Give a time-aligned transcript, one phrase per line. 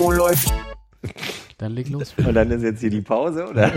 [0.00, 0.52] Oh, läuft.
[1.58, 2.14] Dann leg los.
[2.16, 3.72] Und dann ist jetzt hier die Pause, oder?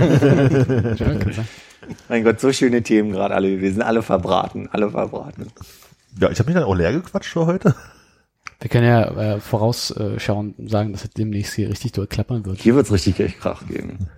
[2.09, 3.59] Mein Gott, so schöne Themen gerade alle.
[3.59, 5.47] Wir sind alle verbraten, alle verbraten.
[6.19, 7.73] Ja, ich habe mich dann auch leer gequatscht für heute.
[8.59, 12.59] Wir können ja äh, vorausschauen und sagen, dass es demnächst hier richtig doll klappern wird.
[12.59, 14.09] Hier wird's richtig echt Krach geben.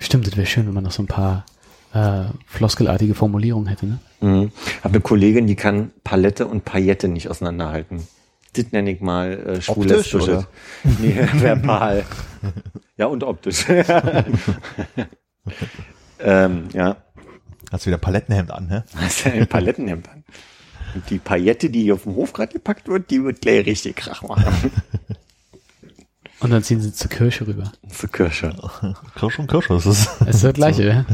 [0.00, 1.46] Stimmt, das wäre schön, wenn man noch so ein paar
[1.94, 3.98] äh, floskelartige Formulierungen hätte, ne?
[4.20, 4.50] Mhm.
[4.82, 8.02] Habe eine Kollegin, die kann Palette und Paillette nicht auseinanderhalten.
[8.54, 10.48] Das nenne ich mal äh, schwules Optisch, oder?
[10.98, 12.04] Nee, verbal.
[12.96, 13.66] ja, und optisch.
[16.20, 16.96] ähm, ja,
[17.70, 18.82] Hast wieder Palettenhemd an, hä?
[18.96, 20.24] hast ja ein Palettenhemd an.
[20.94, 23.96] Und die Paillette, die hier auf dem Hof gerade gepackt wird, die wird gleich richtig
[23.96, 24.72] Krach machen.
[26.40, 27.72] Und dann ziehen sie zur Kirche rüber.
[27.90, 28.54] Zur Kirsche.
[29.16, 30.08] Kirsch und Kirsch, das ist.
[30.20, 31.04] Das ist das Gleiche, ja?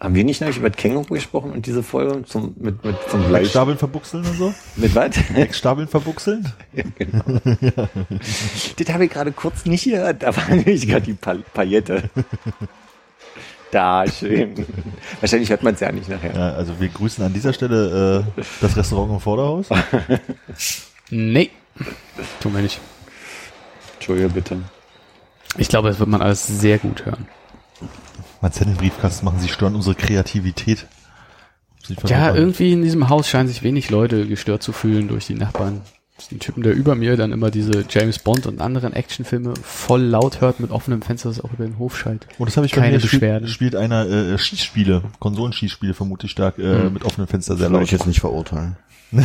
[0.00, 3.24] Haben wir nicht eigentlich über das Känguru gesprochen und diese Folge zum, mit, mit, vom
[3.24, 3.50] Fleisch?
[3.50, 4.54] Verbuchseln und so?
[4.76, 5.16] Mit was?
[5.34, 6.52] Eckstapeln verbuchseln?
[6.98, 7.24] genau.
[8.76, 10.22] Das habe ich gerade kurz nicht gehört.
[10.22, 12.10] Da war nämlich gerade die pa Paillette.
[13.72, 14.66] Da, schön.
[15.20, 16.34] Wahrscheinlich hört man es ja nicht nachher.
[16.34, 19.68] Ja, also wir grüßen an dieser Stelle äh, das Restaurant im Vorderhaus.
[21.10, 21.50] Nee.
[22.40, 22.80] Tun wir nicht.
[23.94, 24.58] Entschuldige bitte.
[25.56, 27.26] Ich glaube, das wird man alles sehr gut hören.
[28.40, 30.86] Mal Zettel in den Briefkasten machen, sie stören unsere Kreativität.
[32.06, 35.80] Ja, irgendwie in diesem Haus scheinen sich wenig Leute gestört zu fühlen durch die Nachbarn.
[36.16, 39.54] Das ist ein Typen, der über mir dann immer diese James Bond und anderen Actionfilme
[39.62, 42.26] voll laut hört mit offenem Fenster, das auch über den Hof schallt.
[42.38, 43.48] Und das habe ich bei Keine mir spielt, Beschwerden.
[43.48, 46.92] spielt einer äh, Schießspiele, Konsolenschießspiele vermutlich stark äh, Mhm.
[46.94, 47.84] mit offenem Fenster sehr Soll laut.
[47.84, 48.76] ich jetzt nicht verurteilen.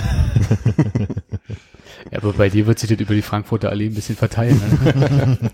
[2.11, 4.59] Ja, aber bei dir wird sich das über die Frankfurter Allee ein bisschen verteilen.
[4.83, 5.37] Ne?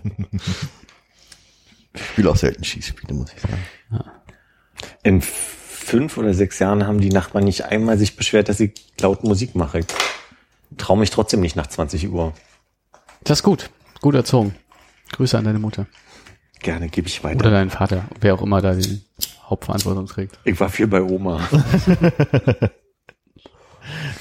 [1.92, 3.58] Ich spiele auch selten Schießspiele, muss ich sagen.
[5.02, 9.24] In fünf oder sechs Jahren haben die Nachbarn nicht einmal sich beschwert, dass ich laut
[9.24, 9.80] Musik mache.
[9.80, 9.86] Ich
[10.76, 12.32] trau mich trotzdem nicht nach 20 Uhr.
[13.24, 13.70] Das ist gut.
[14.00, 14.54] Gut erzogen.
[15.12, 15.86] Grüße an deine Mutter.
[16.60, 17.50] Gerne, gebe ich Oder weiter.
[17.50, 18.04] deinen Vater.
[18.20, 19.02] Wer auch immer da die
[19.48, 20.38] Hauptverantwortung trägt.
[20.44, 21.40] Ich war viel bei Oma.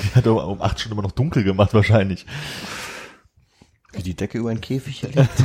[0.02, 2.26] Die hat aber um acht Stunden immer noch dunkel gemacht wahrscheinlich.
[3.94, 5.30] Wie die Decke über einen Käfig erlebt.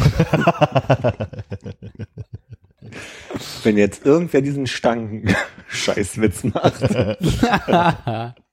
[3.63, 6.83] Wenn jetzt irgendwer diesen Stangen-Scheißwitz macht,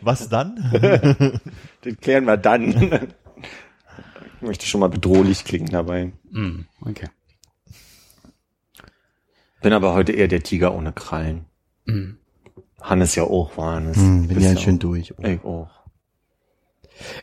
[0.00, 0.56] Was dann?
[1.84, 3.14] den klären wir dann.
[4.36, 6.12] Ich möchte schon mal bedrohlich klingen dabei.
[6.30, 7.08] Mm, okay.
[9.62, 11.46] Bin aber heute eher der Tiger ohne Krallen.
[11.86, 12.12] Mm.
[12.80, 13.96] Hannes ja auch war Hannes.
[13.96, 14.80] Hm, bin ja du schön auch.
[14.80, 15.14] durch.
[15.18, 15.83] Ich auch.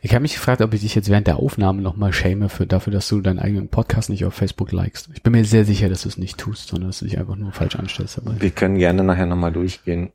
[0.02, 2.92] Ich habe mich gefragt, ob ich dich jetzt während der Aufnahme nochmal schäme für dafür,
[2.92, 5.10] dass du deinen eigenen Podcast nicht auf Facebook likest.
[5.14, 7.36] Ich bin mir sehr sicher, dass du es nicht tust, sondern dass du dich einfach
[7.36, 8.18] nur falsch anstellst.
[8.18, 10.12] Aber Wir können gerne nachher nochmal durchgehen.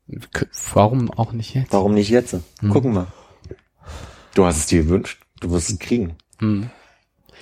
[0.75, 1.72] warum auch nicht jetzt?
[1.72, 2.37] Warum nicht jetzt?
[2.71, 3.06] Gucken wir.
[4.34, 5.22] Du hast es dir gewünscht.
[5.41, 6.16] Du wirst es kriegen.
[6.39, 6.71] Hm.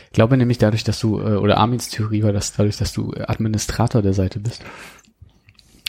[0.07, 3.13] Ich glaube nämlich dadurch, dass du, äh, oder Armins Theorie war, dass dadurch, dass du
[3.15, 4.63] Administrator der Seite bist,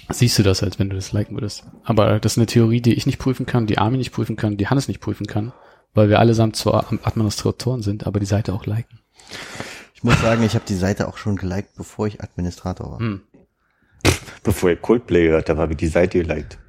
[0.10, 1.64] siehst du das, als wenn du das liken würdest.
[1.84, 4.58] Aber das ist eine Theorie, die ich nicht prüfen kann, die Armin nicht prüfen kann,
[4.58, 5.54] die Hannes nicht prüfen kann,
[5.96, 9.00] weil wir allesamt zwar Administratoren sind, aber die Seite auch liken.
[9.96, 13.00] Ich muss sagen, ich habe die Seite auch schon geliked, bevor ich Administrator war.
[13.00, 13.22] Hm.
[14.44, 16.60] Bevor ihr Coldplay hört, da habe ich die Seite geliked.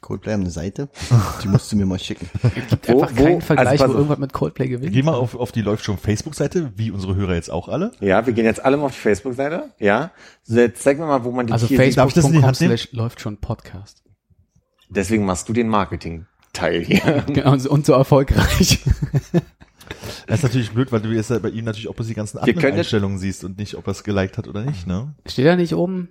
[0.00, 0.88] Coldplay haben eine Seite.
[1.44, 2.28] Die musst du mir mal schicken.
[2.54, 4.92] Gibt Wo- einfach keinen wo- Vergleich, also wo irgendwas mit Coldplay gewinnt.
[4.92, 7.92] Geh mal auf, auf die läuft schon Facebook-Seite, wie unsere Hörer jetzt auch alle.
[8.00, 9.70] Ja, wir gehen jetzt alle mal auf die Facebook-Seite.
[9.78, 10.10] Ja.
[10.42, 14.02] So, jetzt zeig mir mal, wo man die Also facebook.com slash läuft schon Podcast.
[14.88, 15.68] Deswegen machst du den
[16.52, 17.24] Marketing-Teil hier.
[17.32, 18.80] Genau, und, so erfolgreich.
[20.26, 22.38] Das ist natürlich blöd, weil du jetzt ja bei ihm natürlich auch bloß die ganzen
[22.38, 25.12] jetzt- Admin-Einstellungen siehst und nicht, ob er es geliked hat oder nicht, ne?
[25.26, 26.08] Steht da nicht oben?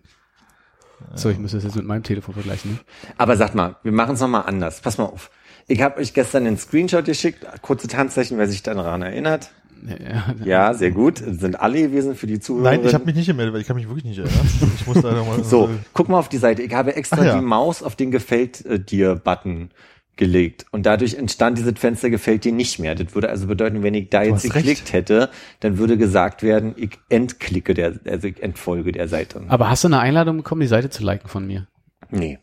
[1.15, 2.73] So, ich muss das jetzt mit meinem Telefon vergleichen.
[2.73, 2.77] Ne?
[3.17, 4.81] Aber sag mal, wir machen es nochmal anders.
[4.81, 5.31] Pass mal auf.
[5.67, 9.49] Ich habe euch gestern einen Screenshot geschickt, kurze Tanzzeichen, wer sich daran erinnert.
[9.87, 11.17] Ja, Ja, sehr gut.
[11.17, 12.71] Sind alle gewesen für die Zuhörer.
[12.71, 14.47] Nein, ich habe mich nicht gemeldet, weil ich kann mich wirklich nicht erinnern.
[14.75, 15.43] Ich muss da nochmal.
[15.43, 16.61] So, guck mal auf die Seite.
[16.61, 17.39] Ich habe extra Ach ja.
[17.39, 19.71] die Maus auf den Gefällt dir Button
[20.15, 22.95] gelegt und dadurch entstand dieses Fenster gefällt dir nicht mehr.
[22.95, 24.55] Das würde also bedeuten, wenn ich da jetzt hast recht.
[24.55, 25.29] geklickt hätte,
[25.59, 29.41] dann würde gesagt werden, ich entklicke der, also ich entfolge der Seite.
[29.47, 31.67] Aber hast du eine Einladung bekommen, die Seite zu liken von mir?
[32.09, 32.39] nee.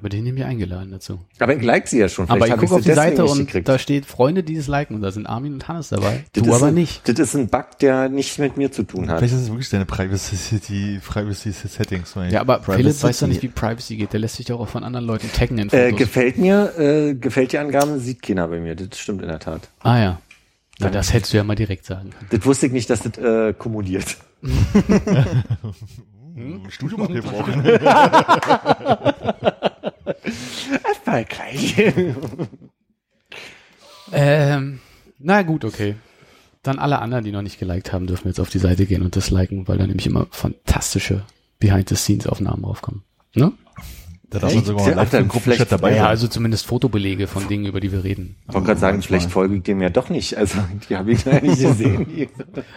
[0.00, 1.20] Aber den nehmen wir eingeladen dazu.
[1.38, 2.28] Aber ich like sie ja schon.
[2.30, 3.68] aber ich gucke auf die Seite und gekriegt.
[3.68, 6.24] da steht Freunde, die das liken und da sind Armin und Hannes dabei.
[6.32, 7.06] Das du ist aber ein, nicht.
[7.06, 9.18] Das ist ein Bug, der nicht mit mir zu tun hat.
[9.18, 12.14] Vielleicht ist es wirklich deine Privacy, Privacy Settings.
[12.30, 14.14] Ja, aber Privacy- Philipp weiß doch nicht, wie Privacy geht.
[14.14, 15.98] Der lässt sich doch auch von anderen Leuten taggen in Äh, Fotos.
[15.98, 18.74] gefällt mir, äh, gefällt die Angaben, sieht keiner bei mir.
[18.74, 19.68] Das stimmt in der Tat.
[19.80, 20.18] ah ja.
[20.78, 22.26] Na, das hättest du ja mal direkt sagen können.
[22.30, 24.16] Das wusste ich nicht, dass das äh, kumuliert.
[26.68, 27.62] Studium abgebrochen.
[31.06, 31.74] Mal gleich.
[34.12, 34.80] Ähm,
[35.18, 35.96] na gut, okay.
[36.62, 39.16] Dann alle anderen, die noch nicht geliked haben, dürfen jetzt auf die Seite gehen und
[39.16, 41.24] das liken, weil da nämlich immer fantastische
[41.58, 43.02] Behind-the-Scenes-Aufnahmen draufkommen.
[43.34, 43.52] Ne?
[44.28, 47.80] Da darf man sogar mal live Gruppenchat dabei Ja, also zumindest Fotobelege von Dingen, über
[47.80, 48.36] die wir reden.
[48.46, 49.18] Ich wollte gerade sagen, manchmal.
[49.18, 50.36] vielleicht folge ich dem ja doch nicht.
[50.36, 52.28] Also, die habe ich leider nicht gesehen.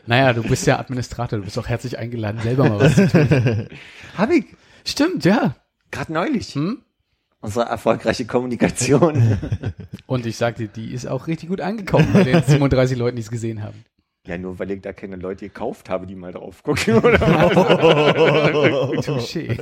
[0.08, 3.68] Naja, du bist ja Administrator, du bist auch herzlich eingeladen, selber mal was zu tun.
[4.18, 4.46] habe ich.
[4.84, 5.56] Stimmt, ja.
[5.92, 6.56] Gerade neulich.
[6.56, 6.82] Hm?
[7.44, 9.38] Unsere erfolgreiche Kommunikation.
[10.08, 13.30] Und ich sagte, die ist auch richtig gut angekommen bei den 37 Leuten, die es
[13.30, 13.84] gesehen haben.
[14.26, 16.96] ja, nur weil ich da keine Leute gekauft habe, die mal drauf gucken.
[16.96, 17.18] Oder?
[19.04, 19.58] Touché.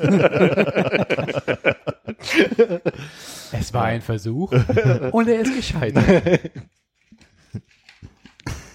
[3.52, 4.52] es war ein Versuch
[5.12, 6.40] und er ist gescheitert.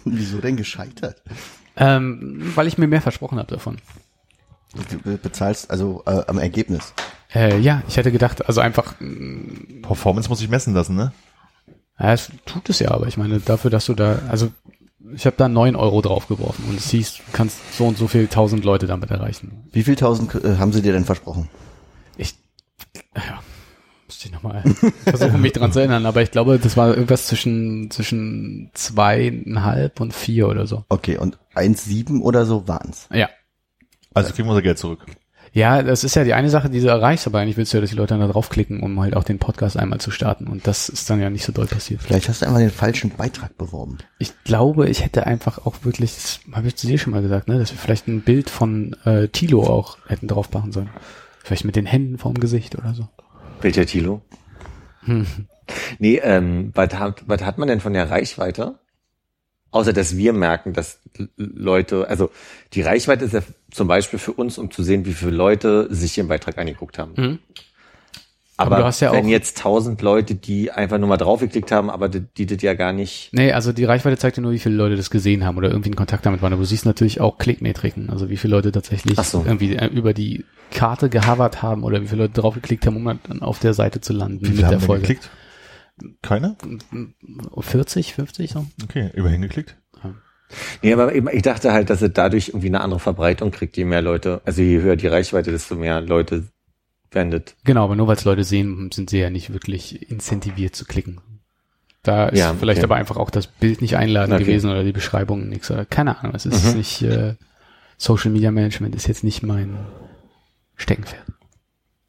[0.04, 1.22] Wieso denn gescheitert?
[1.76, 3.76] Ähm, weil ich mir mehr versprochen habe davon.
[4.90, 6.92] Du be- bezahlst also äh, am Ergebnis.
[7.34, 11.12] Äh, ja, ich hätte gedacht, also einfach, mh, Performance muss ich messen lassen, ne?
[11.98, 14.50] ja, es tut es ja, aber ich meine, dafür, dass du da, also
[15.14, 18.26] ich habe da neun Euro draufgeworfen und es hieß, du kannst so und so viel
[18.26, 19.64] tausend Leute damit erreichen.
[19.72, 21.48] Wie viel tausend äh, haben sie dir denn versprochen?
[22.16, 22.34] Ich,
[23.14, 23.40] ja,
[24.06, 24.62] müsste ich nochmal
[25.04, 30.12] versuchen, mich dran zu erinnern, aber ich glaube, das war irgendwas zwischen, zwischen zweieinhalb und
[30.12, 30.84] vier oder so.
[30.88, 33.08] Okay, und 1,7 oder so waren's.
[33.12, 33.28] Ja.
[34.12, 35.06] Also kriegen wir unser Geld zurück.
[35.56, 37.80] Ja, das ist ja die eine Sache, die du erreichst, aber eigentlich willst du ja,
[37.80, 40.48] dass die Leute dann da draufklicken, um halt auch den Podcast einmal zu starten.
[40.48, 42.02] Und das ist dann ja nicht so doll passiert.
[42.02, 43.96] Vielleicht hast du einfach den falschen Beitrag beworben.
[44.18, 47.48] Ich glaube, ich hätte einfach auch wirklich, das habe ich zu dir schon mal gesagt,
[47.48, 50.90] ne, dass wir vielleicht ein Bild von äh, Tilo auch hätten drauf machen sollen.
[51.42, 53.08] Vielleicht mit den Händen vorm Gesicht oder so.
[53.62, 54.20] Welcher Tilo?
[55.98, 58.78] Nee, ähm, was hat, was hat man denn von der Reichweite?
[59.76, 60.98] Außer, dass wir merken, dass
[61.36, 62.30] Leute, also
[62.72, 66.14] die Reichweite ist ja zum Beispiel für uns, um zu sehen, wie viele Leute sich
[66.14, 67.12] den Beitrag angeguckt haben.
[67.16, 67.38] Mhm.
[68.58, 71.70] Aber, Aber du hast ja wenn auch- jetzt tausend Leute, die einfach nur mal draufgeklickt
[71.72, 73.28] haben, aber die, die das ja gar nicht.
[73.32, 75.90] Nee, also die Reichweite zeigt dir nur, wie viele Leute das gesehen haben oder irgendwie
[75.90, 76.54] in Kontakt damit waren.
[76.54, 79.44] Aber du siehst natürlich auch Klickmetriken, also wie viele Leute tatsächlich so.
[79.46, 83.42] irgendwie äh, über die Karte gehavert haben oder wie viele Leute draufgeklickt haben, um dann
[83.42, 85.02] auf der Seite zu landen Wie viele mit haben der Folge.
[85.02, 85.28] geklickt?
[86.22, 86.56] Keiner?
[87.58, 88.66] 40, 50 so?
[88.84, 89.76] Okay, immerhin geklickt.
[90.82, 93.84] Nee, aber eben, ich dachte halt, dass es dadurch irgendwie eine andere Verbreitung kriegt, je
[93.84, 96.46] mehr Leute, also je höher die Reichweite, desto mehr Leute
[97.10, 97.56] wendet.
[97.64, 101.20] Genau, aber nur weil es Leute sehen, sind sie ja nicht wirklich incentiviert zu klicken.
[102.04, 102.84] Da ist Ja, vielleicht okay.
[102.84, 104.44] aber einfach auch das Bild nicht einladend Okay.
[104.44, 105.68] gewesen oder die Beschreibung nichts.
[105.72, 106.76] Oder keine Ahnung, es ist Mhm.
[106.78, 107.34] nicht, äh,
[107.98, 109.76] Social Media Management ist jetzt nicht mein
[110.76, 111.26] Steckenpferd.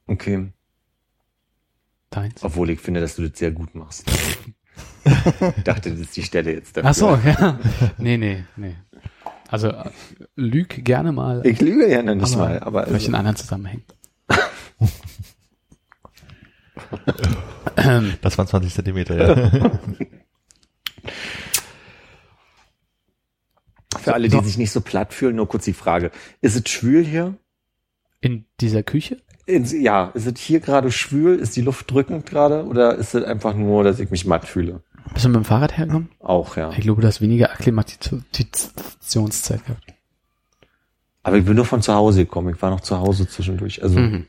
[0.05, 0.51] Okay.
[2.09, 2.43] Deins.
[2.43, 4.05] Obwohl ich finde, dass du das sehr gut machst.
[5.05, 6.89] ich dachte, das ist die Stelle jetzt dafür.
[6.89, 7.59] Ach so, ja.
[7.97, 8.75] Nee, nee, nee.
[9.49, 9.73] Also,
[10.35, 11.45] lüg gerne mal.
[11.45, 13.83] Ich lüge ja noch nicht aber mal, aber Vielleicht also, in anderen Zusammenhängen.
[18.21, 19.79] Das waren 20 Zentimeter, ja.
[24.07, 26.11] für alle, die sich nicht so platt fühlen, nur kurz die Frage.
[26.41, 27.37] Ist es schwül hier?
[28.21, 29.21] In dieser Küche?
[29.47, 31.39] In, ja, ist es hier gerade schwül?
[31.39, 32.65] Ist die Luft drückend gerade?
[32.65, 34.81] Oder ist es einfach nur, dass ich mich matt fühle?
[35.13, 36.09] Bist du mit dem Fahrrad hergekommen?
[36.19, 36.69] Auch, ja.
[36.71, 39.93] Ich glaube, du hast weniger Akklimatisationszeit gehabt.
[41.23, 42.53] Aber ich bin nur von zu Hause gekommen.
[42.53, 43.81] Ich war noch zu Hause zwischendurch.
[43.83, 44.27] Also Mhm.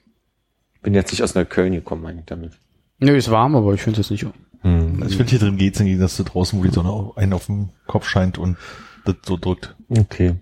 [0.82, 2.52] bin jetzt nicht aus Neukölln gekommen, meine ich damit.
[3.00, 4.32] Nö, ist warm, aber ich finde es jetzt nicht.
[4.62, 5.02] Hm.
[5.06, 7.68] Ich finde, hier drin geht's hingegen, dass du draußen, wo die Sonne einen auf dem
[7.86, 8.56] Kopf scheint und
[9.04, 9.76] das so drückt.
[9.88, 10.34] Okay.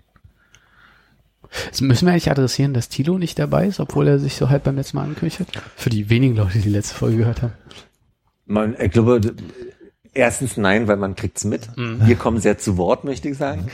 [1.65, 4.63] Jetzt müssen wir eigentlich adressieren, dass Tilo nicht dabei ist, obwohl er sich so halb
[4.63, 5.47] beim letzten Mal angekündigt hat?
[5.75, 7.53] Für die wenigen Leute, die die letzte Folge gehört haben.
[8.45, 9.19] Man, ich glaube,
[10.13, 11.69] erstens nein, weil man kriegt's mit.
[11.75, 13.69] Wir kommen sehr zu Wort, möchte ich sagen.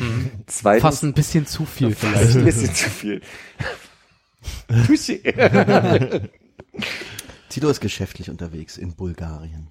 [0.47, 2.35] Zweitens, Fast ein bisschen zu viel Fast vielleicht.
[2.37, 3.21] ein bisschen zu viel.
[4.69, 6.29] Touché.
[7.49, 9.67] Tito ist geschäftlich unterwegs in Bulgarien.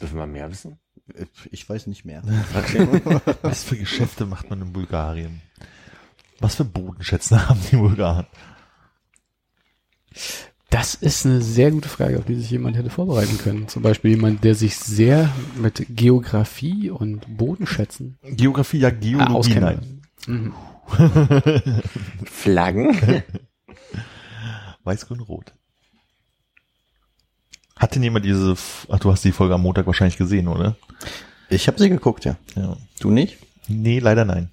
[0.00, 0.78] Dürfen wir mehr wissen?
[1.14, 2.22] Äh, Ich weiß nicht mehr.
[3.42, 5.40] Was für Geschäfte macht man in Bulgarien?
[6.40, 8.26] Was für Bodenschätze haben die Bulgaren?
[10.70, 13.68] Das ist eine sehr gute Frage, auf die sich jemand hätte vorbereiten können.
[13.68, 19.60] Zum Beispiel jemand, der sich sehr mit Geografie und Bodenschätzen Geografie, ja, ah, Geologie, auskennt.
[19.60, 20.02] nein.
[20.26, 20.54] Mhm.
[22.24, 22.96] Flaggen?
[24.84, 25.54] Weiß, grün, rot.
[27.76, 30.76] Hat denn jemand diese, F- ach, du hast die Folge am Montag wahrscheinlich gesehen, oder?
[31.48, 32.36] Ich habe sie geguckt, ja.
[32.56, 32.76] Ja.
[33.00, 33.38] Du nicht?
[33.68, 34.50] Nee, leider nein.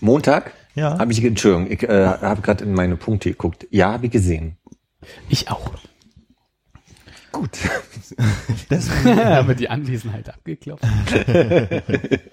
[0.00, 0.52] Montag?
[0.80, 0.98] Ja.
[0.98, 3.66] Habe ich, Entschuldigung, ich äh, habe gerade in meine Punkte geguckt.
[3.70, 4.56] Ja, habe ich gesehen.
[5.28, 5.70] Ich auch.
[7.32, 7.50] Gut.
[9.16, 10.84] Aber die Anwesenheit abgeklopft.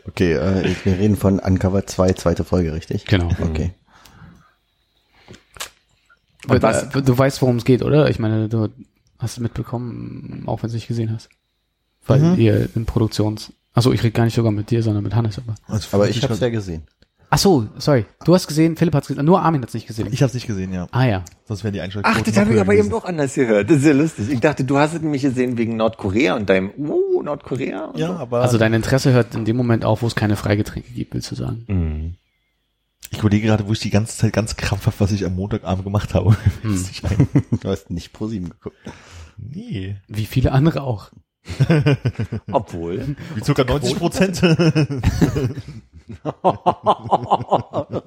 [0.08, 3.06] Okay, äh, wir reden von Uncover 2, zweite Folge, richtig?
[3.06, 3.30] Genau.
[3.40, 3.72] Okay.
[6.48, 8.10] Und was- Äh, Du weißt, worum es geht, oder?
[8.10, 8.70] Ich meine, du
[9.20, 11.30] hast es mitbekommen, auch wenn du es nicht gesehen hast.
[12.06, 12.40] Weil Mhm.
[12.40, 13.52] ihr in Produktions...
[13.74, 15.38] Achso, ich rede gar nicht sogar mit dir, sondern mit Hannes.
[15.38, 15.54] Aber.
[15.68, 16.84] Also Aber ich habe es ja gesehen.
[17.30, 18.06] Ach so, sorry.
[18.24, 19.26] Du hast gesehen, Philipp hat es gesehen.
[19.26, 20.08] Nur Armin hat es nicht gesehen.
[20.12, 20.88] Ich habe es nicht gesehen, ja.
[20.92, 21.26] ah ja.
[21.46, 23.02] Sonst wären die Einschaltquoten Ach, das habe ich aber eben gewesen.
[23.02, 23.70] auch anders gehört.
[23.70, 24.30] Das ist ja lustig.
[24.30, 27.86] Ich dachte, du hast es nämlich gesehen wegen Nordkorea und deinem, uh, Nordkorea.
[27.86, 28.14] Und Ja, so.
[28.14, 31.30] aber Also dein Interesse hört in dem Moment auf, wo es keine Freigetränke gibt, willst
[31.32, 31.66] du sagen.
[31.68, 32.16] Mhm.
[33.12, 36.14] ich überlege gerade, wo ich die ganze Zeit ganz krampfhaft, was ich am Montagabend gemacht
[36.14, 36.36] habe.
[36.62, 36.86] Hm.
[37.62, 38.78] Du hast nicht pro sieben geguckt.
[39.38, 39.98] nee.
[40.08, 41.12] Wie viele andere auch.
[42.52, 43.16] Obwohl.
[43.36, 44.42] Wie circa 90 Prozent.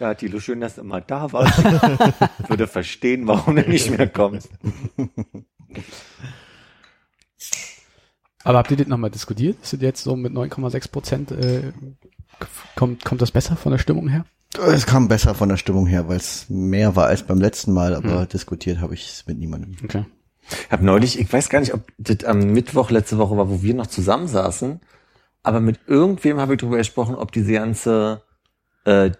[0.00, 1.58] ja, Tilo, schön, dass du immer da warst.
[1.58, 4.50] Ich würde verstehen, warum du nicht mehr kommst.
[8.44, 9.56] Aber habt ihr das nochmal diskutiert?
[9.62, 11.72] Ist das jetzt so mit 9,6 Prozent, äh,
[12.76, 14.26] kommt, kommt das besser von der Stimmung her?
[14.58, 17.94] Es kam besser von der Stimmung her, weil es mehr war als beim letzten Mal,
[17.94, 19.76] aber diskutiert habe ich es mit niemandem.
[19.82, 20.04] Okay.
[20.48, 23.62] Ich habe neulich, ich weiß gar nicht, ob das am Mittwoch letzte Woche war, wo
[23.62, 24.80] wir noch zusammensaßen,
[25.44, 28.22] aber mit irgendwem habe ich darüber gesprochen, ob diese ganze
[28.84, 29.12] äh,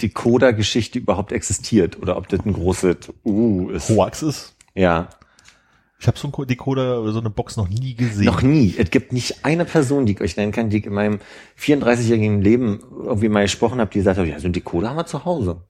[0.00, 3.88] Decoder-Geschichte überhaupt existiert oder ob das ein großes Uh ist.
[3.88, 4.54] Hoax ist.
[4.74, 5.08] Ja,
[5.98, 8.24] Ich habe so einen Decoder oder so eine Box noch nie gesehen.
[8.24, 8.74] noch nie.
[8.78, 11.18] Es gibt nicht eine Person, die ich euch nennen kann, die ich in meinem
[11.58, 15.06] 34-jährigen Leben irgendwie mal gesprochen habe, die gesagt hat, ja, so ein Decoder haben wir
[15.06, 15.62] zu Hause.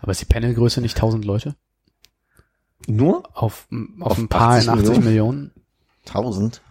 [0.00, 1.54] Aber ist die Panelgröße nicht 1000 Leute?
[2.88, 3.22] Nur?
[3.34, 3.68] Auf,
[4.00, 5.50] auf, Auf ein paar 80 in 80 Millionen?
[6.04, 6.62] Tausend?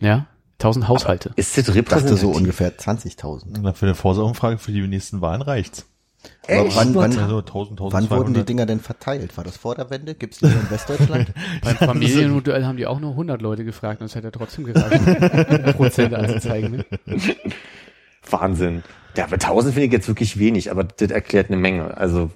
[0.00, 0.26] Ja?
[0.58, 1.32] 1000 Haushalte.
[1.36, 2.20] Ist das repräsentativ?
[2.20, 3.58] so ungefähr 20.000.
[3.60, 5.86] Na, für eine Vorsaumfrage für die nächsten Wahlen reicht's.
[6.48, 6.76] Aber Echt?
[6.76, 7.92] wann, wann, Also 1000, 1200.
[7.92, 9.36] wann wurden die Dinger denn verteilt?
[9.36, 10.14] War das vor der Wende?
[10.14, 11.32] Gibt's die nur in Westdeutschland?
[11.62, 15.02] Beim Familienduell haben die auch nur 100 Leute gefragt und es hätte trotzdem gereicht,
[15.76, 16.84] Prozent anzuzeigen.
[17.06, 17.26] Ne?
[18.28, 18.82] Wahnsinn.
[19.16, 21.96] Ja, aber 1000 finde ich jetzt wirklich wenig, aber das erklärt eine Menge.
[21.96, 22.30] Also,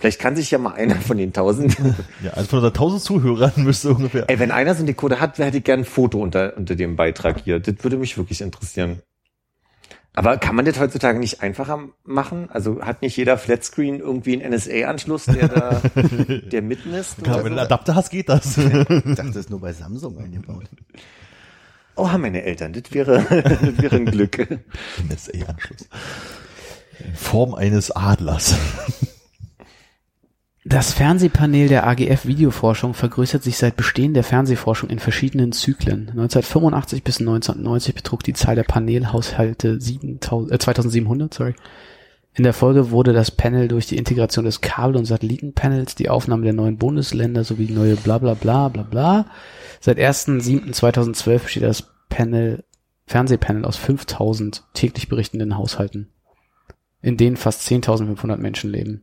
[0.00, 1.76] vielleicht kann sich ja mal einer von den 1000,
[2.22, 4.24] Ja, also von unseren 1000 Zuhörern müsste ungefähr.
[4.28, 6.96] ey, wenn einer so einen Decoder hat, hätte ich gern ein Foto unter, unter dem
[6.96, 7.60] Beitrag hier.
[7.60, 9.02] Das würde mich wirklich interessieren.
[10.12, 12.48] Aber kann man das heutzutage nicht einfacher machen?
[12.50, 15.80] Also hat nicht jeder Flatscreen irgendwie einen NSA-Anschluss, der da,
[16.50, 17.22] der mitmisst?
[17.22, 17.60] Klar, oder wenn du so?
[17.60, 18.58] einen Adapter hast, geht das.
[18.58, 20.64] Ich dachte, das ist nur bei Samsung eingebaut.
[21.94, 22.72] Oh, haben meine Eltern.
[22.72, 24.48] Das wäre, das wäre ein Glück.
[25.08, 25.88] NSA-Anschluss.
[26.98, 28.56] In Form eines Adlers.
[30.70, 36.10] Das Fernsehpanel der AGF Videoforschung vergrößert sich seit Bestehen der Fernsehforschung in verschiedenen Zyklen.
[36.10, 41.54] 1985 bis 1990 betrug die Zahl der Panelhaushalte 7000, äh, 2700, sorry.
[42.34, 46.44] In der Folge wurde das Panel durch die Integration des Kabel- und Satellitenpanels, die Aufnahme
[46.44, 49.26] der neuen Bundesländer sowie neue bla bla bla bla bla.
[49.80, 52.62] Seit 1.7.2012 besteht das Panel,
[53.08, 56.12] Fernsehpanel aus 5000 täglich berichtenden Haushalten,
[57.02, 59.02] in denen fast 10.500 Menschen leben.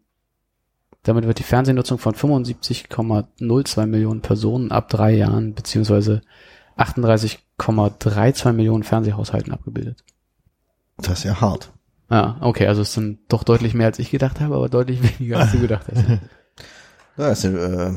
[1.07, 6.21] Damit wird die Fernsehnutzung von 75,02 Millionen Personen ab drei Jahren beziehungsweise
[6.77, 10.03] 38,32 Millionen Fernsehhaushalten abgebildet.
[10.97, 11.71] Das ist ja hart.
[12.09, 15.39] Ah, okay, also es sind doch deutlich mehr als ich gedacht habe, aber deutlich weniger
[15.39, 16.03] als du gedacht hast.
[17.15, 17.93] Ja, sind, äh,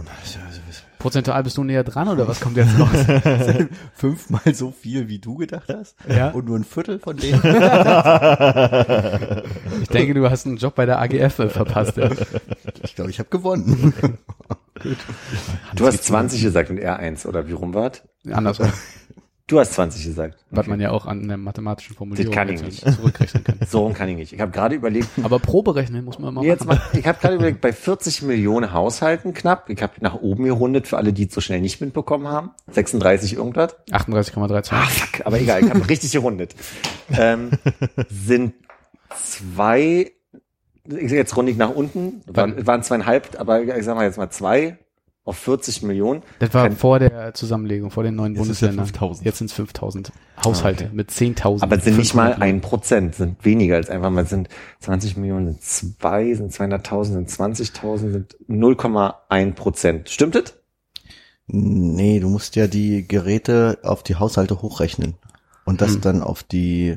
[1.00, 2.90] Prozentual bist du näher dran oder was kommt jetzt raus?
[3.95, 5.97] fünfmal so viel, wie du gedacht hast.
[6.09, 6.28] Ja.
[6.28, 7.40] Und nur ein Viertel von denen.
[9.80, 11.97] Ich denke, du hast einen Job bei der AGF verpasst.
[11.97, 12.11] Ja.
[12.83, 13.95] ich glaube, ich habe gewonnen.
[15.75, 18.02] Du hast 20 gesagt und er 1, oder wie rum war's?
[18.30, 18.71] Andersrum,
[19.50, 20.38] Du hast 20 gesagt.
[20.50, 22.80] was man ja auch an der mathematischen Formulierung Das kann ich nicht.
[22.95, 23.59] zurückrechnen kann.
[23.69, 24.33] So rum kann ich nicht.
[24.33, 26.80] Ich habe gerade überlegt, Aber Probe rechnen muss man mal Jetzt machen.
[26.92, 30.87] mal, ich habe gerade überlegt, bei 40 Millionen Haushalten knapp, ich habe nach oben gerundet
[30.87, 33.75] für alle, die es so schnell nicht mitbekommen haben, 36 irgendwas.
[33.90, 34.69] 38,32.
[34.73, 36.54] Ah, fuck, aber egal, ich habe richtig gerundet.
[37.12, 37.50] Ähm,
[38.09, 38.54] sind
[39.16, 40.12] zwei,
[40.87, 44.30] ich- jetzt runde ich nach unten, waren, waren zweieinhalb, aber ich sag mal jetzt mal
[44.30, 44.78] zwei
[45.24, 46.22] auf 40 Millionen.
[46.38, 48.86] Das war Kein- vor der Zusammenlegung, vor den neuen Jetzt ist ja Bundesländern.
[48.86, 49.26] 5000.
[49.26, 50.12] Jetzt sind es 5000
[50.44, 50.94] Haushalte Okay.
[50.94, 51.62] mit 10.000.
[51.62, 54.48] Aber es sind nicht mal 500 ein Prozent, sind weniger als einfach mal, sind
[54.80, 60.08] 20 Millionen, sind zwei, sind 200.000, sind 20.000, sind 0,1 Prozent.
[60.10, 60.54] Stimmt das?
[61.52, 65.14] nee, du musst ja die Geräte auf die Haushalte hochrechnen.
[65.64, 66.00] Und das Hm.
[66.00, 66.96] dann auf die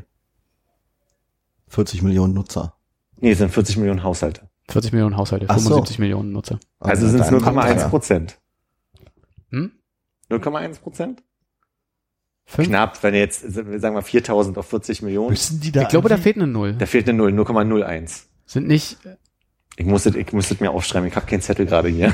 [1.68, 2.76] 40 Millionen Nutzer.
[3.20, 4.48] Nee, es sind 40 Millionen Haushalte.
[4.70, 5.70] 40 Millionen Haushalte, Ach so.
[5.70, 6.60] 75 Millionen Nutzer.
[6.80, 7.88] Also sind es dann- 0,1 ja.
[7.90, 8.40] Prozent.
[9.52, 9.72] Hm?
[10.30, 11.24] 0,1 Prozent?
[12.46, 12.68] Fünf?
[12.68, 15.30] Knapp, wenn jetzt, sagen wir 4000 auf 40 Millionen.
[15.30, 16.74] Müssen die da Ich glaube, da fehlt eine Null.
[16.74, 18.24] Da fehlt eine 0, 0,01.
[18.46, 18.98] Sind nicht,
[19.78, 22.14] Ich muss das, ich muss das mir aufschreiben, ich habe keinen Zettel gerade hier.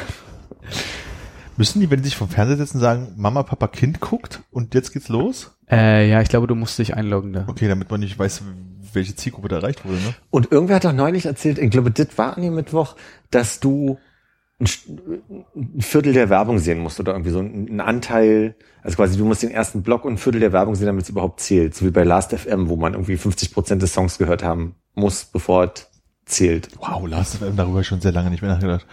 [1.57, 4.91] müssen die, wenn die sich vom Fernseher setzen, sagen, Mama, Papa, Kind guckt und jetzt
[4.93, 5.55] geht's los?
[5.69, 7.45] äh, ja, ich glaube, du musst dich einloggen da.
[7.47, 8.43] Okay, damit man nicht weiß,
[8.93, 10.13] welche Zielgruppe da erreicht wurde, ne?
[10.29, 12.95] Und irgendwer hat doch neulich erzählt, ich glaube, das war an dem Mittwoch,
[13.31, 13.97] dass du
[14.59, 14.67] ein,
[15.79, 19.51] Viertel der Werbung sehen musst oder irgendwie so ein Anteil, also quasi du musst den
[19.51, 21.75] ersten Block und ein Viertel der Werbung sehen, damit es überhaupt zählt.
[21.75, 25.25] So wie bei Last FM, wo man irgendwie 50 Prozent des Songs gehört haben muss,
[25.25, 25.87] bevor es
[26.25, 26.69] zählt.
[26.79, 28.85] Wow, Last FM, darüber schon sehr lange nicht mehr nachgedacht.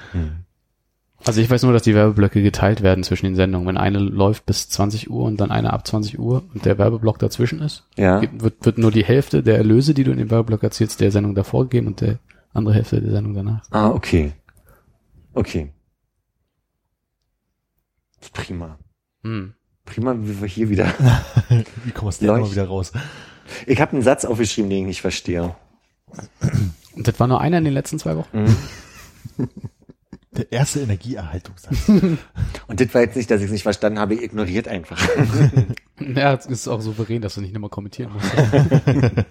[1.25, 3.67] Also ich weiß nur, dass die Werbeblöcke geteilt werden zwischen den Sendungen.
[3.67, 7.19] Wenn eine läuft bis 20 Uhr und dann eine ab 20 Uhr und der Werbeblock
[7.19, 8.23] dazwischen ist, Ja.
[8.39, 11.35] wird, wird nur die Hälfte der Erlöse, die du in dem Werbeblock erzielst, der Sendung
[11.35, 12.19] davor gegeben und der
[12.53, 13.63] andere Hälfte der Sendung danach.
[13.71, 14.33] Ah, okay.
[15.35, 15.73] Okay.
[18.33, 18.79] Prima.
[19.23, 19.55] Hm.
[19.85, 20.87] Prima, wie wir hier wieder.
[21.85, 22.93] Wie aus der Leucht- immer wieder raus?
[23.67, 25.55] Ich habe einen Satz aufgeschrieben, den ich nicht verstehe.
[26.97, 28.45] Und das war nur einer in den letzten zwei Wochen?
[29.39, 29.49] Mhm.
[30.37, 31.89] Der erste Energieerhaltungssatz.
[32.69, 34.99] Und das war jetzt nicht, dass ich es nicht verstanden habe, ich ignoriert einfach.
[35.99, 38.31] Ja, es ist auch souverän, dass du nicht nochmal kommentieren musst.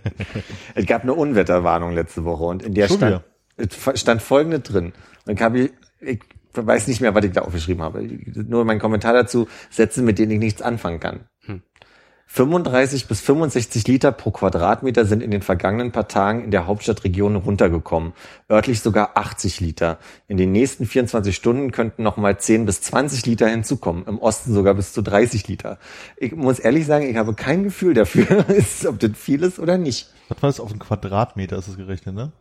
[0.74, 3.24] Es gab eine Unwetterwarnung letzte Woche und in der Schon stand,
[3.56, 4.94] es stand folgende drin.
[5.26, 5.72] Dann kam ich,
[6.02, 6.22] ich
[6.56, 8.02] weiß nicht mehr, was ich da aufgeschrieben habe.
[8.48, 11.26] Nur mein Kommentar dazu, Sätze, mit denen ich nichts anfangen kann.
[12.27, 12.36] Hm.
[12.36, 17.36] 35 bis 65 Liter pro Quadratmeter sind in den vergangenen paar Tagen in der Hauptstadtregion
[17.36, 18.13] runtergekommen.
[18.50, 20.00] Örtlich sogar 80 Liter.
[20.27, 24.05] In den nächsten 24 Stunden könnten nochmal 10 bis 20 Liter hinzukommen.
[24.05, 25.77] Im Osten sogar bis zu 30 Liter.
[26.17, 29.77] Ich muss ehrlich sagen, ich habe kein Gefühl dafür, ist, ob das viel ist oder
[29.77, 30.10] nicht.
[30.27, 30.60] Was war das?
[30.60, 32.32] Auf einen Quadratmeter ist es gerechnet, ne?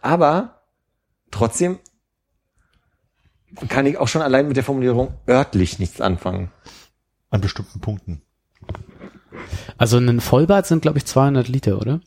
[0.00, 0.62] Aber
[1.30, 1.78] trotzdem
[3.68, 6.50] kann ich auch schon allein mit der Formulierung örtlich nichts anfangen.
[7.30, 8.22] An bestimmten Punkten.
[9.78, 12.00] Also ein Vollbad sind, glaube ich, 200 Liter, oder?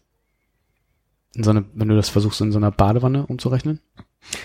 [1.36, 3.80] In so eine, wenn du das versuchst, in so einer Badewanne umzurechnen?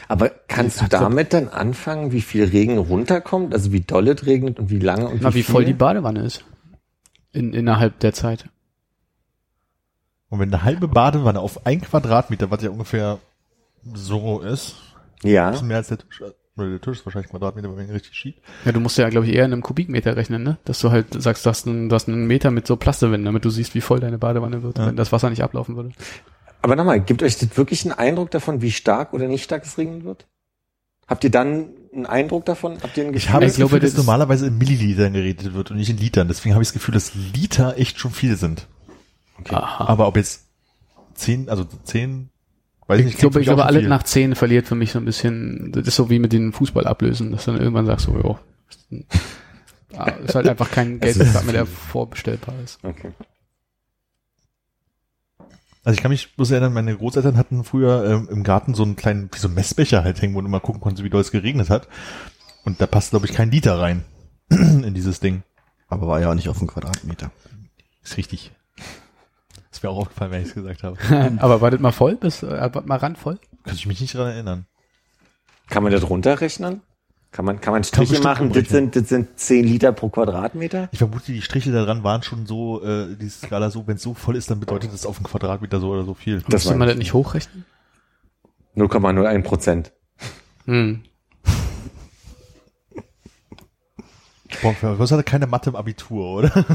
[0.09, 3.53] Aber kannst du damit dann anfangen, wie viel Regen runterkommt?
[3.55, 5.73] Also wie doll es regnet und wie lange und Na, wie voll die?
[5.73, 6.45] Badewanne ist.
[7.33, 8.49] In, innerhalb der Zeit.
[10.29, 13.19] Und wenn eine halbe Badewanne auf ein Quadratmeter, was ja ungefähr
[13.95, 14.77] so ist,
[15.23, 16.23] Ja, bisschen mehr als der Tisch,
[16.57, 18.41] der Tisch ist wahrscheinlich Quadratmeter, wenn man richtig schiebt.
[18.65, 20.59] Ja, du musst ja, glaube ich, eher in einem Kubikmeter rechnen, ne?
[20.65, 23.45] Dass du halt sagst, du hast einen, du hast einen Meter mit so Plastewänden, damit
[23.45, 24.87] du siehst, wie voll deine Badewanne wird, Ja.
[24.87, 25.91] wenn das Wasser nicht ablaufen würde.
[26.63, 29.77] aber nochmal, gibt euch das wirklich einen Eindruck davon, wie stark oder nicht stark es
[29.79, 30.27] regnen wird?
[31.07, 32.79] Habt ihr dann einen Eindruck davon?
[32.83, 33.33] Habt ihr ein Ich Gefühl?
[33.35, 35.99] habe Ich das glaube, Gefühl, dass das normalerweise in Millilitern geredet wird und nicht in
[35.99, 36.29] Litern.
[36.29, 38.67] Deswegen habe ich das Gefühl, dass Liter echt schon viel sind.
[39.51, 39.85] Aha.
[39.87, 40.47] Aber ob jetzt
[41.15, 42.31] zehn, also zehn,
[42.87, 43.15] weiß ich nicht.
[43.15, 43.89] Ich glaube, ich glaube, alle viel.
[43.89, 47.33] nach zehn verliert für mich so ein bisschen, das ist so wie mit den Fußballablösen,
[47.33, 48.39] dass dann irgendwann sagst du, jo,
[49.97, 52.79] ah, ist halt einfach kein Geld ist mehr, der vorbestellbar ist.
[52.83, 53.13] Okay.
[55.85, 58.97] Also ich kann mich bloß erinnern, meine Großeltern hatten früher ähm, im Garten so einen
[58.97, 61.31] kleinen, wie so einen Messbecher halt hängen, wo du mal gucken konntest, wie doll es
[61.31, 61.89] geregnet hat.
[62.65, 64.03] Und da passt, glaube ich, kein Liter rein
[64.49, 65.43] in dieses Ding.
[65.89, 67.31] Aber war ja auch nicht auf einen Quadratmeter.
[68.03, 68.53] Ist richtig.
[69.75, 70.97] Das wäre auch aufgefallen, wenn ich es gesagt habe.
[71.41, 72.15] Aber war das mal voll?
[72.15, 73.41] Bis, äh, war mal randvoll?
[73.65, 74.67] Könnte ich mich nicht dran erinnern.
[75.69, 76.83] Kann man das runterrechnen?
[77.33, 78.53] Kann man, kann man Striche machen?
[78.53, 80.89] Das sind, das sind 10 Liter pro Quadratmeter?
[80.93, 84.03] Ich vermute, die Striche da dran waren schon so, äh, die Skala so, wenn es
[84.03, 86.37] so voll ist, dann bedeutet das auf einen Quadratmeter so oder so viel.
[86.43, 87.65] Das Müsste man das nicht hochrechnen?
[88.77, 89.93] 0,01 Prozent.
[90.67, 91.03] Hm.
[94.63, 96.65] Boah, was hatte keine Mathe im Abitur, oder?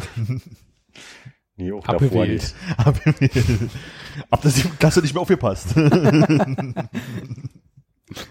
[1.59, 2.55] Nee, auch Abgewählt.
[2.77, 2.99] Ab
[4.29, 5.75] Ab der siebten Klasse nicht mehr aufgepasst.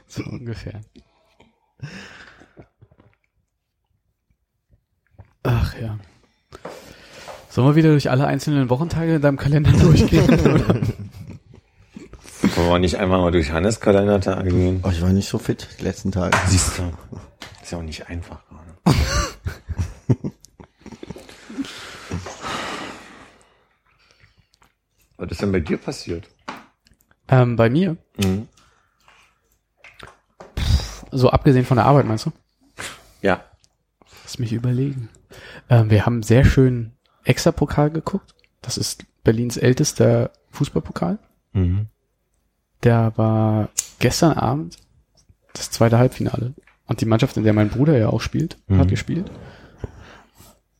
[0.08, 0.80] So ungefähr.
[5.44, 5.98] Ach ja.
[7.48, 10.24] Sollen wir wieder durch alle einzelnen Wochentage in deinem Kalender durchgehen?
[10.28, 10.80] oder?
[12.56, 14.80] Wollen wir nicht einmal mal durch Hannes Kalendertage gehen?
[14.82, 16.36] Oh, ich war nicht so fit die letzten Tage.
[16.48, 16.82] Siehst du.
[17.62, 18.98] Ist ja auch nicht einfach gerade.
[25.18, 26.28] Was ist denn bei dir passiert?
[27.30, 28.48] ähm, bei mir, Mhm.
[31.10, 32.32] so abgesehen von der Arbeit, meinst du?
[33.22, 33.42] Ja.
[34.24, 35.08] Lass mich überlegen.
[35.68, 36.92] Ähm, wir haben sehr schön
[37.24, 38.34] Extra-Pokal geguckt.
[38.62, 41.18] Das ist Berlins ältester Fußballpokal.
[41.52, 41.86] Mhm.
[42.82, 44.76] Der war gestern Abend
[45.52, 46.54] das zweite Halbfinale.
[46.86, 48.78] Und die Mannschaft, in der mein Bruder ja auch spielt, Mhm.
[48.78, 49.30] hat gespielt.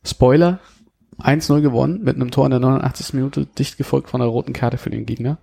[0.03, 0.59] Spoiler,
[1.21, 3.13] 1-0 gewonnen mit einem Tor in der 89.
[3.13, 5.37] Minute, dicht gefolgt von einer roten Karte für den Gegner.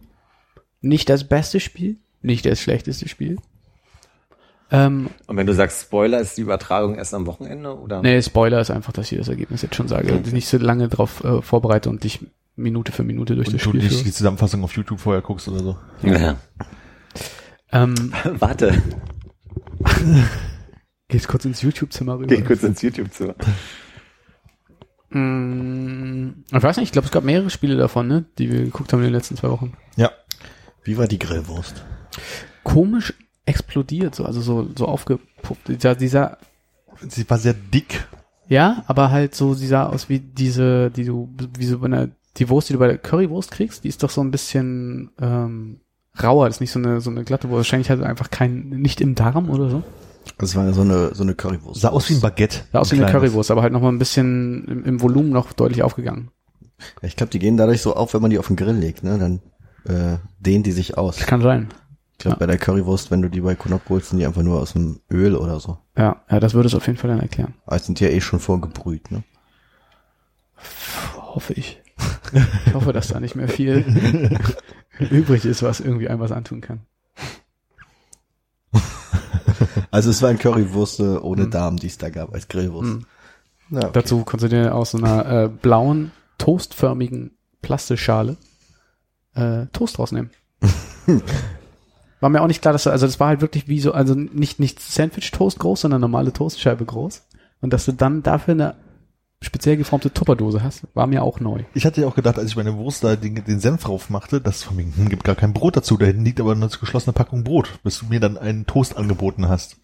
[0.80, 3.36] Nicht das beste Spiel, nicht das schlechteste Spiel.
[4.70, 8.02] Ähm, Und wenn du sagst Spoiler, ist die Übertragung erst am Wochenende oder?
[8.02, 10.12] nee, Spoiler ist einfach, dass ich das Ergebnis jetzt schon sage.
[10.32, 12.20] Nicht so lange drauf äh, vorbereite und dich
[12.56, 14.04] Minute für Minute durch Und das du Spiel nicht führe.
[14.04, 15.76] die Zusammenfassung auf YouTube vorher guckst oder so.
[16.02, 16.36] Ja.
[17.70, 18.82] Ähm, Warte,
[21.08, 22.34] gehst kurz ins YouTube-Zimmer rüber.
[22.34, 23.34] geh kurz ins YouTube-Zimmer.
[25.16, 28.92] Mm, ich weiß nicht, ich glaube, es gab mehrere Spiele davon, ne, die wir geguckt
[28.92, 29.72] haben in den letzten zwei Wochen.
[29.96, 30.10] Ja.
[30.84, 31.84] Wie war die Grillwurst?
[32.62, 33.14] Komisch
[33.46, 35.68] explodiert, so, also so, so aufgepuppt.
[35.68, 36.38] Dieser, dieser,
[37.00, 38.06] Sie war sehr dick.
[38.48, 42.08] ja, aber halt so, sie sah aus wie diese, die du, wie so bei einer,
[42.36, 45.80] die Wurst, die du bei der Currywurst kriegst, die ist doch so ein bisschen, ähm,
[46.22, 47.58] rauer, das ist nicht so eine, so eine glatte Wurst.
[47.58, 49.82] Wahrscheinlich er einfach kein, nicht im Darm oder so.
[50.38, 51.80] Das war ja so eine, so eine Currywurst.
[51.80, 52.60] Sah aus wie ein Baguette.
[52.72, 53.28] Sah aus wie Ein eine kleines.
[53.30, 56.30] Currywurst, aber halt nochmal ein bisschen im, im Volumen noch deutlich aufgegangen.
[57.02, 59.18] Ich glaube, die gehen dadurch so auf, wenn man die auf den Grill legt, ne?
[59.18, 59.40] Dann
[59.92, 61.16] äh, dehnen die sich aus.
[61.16, 61.68] Das kann sein.
[62.12, 62.38] Ich glaube, Ja.
[62.38, 65.00] bei der Currywurst, wenn du die bei Konop holst, sind die einfach nur aus dem
[65.10, 65.78] Öl oder so.
[65.96, 67.54] Ja, ja, das würde es auf jeden Fall dann erklären.
[67.66, 69.22] Aber sind ja eh schon vorgebrüht, ne?
[71.16, 71.80] Hoffe ich.
[72.66, 73.84] Ich hoffe, dass da nicht mehr viel
[75.10, 76.80] übrig ist, was irgendwie einem was antun kann.
[79.90, 81.50] Also es war ein Currywurst ohne Hm.
[81.50, 82.90] Darm, die es da gab als Grillwurst.
[82.90, 83.06] Hm.
[83.70, 83.90] Ja, okay.
[83.94, 87.30] Dazu konntest du dir aus so einer äh, blauen, toastförmigen
[87.62, 88.36] Plastikschale
[89.34, 90.30] äh, Toast rausnehmen.
[92.20, 94.14] War mir auch nicht klar, dass du, also das war halt wirklich wie so, also
[94.14, 97.22] nicht, nicht Sandwich-Toast groß, sondern normale Toastscheibe groß.
[97.60, 98.74] Und dass du dann dafür eine
[99.42, 101.62] speziell geformte Tupperdose hast, war mir auch neu.
[101.74, 104.40] Ich hatte ja auch gedacht, als ich meine Wurst da den, den Senf drauf machte,
[104.40, 107.12] dass von mir, hm, gibt gar kein Brot dazu, da hinten liegt aber eine geschlossene
[107.12, 109.76] Packung Brot, bis du mir dann einen Toast angeboten hast.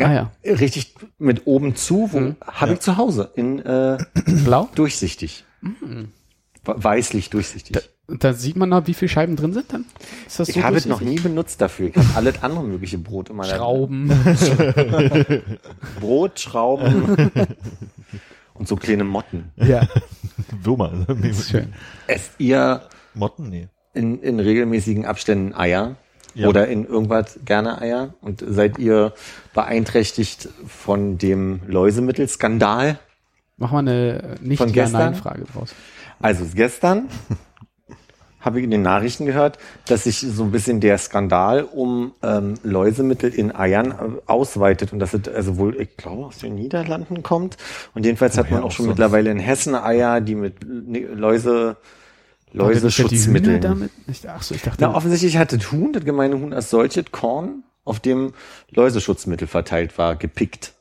[0.00, 0.32] Ah, ja.
[0.44, 2.36] Richtig mit oben zu, wo Mhm.
[2.46, 3.98] habe ich zu Hause in äh,
[4.44, 4.68] Blau?
[4.74, 5.44] durchsichtig.
[5.60, 6.08] Mhm.
[6.64, 7.76] We- Weißlich durchsichtig.
[8.08, 9.84] Und da sieht man noch, wie viele Scheiben drin sind dann?
[10.26, 11.88] Ist das ich habe es noch nie benutzt dafür.
[11.88, 14.08] Ich habe alles andere mögliche Brot in meiner Schrauben.
[16.00, 17.16] Brot, Schrauben
[18.58, 19.52] und so kleine Motten.
[19.56, 19.86] ja,
[20.62, 21.06] Würmer.
[21.08, 21.72] das ist schön.
[22.06, 22.82] Esst ihr
[23.14, 23.48] Motten?
[23.50, 23.68] Nee.
[23.94, 25.96] in, in regelmäßigen Abständen Eier?
[26.34, 26.48] Ja.
[26.48, 28.14] Oder in irgendwas gerne Eier?
[28.20, 29.14] Und seid ihr
[29.54, 32.98] beeinträchtigt von dem Läusemittelskandal?
[33.56, 35.00] Mach mal eine nicht Von gestern?
[35.00, 35.74] Ja-Nein-Frage draus.
[36.20, 37.08] Also gestern
[38.46, 42.54] habe ich in den Nachrichten gehört, dass sich so ein bisschen der Skandal um ähm,
[42.62, 43.94] Läusemittel in Eiern äh,
[44.26, 47.56] ausweitet und dass es also wohl, ich glaube, aus den Niederlanden kommt.
[47.94, 51.76] Und jedenfalls hat man auch schon mittlerweile in Hessen Eier, die mit ne, Läuse,
[52.52, 53.60] Läuseschutzmitteln.
[53.60, 53.90] damit?
[54.28, 57.64] Ach so, ich dachte, Na, offensichtlich hat das Huhn, das gemeine Huhn als solches Korn,
[57.84, 58.32] auf dem
[58.70, 60.72] Läuseschutzmittel verteilt war, gepickt.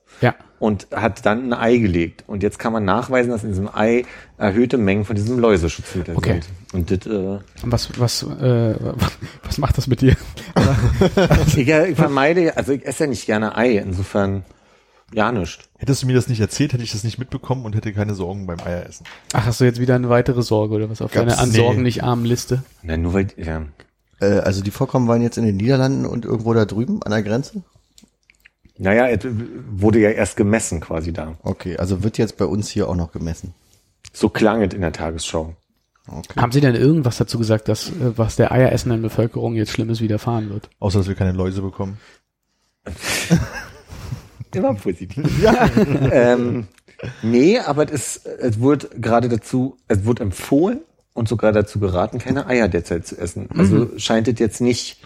[0.59, 2.23] Und hat dann ein Ei gelegt.
[2.27, 4.05] Und jetzt kann man nachweisen, dass in diesem Ei
[4.37, 6.41] erhöhte Mengen von diesem Läuseschutzmittel Okay.
[6.71, 6.89] sind.
[6.89, 7.19] Und das, äh,
[7.63, 8.75] Und was, was, äh,
[9.43, 10.15] was macht das mit dir?
[11.47, 14.43] ich, ich vermeide, ja- also ich esse ja nicht gerne Ei, insofern
[15.13, 15.59] ja nicht.
[15.77, 18.47] Hättest du mir das nicht erzählt, hätte ich das nicht mitbekommen und hätte keine Sorgen
[18.47, 19.05] beim Eieressen.
[19.33, 21.77] Ach, hast du jetzt wieder eine weitere Sorge oder was auf Gab's- deiner an Sorgen
[21.77, 21.83] nee.
[21.83, 22.63] nicht armen Liste?
[22.81, 23.61] Na, nur weil, ja.
[24.19, 27.21] Äh, also die Vorkommen waren jetzt in den Niederlanden und irgendwo da drüben an der
[27.23, 27.63] Grenze?
[28.77, 29.19] Naja, es
[29.71, 31.35] wurde ja erst gemessen quasi da.
[31.43, 33.53] Okay, also wird jetzt bei uns hier auch noch gemessen.
[34.11, 35.55] So klang es in der Tagesschau.
[36.07, 36.39] Okay.
[36.39, 40.49] Haben Sie denn irgendwas dazu gesagt, dass äh, was der eieressenden Bevölkerung jetzt Schlimmes widerfahren
[40.49, 40.69] wird?
[40.79, 41.97] Außer, dass wir keine Läuse bekommen.
[44.53, 45.41] Immer positiv.
[45.41, 45.69] Ja.
[46.11, 46.67] ähm,
[47.23, 50.81] nee, aber es, ist, es wurde gerade dazu, es wurde empfohlen
[51.13, 53.49] und sogar dazu geraten, keine Eier derzeit zu essen.
[53.57, 55.01] Also scheint es jetzt nicht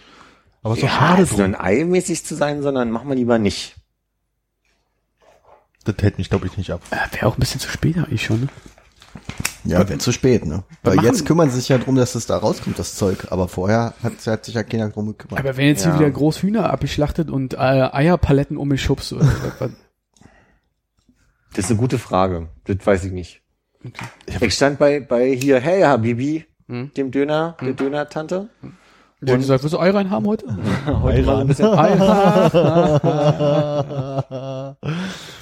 [0.62, 1.60] Aber ist doch ja, schade so ein drum.
[1.64, 3.76] Ei-mäßig zu sein, sondern mach mal lieber nicht.
[5.84, 6.82] Das hält mich, glaube ich, nicht ab.
[6.90, 8.48] Äh, Wäre auch ein bisschen zu spät eigentlich schon, ne?
[9.64, 10.62] Ja, wäre zu spät, ne?
[10.82, 13.28] Was Weil machen- jetzt kümmern sie sich ja drum, dass es da rauskommt, das Zeug.
[13.30, 15.38] Aber vorher hat, hat sich ja keiner drum gekümmert.
[15.40, 15.92] Aber wenn jetzt Ja.
[15.92, 19.26] hier wieder groß Hühner abgeschlachtet und äh, Eierpaletten um mich schubst, oder
[19.58, 19.70] was-
[21.54, 22.48] Das ist eine gute Frage.
[22.64, 23.42] Das weiß ich nicht.
[24.40, 26.92] Ich stand bei, bei hier, hey Habibi, Hm?
[26.94, 28.48] dem Döner, der Döner-Tante.
[29.20, 30.46] Die hat gesagt, willst du Ei rein haben heute?
[30.86, 31.92] Heute mal ein bisschen Ei.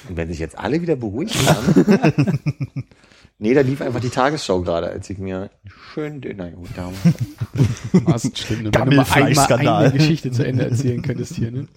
[0.08, 2.40] Und wenn sich jetzt alle wieder beruhigt haben.
[3.38, 5.50] nee, da lief einfach die Tagesschau gerade, als ich mir einen
[5.94, 6.94] schönen Döner geholt habe.
[8.06, 8.70] Das ist schlimm, ne?
[8.72, 9.52] wenn du mal einmal
[9.84, 11.68] eine Geschichte zu Ende erzählen könntest hier, ne?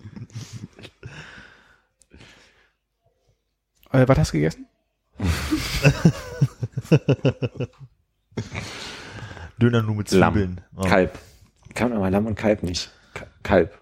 [3.92, 4.66] Äh, was hast du gegessen?
[9.62, 10.34] Döner nur mit Lamm.
[10.34, 10.62] Zwiebeln.
[10.76, 10.82] Oh.
[10.82, 11.18] Kalb.
[11.74, 12.92] Kann man aber Lamm und Kalb nicht.
[13.14, 13.80] Ka- Kalb.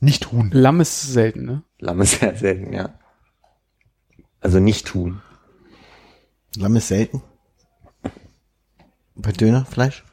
[0.00, 0.50] Nicht Huhn.
[0.52, 1.62] Lamm ist selten, ne?
[1.78, 2.94] Lamm ist sehr selten, ja.
[4.40, 5.20] Also nicht tun.
[6.56, 7.22] Lamm ist selten.
[9.16, 10.04] Bei Dönerfleisch?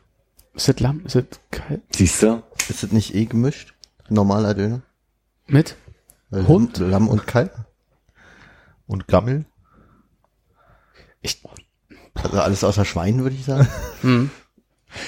[0.54, 1.06] Ist das Lamm?
[1.06, 1.84] Ist das kalt?
[1.96, 2.42] Siehst du?
[2.70, 3.74] Ist das nicht eh gemischt?
[4.10, 4.82] Normaler Döner?
[5.48, 5.76] Mit?
[6.32, 6.78] Hund?
[6.80, 7.66] Lamm und Kalb?
[8.88, 9.46] Und Gammel?
[11.22, 11.44] Ich,
[12.16, 13.68] Also alles außer Schwein, würde ich sagen.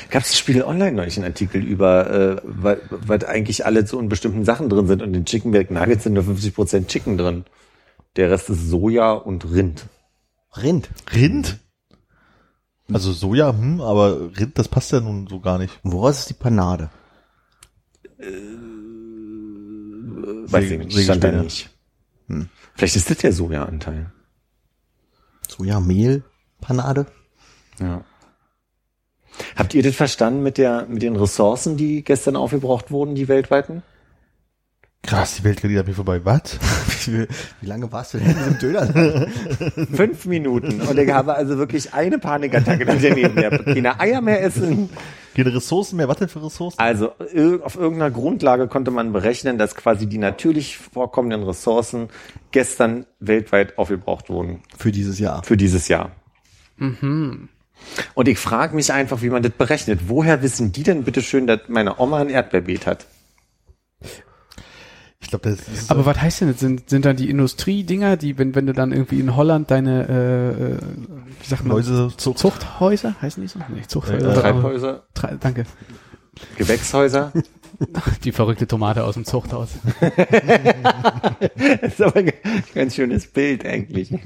[0.10, 4.10] Gab es Spiegel Online neulich einen Artikel über, äh, weil, weil eigentlich alle so in
[4.10, 7.46] bestimmten Sachen drin sind und in Chicken Nuggets sind nur 50% Chicken drin.
[8.16, 9.86] Der Rest ist Soja und Rind.
[10.56, 10.90] Rind.
[11.14, 11.60] Rind?
[12.92, 15.80] Also Soja, hm, aber Rind, das passt ja nun so gar nicht.
[15.84, 16.90] Und woraus ist die Panade?
[20.50, 21.70] Weiß ich nicht, stand da nicht.
[22.28, 22.50] Hm.
[22.76, 24.12] Vielleicht ist das der Soja-Anteil.
[25.48, 26.24] Sojamehl?
[26.62, 27.06] Panade?
[27.80, 28.04] Ja.
[29.56, 33.84] Habt ihr das verstanden mit der, mit den Ressourcen, die gestern aufgebraucht wurden, die weltweiten?
[35.04, 36.20] Krass, die Welt geht an mir vorbei.
[36.26, 36.60] Was?
[37.08, 37.26] Wie,
[37.62, 39.28] wie lange warst du denn in diesem Döner?
[39.94, 40.82] Fünf Minuten.
[40.82, 43.50] Und ich habe also wirklich eine Panikattacke nach der neben mir.
[43.50, 44.90] Keine Eier mehr essen.
[45.34, 46.10] Keine Ressourcen mehr?
[46.10, 46.78] Was denn für Ressourcen?
[46.80, 47.12] Also
[47.64, 52.10] auf irgendeiner Grundlage konnte man berechnen, dass quasi die natürlich vorkommenden Ressourcen
[52.52, 55.44] gestern weltweit aufgebraucht wurden Für dieses Jahr.
[55.44, 56.12] für dieses Jahr.
[58.14, 60.02] Und ich frage mich einfach, wie man das berechnet.
[60.08, 63.06] Woher wissen die denn bitte schön, dass meine Oma ein Erdbeerbeet hat?
[65.20, 66.60] Ich glaube, das ist aber was heißt denn das?
[66.60, 70.64] Sind, sind dann die Industriedinger, die, wenn, wenn du dann irgendwie in Holland deine, äh,
[70.64, 70.78] äh,
[71.42, 71.76] wie sagt man?
[71.76, 72.38] Läusezucht.
[72.38, 73.16] Zuchthäuser?
[73.22, 73.60] Heißen die so?
[73.74, 74.32] Nee, Zuchthäuser.
[74.32, 75.66] Äh, Treibhäuser, Tre danke.
[76.56, 77.34] Gewächshäuser.
[78.24, 79.70] Die verrückte Tomate aus dem Zuchthaus.
[81.82, 82.32] Das ist aber ein
[82.74, 84.14] ganz schönes Bild eigentlich.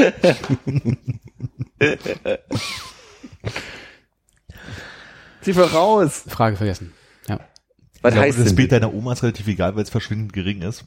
[5.42, 6.24] Zieh voraus.
[6.28, 6.92] Frage vergessen.
[7.28, 7.36] Ja.
[7.36, 10.32] Was Ich glaube, heißt das denn Bild deiner Oma ist relativ egal, weil es verschwindend
[10.32, 10.84] gering ist.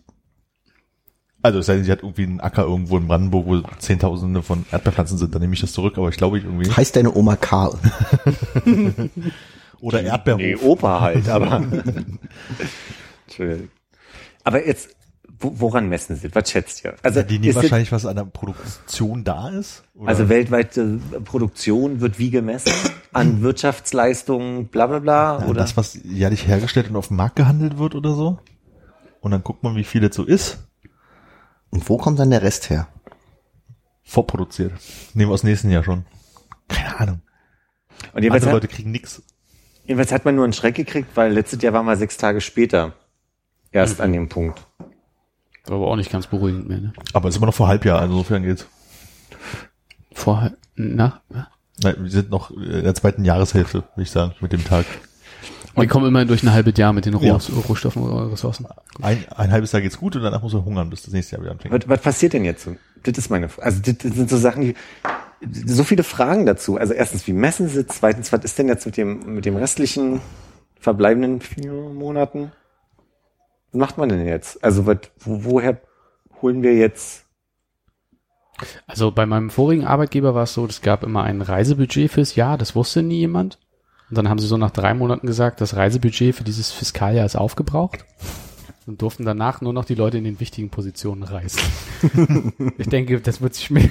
[1.41, 4.65] Also es sei denn, sie hat irgendwie einen Acker irgendwo in Brandenburg, wo Zehntausende von
[4.71, 6.71] Erdbeerpflanzen sind, dann nehme ich das zurück, aber ich glaube ich irgendwie.
[6.71, 7.77] Heißt deine Oma Karl?
[9.81, 10.41] Oder Erdbeerhof.
[10.41, 11.57] Nee, Opa halt, aber.
[13.27, 13.67] Entschuldigung.
[14.45, 14.95] Aber jetzt,
[15.43, 16.33] woran messen Sie?
[16.33, 16.95] Was schätzt ihr?
[17.03, 19.83] Also, die nehmen wahrscheinlich, was an der Produktion da ist.
[19.93, 20.09] Oder?
[20.09, 22.71] also weltweite Produktion wird wie gemessen?
[23.11, 25.39] An Wirtschaftsleistungen, bla bla bla?
[25.39, 25.61] Ja, oder?
[25.61, 28.39] das, was jährlich hergestellt und auf dem Markt gehandelt wird oder so.
[29.21, 30.57] Und dann guckt man, wie viel das so ist.
[31.69, 32.87] Und wo kommt dann der Rest her?
[34.03, 34.73] Vorproduziert.
[35.13, 36.05] Nehmen wir aus nächsten Jahr schon.
[36.67, 37.21] Keine Ahnung.
[38.13, 39.21] Und Andere hat, Leute kriegen nix.
[39.85, 42.93] jedenfalls hat man nur einen Schreck gekriegt, weil letztes Jahr waren wir sechs Tage später
[43.71, 44.61] erst an dem Punkt.
[45.65, 46.93] War aber auch nicht ganz beruhigend mehr, ne?
[47.13, 48.67] Aber es ist immer noch vor Halbjahr, also insofern geht's.
[50.13, 51.21] Vorher, na,
[51.81, 54.85] Nein, wir sind noch in der zweiten Jahreshälfte, würde ich sagen, mit dem Tag.
[55.75, 57.39] wir kommen immerhin durch ein halbes Jahr mit den Roh Ja.
[57.67, 58.67] Rohstoffen oder Ressourcen.
[59.01, 61.41] Ein, ein halbes Jahr geht's gut und danach muss er hungern, bis das nächste Jahr
[61.43, 61.73] wieder anfängt.
[61.73, 62.63] Was, was passiert denn jetzt?
[62.65, 62.75] so?
[63.01, 64.75] Das ist meine, also das, das sind so Sachen, die,
[65.65, 66.77] so viele Fragen dazu.
[66.77, 67.87] Also erstens, wie messen Sie?
[67.87, 70.21] Zweitens, was ist denn jetzt mit dem, mit dem restlichen
[70.79, 72.51] verbleibenden vier Monaten?
[73.73, 74.63] Was macht man denn jetzt?
[74.63, 75.81] Also was, wo, woher
[76.41, 77.25] holen wir jetzt?
[78.87, 82.57] Also bei meinem vorigen Arbeitgeber war es so, es gab immer ein Reisebudget fürs Jahr,
[82.57, 83.59] das wusste nie jemand.
[84.09, 87.35] Und dann haben sie so nach drei Monaten gesagt, das Reisebudget für dieses Fiskaljahr ist
[87.35, 88.05] aufgebraucht.
[88.85, 91.61] Und durften danach nur noch die Leute in den wichtigen Positionen reisen.
[92.77, 93.89] ich denke, das wird sich mit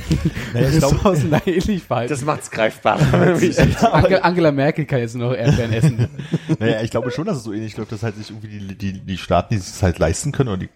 [0.52, 2.12] Naja, ich glaube- Ressourcen da ähnlich verhalten.
[2.12, 2.98] Das macht's greifbar.
[4.22, 6.08] Angela, Merkel kann jetzt nur noch Erdbeeren essen.
[6.58, 9.00] Naja, ich glaube schon, dass es so ähnlich läuft, dass halt sich irgendwie die, die,
[9.00, 10.68] die Staaten, die sich es halt leisten können, oder die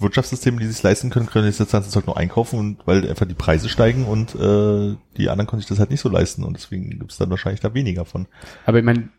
[0.00, 3.26] Wirtschaftssysteme, die sich leisten können, können jetzt das ganze Zeug nur einkaufen und weil einfach
[3.26, 6.54] die Preise steigen und äh, die anderen können sich das halt nicht so leisten und
[6.56, 8.26] deswegen gibt es dann wahrscheinlich da weniger von.
[8.66, 9.10] Aber ich meine,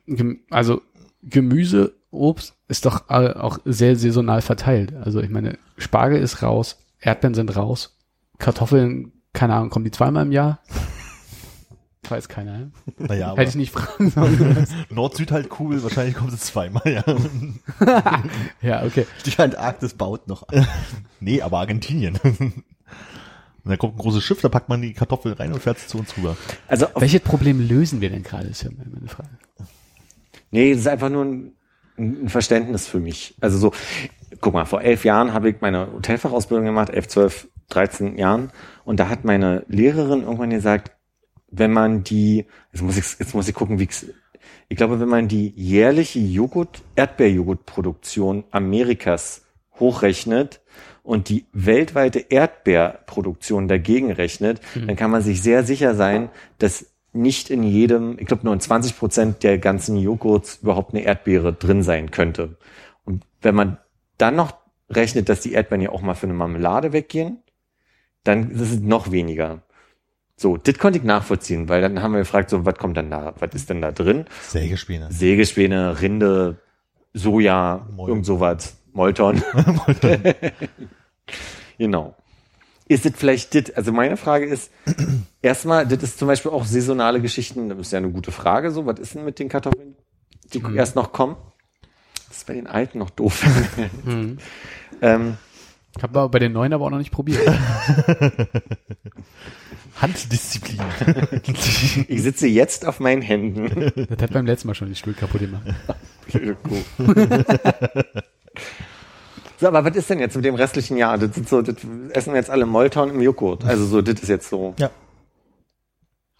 [0.49, 0.81] also
[1.23, 4.93] Gemüse, Obst ist doch auch sehr saisonal verteilt.
[4.95, 7.97] Also ich meine, Spargel ist raus, Erdbeeren sind raus,
[8.37, 10.59] Kartoffeln, keine Ahnung, kommen die zweimal im Jahr?
[12.09, 12.57] Weiß keiner.
[12.57, 12.71] ne?
[12.97, 14.67] Naja, aber Hätte ich nicht fragen sollen.
[14.89, 17.03] Nord-Süd-Halbkugel, wahrscheinlich kommt es zweimal, ja.
[18.61, 19.05] ja, okay.
[19.25, 20.67] Die Antarktis baut noch an.
[21.21, 22.17] nee, aber Argentinien.
[22.17, 22.63] Und
[23.63, 25.99] dann kommt ein großes Schiff, da packt man die Kartoffeln rein und fährt es zu
[25.99, 26.35] uns rüber.
[26.67, 29.29] Also, Welches Problem lösen wir denn gerade, ist ja meine Frage.
[30.49, 31.53] nee, das ist einfach nur ein,
[32.01, 33.35] ein Verständnis für mich.
[33.41, 33.71] Also so,
[34.41, 38.51] guck mal, vor elf Jahren habe ich meine Hotelfachausbildung gemacht, elf, zwölf, 13 Jahren.
[38.83, 40.91] Und da hat meine Lehrerin irgendwann gesagt,
[41.49, 44.05] wenn man die, jetzt muss ich, jetzt muss ich gucken, wie ich's-
[44.69, 49.43] ich glaube, wenn man die jährliche Joghurt, Erdbeerjoghurtproduktion Amerikas
[49.79, 50.61] hochrechnet
[51.03, 57.49] und die weltweite Erdbeerproduktion dagegen rechnet, dann kann man sich sehr sicher sein, dass nicht
[57.49, 61.83] in jedem, ich glaube nur in 20 Prozent der ganzen Joghurts überhaupt eine Erdbeere drin
[61.83, 62.57] sein könnte.
[63.03, 63.77] Und wenn man
[64.17, 64.53] dann noch
[64.89, 67.39] rechnet, dass die Erdbeeren ja auch mal für eine Marmelade weggehen,
[68.23, 69.63] dann ist es noch weniger.
[70.37, 73.33] So, das konnte ich nachvollziehen, weil dann haben wir gefragt, so, was kommt dann da,
[73.39, 74.25] was ist denn da drin?
[74.41, 75.11] Sägespäne.
[75.11, 76.59] Sägespäne, Rinde,
[77.13, 78.09] Soja, Mol.
[78.09, 79.43] irgend sowas, Molton.
[81.77, 82.15] genau.
[82.91, 84.69] Ist es vielleicht dit, also meine Frage ist,
[85.41, 88.85] erstmal, das ist zum Beispiel auch saisonale Geschichten, das ist ja eine gute Frage, so,
[88.85, 89.95] was ist denn mit den Kartoffeln,
[90.53, 91.37] die erst noch kommen?
[92.27, 93.45] Das ist bei den alten noch doof.
[95.01, 95.37] ähm,
[95.95, 97.39] Ich habe bei den neuen aber auch noch nicht probiert.
[100.01, 100.81] Handdisziplin.
[102.09, 104.05] ich sitze jetzt auf meinen Händen.
[104.09, 105.63] Das hat beim letzten Mal schon den Stuhl kaputt gemacht.
[109.61, 111.19] So, aber was ist denn jetzt mit dem restlichen Jahr?
[111.19, 111.75] Das, sind so, das
[112.13, 113.63] essen wir jetzt alle Molton im Joghurt.
[113.63, 114.73] Also so, das ist jetzt so.
[114.79, 114.89] ja.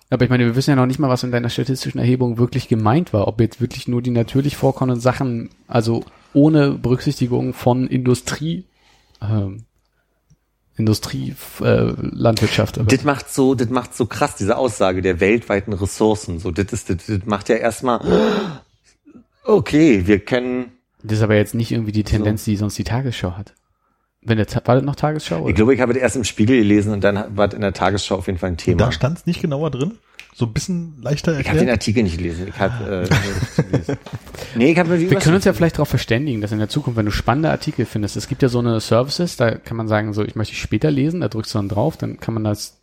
[0.10, 2.68] Aber ich meine, wir wissen ja noch nicht mal, was in deiner statistischen Erhebung wirklich
[2.68, 3.28] gemeint war.
[3.28, 6.04] Ob jetzt wirklich nur die natürlich vorkommenden Sachen, also
[6.34, 8.66] ohne Berücksichtigung von Industrie,
[9.22, 9.66] ähm,
[10.76, 12.82] Industrie, äh, Landwirtschaft.
[12.84, 16.40] Das macht so, das macht so krass, diese Aussage der weltweiten Ressourcen.
[16.40, 18.02] So, das ist, das, das macht ja erstmal,
[19.44, 20.72] okay, wir können,
[21.04, 23.54] Das ist aber jetzt nicht irgendwie die Tendenz, die sonst die Tagesschau hat.
[24.24, 25.38] Wenn der, war das noch Tagesschau?
[25.38, 25.54] ich Oder?
[25.54, 28.18] glaube, ich habe das erst im Spiegel gelesen und dann war das in der Tagesschau
[28.18, 28.78] auf jeden Fall ein Thema.
[28.78, 29.94] Da stand es nicht genauer drin.
[30.34, 31.80] So ein bisschen leichter ich habe den erklärt.
[31.82, 32.48] Artikel nicht gelesen.
[32.48, 33.96] Ich habe, äh,
[34.56, 37.06] nee, ich die Wir können uns ja vielleicht darauf verständigen, dass in der Zukunft, wenn
[37.06, 40.24] du spannende Artikel findest, es gibt ja so eine Services, da kann man sagen, so,
[40.24, 42.80] ich möchte später lesen, da drückst du dann drauf, dann kann man das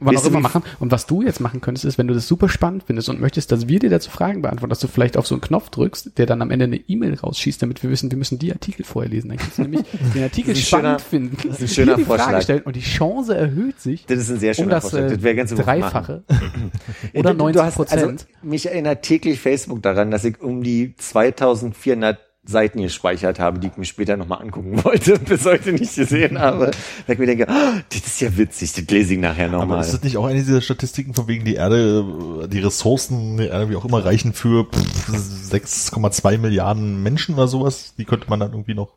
[0.00, 0.62] wann auch immer machen.
[0.80, 3.52] Und was du jetzt machen könntest, ist, wenn du das super spannend findest und möchtest,
[3.52, 6.26] dass wir dir dazu Fragen beantworten, dass du vielleicht auf so einen Knopf drückst, der
[6.26, 9.28] dann am Ende eine E-Mail rausschießt, damit wir wissen, wir müssen die Artikel vorher lesen.
[9.28, 9.82] Dann kannst du nämlich
[10.14, 11.36] den Artikel spannend schöner- finden.
[11.48, 12.42] das ist ein schöner die Frage Vorschlag.
[12.42, 15.06] stellen und die Chance erhöht sich Das ist ein sehr um schöner das, Vorschlag.
[15.10, 16.22] äh, Das wäre ganz Dreifache
[17.14, 18.02] oder Du- du 90 hast- Prozent.
[18.02, 23.68] Also, mich erinnert täglich Facebook daran, dass ich um die 2400 Seiten gespeichert habe, die
[23.68, 26.72] ich mir später nochmal angucken wollte und bis heute nicht gesehen habe.
[27.06, 29.80] Weil ich mir denke, oh, das ist ja witzig, das lese ich nachher Aber nochmal.
[29.80, 33.70] ist das nicht auch eine dieser Statistiken von wegen die Erde, die Ressourcen der Erde,
[33.70, 35.08] wie auch immer, reichen für pff,
[35.52, 37.94] 6,2 Milliarden Menschen oder sowas?
[37.96, 38.96] Die könnte man dann irgendwie noch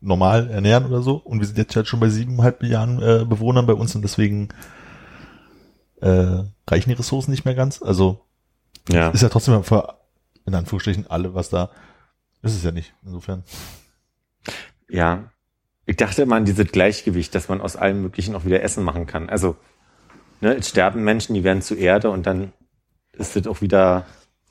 [0.00, 1.14] normal ernähren oder so.
[1.16, 4.48] Und wir sind jetzt halt schon bei 7,5 Milliarden äh, Bewohnern bei uns und deswegen
[6.00, 7.80] äh, reichen die Ressourcen nicht mehr ganz.
[7.80, 8.20] Also
[8.88, 9.10] Ja.
[9.10, 9.94] ist ja trotzdem für,
[10.46, 11.70] in Anführungsstrichen, alle, was da
[12.42, 12.92] ist es ja nicht.
[13.04, 13.44] Insofern.
[14.88, 15.30] Ja.
[15.86, 19.06] Ich dachte immer an dieses Gleichgewicht, dass man aus allem Möglichen auch wieder Essen machen
[19.06, 19.28] kann.
[19.28, 19.56] Also,
[20.40, 22.52] ne, es sterben Menschen, die werden zu Erde und dann
[23.12, 24.06] ist das auch wieder,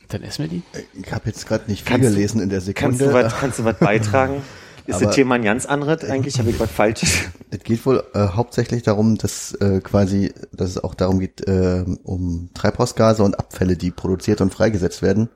[0.09, 0.63] dann essen wir die.
[0.93, 3.05] Ich habe jetzt gerade nicht viel Kannst du- gelesen in der kannst Sekunde.
[3.05, 4.41] du was, kannst du was beitragen?
[4.87, 6.03] Ist Aber- das Thema ein ganz anderes?
[6.09, 7.09] Eigentlich habe ich was Falsches.
[7.53, 11.83] Es geht wohl äh, hauptsächlich darum, dass äh, quasi, dass es auch darum geht, äh,
[12.03, 15.27] um Treibhausgase und Abfälle, die produziert und freigesetzt werden.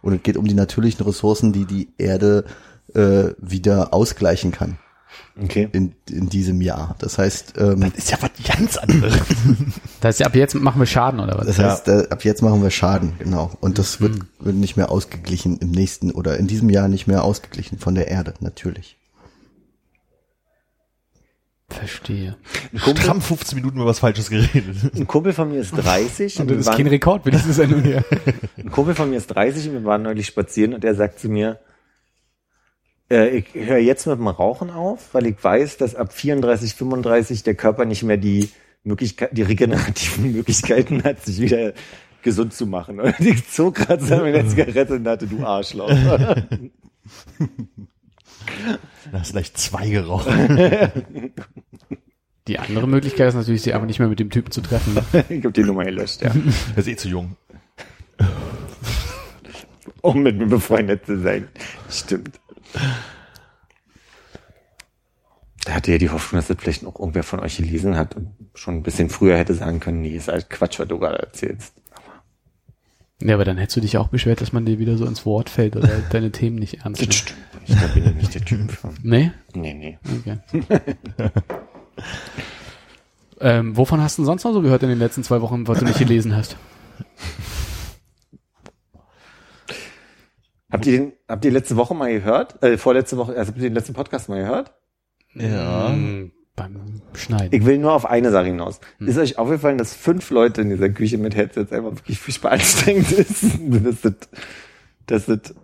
[0.00, 2.44] Und es geht um die natürlichen Ressourcen, die die Erde
[2.94, 4.78] äh, wieder ausgleichen kann
[5.42, 5.68] Okay.
[5.72, 6.96] in, in diesem Jahr.
[6.98, 9.14] Das heißt, ähm, Ist ja was ganz anderes.
[10.00, 11.46] Das heißt, ab jetzt machen wir Schaden oder was?
[11.46, 13.50] das heißt, äh, ab jetzt machen wir Schaden, genau.
[13.60, 17.24] Und das wird, wird nicht mehr ausgeglichen im nächsten oder in diesem Jahr nicht mehr
[17.24, 18.96] ausgeglichen von der Erde, natürlich.
[21.68, 22.36] Verstehe.
[22.74, 24.76] Stramm 15 Minuten über was Falsches geredet.
[24.94, 28.04] Ein Kumpel von mir ist 30 Und das ist kein Rekord für diese Sendung hier.
[28.56, 31.28] Ein Kumpel von mir ist 30 und wir waren neulich spazieren und er sagt zu
[31.28, 31.58] mir,
[33.10, 37.42] äh, ich höre jetzt mit dem Rauchen auf, weil ich weiß, dass ab 34, 35
[37.42, 38.50] der Körper nicht mehr die
[38.84, 41.72] Möglichkeit, die regenerativen Möglichkeiten hat, sich wieder
[42.22, 43.00] gesund zu machen.
[43.00, 45.90] Und ich zog gerade so meine Zigarette und dachte, du Arschloch.
[49.12, 50.28] Da hast gleich zwei geraucht.
[52.48, 54.94] Die andere Möglichkeit ist natürlich, sie einfach nicht mehr mit dem Typen zu treffen.
[54.94, 55.02] Ne?
[55.28, 56.32] ich habe die Nummer gelöscht, ja.
[56.74, 57.36] Er ist eh zu jung.
[60.00, 61.48] Um mit mir befreundet zu sein.
[61.90, 62.38] Stimmt.
[65.64, 68.30] Da hatte ja die Hoffnung, dass das vielleicht noch irgendwer von euch gelesen hat und
[68.54, 71.74] schon ein bisschen früher hätte sagen können, nee, ist halt Quatsch, was du gerade erzählst.
[73.20, 75.50] Ja, aber dann hättest du dich auch beschwert, dass man dir wieder so ins Wort
[75.50, 77.14] fällt oder deine Themen nicht ernst Das nimmt.
[77.14, 77.38] stimmt.
[77.66, 78.90] Ich da bin ich nicht der Typ für.
[79.02, 79.32] Nee?
[79.54, 79.98] Nee, nee.
[80.20, 80.38] Okay.
[83.40, 85.80] ähm, wovon hast du denn sonst noch so gehört in den letzten zwei Wochen, was
[85.80, 86.56] du nicht gelesen hast?
[90.76, 92.62] Habt ihr den, habt ihr letzte Woche mal gehört?
[92.62, 94.72] Äh, vorletzte Woche, also habt ihr den letzten Podcast mal gehört?
[95.34, 95.88] Ja.
[95.90, 97.48] Mm, Beim Schneiden.
[97.52, 98.80] Ich will nur auf eine Sache hinaus.
[98.98, 103.10] Ist euch aufgefallen, dass fünf Leute in dieser Küche mit Headsets einfach wirklich furchtbar anstrengend
[103.12, 103.42] ist?
[103.68, 104.28] Das ist,
[105.06, 105.54] das ist,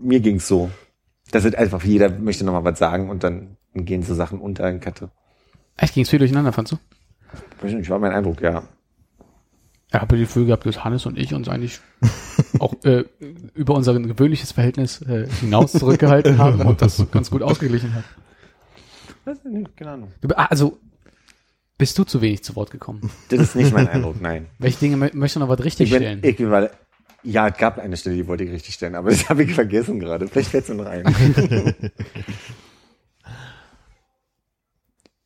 [0.00, 0.70] mir ging's so.
[1.30, 4.68] Das ist einfach, jeder möchte noch mal was sagen und dann gehen so Sachen unter
[4.68, 5.10] in Kette.
[5.76, 6.76] Echt, ging's viel durcheinander, fandst du?
[7.60, 8.64] Weiß nicht, war mein Eindruck, ja.
[9.94, 11.78] Ich habe die Gefühl gehabt, dass Hannes und ich uns eigentlich
[12.58, 13.04] auch äh,
[13.54, 18.04] über unser gewöhnliches Verhältnis äh, hinaus zurückgehalten haben und das ganz gut ausgeglichen hat.
[19.26, 20.12] Ich nicht, keine Ahnung.
[20.20, 20.78] Du- ah, Also,
[21.78, 23.08] bist du zu wenig zu Wort gekommen?
[23.28, 24.46] Das ist nicht mein Eindruck, nein.
[24.58, 26.22] Welche Dinge mö möchtest du noch was richtig Ich bin stellen?
[26.24, 26.72] äquivalent.
[27.22, 30.00] Ja, es gab eine Stelle, die wollte ich richtig stellen, aber das habe ich vergessen
[30.00, 30.26] gerade.
[30.28, 31.04] Vielleicht fällt es noch rein.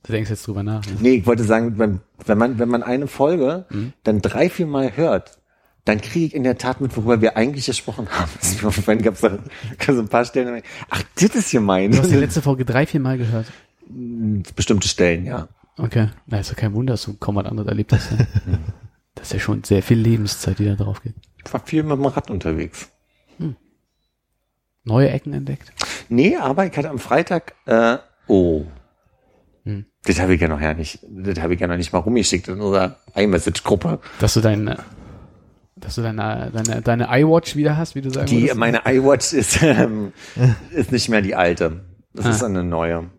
[0.09, 0.87] Du denkst jetzt drüber nach.
[0.87, 0.97] Ne?
[1.01, 3.67] Nee, ich wollte sagen, wenn, wenn man, wenn man eine Folge
[4.05, 5.39] dann drei, vier Mal hört,
[5.85, 8.31] dann kriege ich in der Tat mit, worüber wir eigentlich gesprochen haben.
[8.87, 11.95] Dann gab es so, ein paar Stellen, ach, das ist gemeint.
[11.95, 13.47] Du hast die letzte Folge drei, vier Mal gehört.
[14.57, 15.49] Bestimmte Stellen, ja.
[15.77, 16.09] Okay.
[16.27, 18.11] Na, ist ja kein Wunder, dass du kaum was anderes erlebt hast.
[18.47, 18.59] Ja.
[19.15, 21.15] Das ist ja schon sehr viel Lebenszeit, die da drauf geht.
[21.45, 22.89] Ich war viel mit dem Rad unterwegs.
[24.85, 25.73] Neue Ecken entdeckt.
[26.09, 27.99] Nee, aber ich hatte am Freitag, äh,
[28.29, 28.65] oh.
[30.05, 32.49] Das habe ich ja noch ja nicht, das habe ich ja noch nicht mal rumgeschickt
[32.49, 33.99] in unserer iMessage-Gruppe.
[34.21, 34.77] Dass du dein,
[35.77, 38.57] dass du deine, deine, deine iWatch wieder hast, wie du sagen Die, würdest?
[38.57, 40.13] meine iWatch ist, ähm,
[40.73, 41.85] ist nicht mehr die alte.
[42.15, 42.31] Das Ah.
[42.31, 43.11] ist eine neue.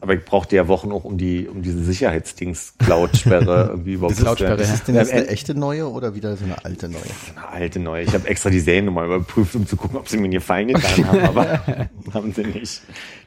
[0.00, 4.16] Aber ich brauchte ja Wochen auch um die, um diese Sicherheitsdings, Cloud-Sperre, irgendwie überhaupt.
[4.18, 4.74] Cloud-Sperre, Das ja.
[4.74, 7.00] Ist denn jetzt eine äh, echte neue oder wieder so eine alte neue?
[7.36, 8.02] Eine alte neue.
[8.02, 11.06] Ich habe extra die Seriennummer überprüft, um zu gucken, ob sie mir einen Gefallen getan
[11.06, 11.60] haben, aber
[12.12, 12.82] haben sie nicht.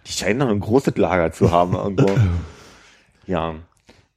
[0.06, 2.10] Die scheinen noch ein großes Lager zu haben irgendwo.
[3.28, 3.56] Ja.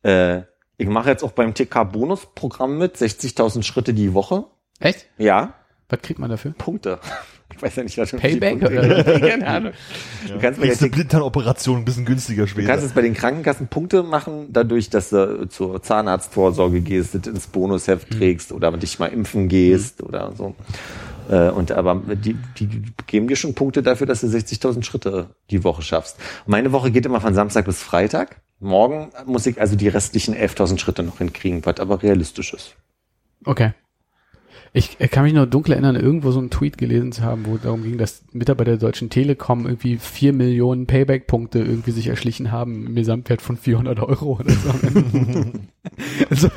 [0.03, 0.43] Äh,
[0.77, 4.45] ich mache jetzt auch beim TK-Bonus-Programm mit, 60.000 Schritte die Woche.
[4.81, 5.07] Echt?
[5.19, 5.55] Ja,
[5.89, 6.53] Was kriegt man dafür?
[6.53, 6.99] Punkte.
[7.57, 9.03] Ich weiß ja nicht, was schon Payback, oder?
[9.21, 9.73] Keine Ahnung.
[10.29, 12.83] Du kannst bei der Blinddarmoperation ein bisschen günstiger Du kannst später.
[12.83, 18.11] jetzt bei den Krankenkassen Punkte machen, dadurch, dass du zur Zahnarztvorsorge gehst, das ins Bonusheft
[18.11, 20.55] trägst oder dich mal impfen gehst oder so.
[21.31, 25.65] Äh, Und aber die, die geben dir schon Punkte dafür, dass du 60.000 Schritte die
[25.65, 26.19] Woche schaffst.
[26.47, 28.41] Meine Woche geht immer von Samstag bis Freitag.
[28.61, 32.77] Morgen muss ich also die restlichen 11.000 Schritte noch hinkriegen, was aber realistisch ist.
[33.45, 33.73] Okay.
[34.73, 37.63] Ich kann mich nur dunkel erinnern, irgendwo so einen Tweet gelesen zu haben, wo es
[37.63, 42.87] darum ging, dass Mitarbeiter der Deutschen Telekom irgendwie vier Millionen Payback-Punkte irgendwie sich erschlichen haben
[42.87, 44.71] im Gesamtwert von 400 Euro oder so.
[46.31, 46.49] also,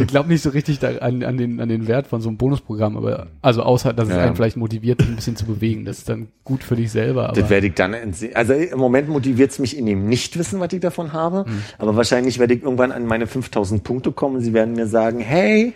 [0.00, 2.96] ich glaube nicht so richtig an, an, den, an den Wert von so einem Bonusprogramm,
[2.96, 4.24] aber also außer, dass es Ja.
[4.24, 5.84] einen vielleicht motiviert, ein bisschen zu bewegen.
[5.84, 7.28] Das ist dann gut für dich selber.
[7.30, 7.94] Aber Das werde ich dann,
[8.34, 11.44] also im Moment motiviert es mich in dem Nichtwissen, was ich davon habe.
[11.46, 11.62] Hm.
[11.78, 14.40] Aber wahrscheinlich werde ich irgendwann an meine 5000 Punkte kommen.
[14.40, 15.74] Sie werden mir sagen, hey,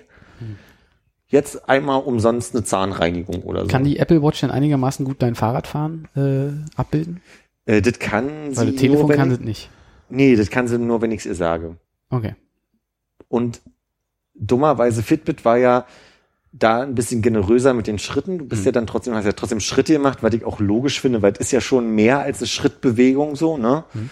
[1.33, 3.67] jetzt einmal umsonst eine Zahnreinigung oder so.
[3.69, 7.21] kann die Apple Watch denn einigermaßen gut dein Fahrradfahren äh, abbilden?
[7.67, 9.71] äh, das kann Weil sie das Telefon nur, kann ich, das nicht.
[10.09, 11.77] Nee, das kann sie nur, wenn ich es ihr sage.
[12.11, 12.37] Okay.
[13.29, 13.61] Und
[14.35, 15.87] dummerweise Fitbit war ja
[16.53, 18.37] da ein bisschen generöser mit den Schritten.
[18.39, 18.67] Du bist Hm.
[18.67, 21.39] ja dann trotzdem, hast ja trotzdem Schritte gemacht, was ich auch logisch finde, weil es
[21.41, 23.85] ist ja schon mehr als eine Schrittbewegung so, ne?
[23.93, 24.11] Hm.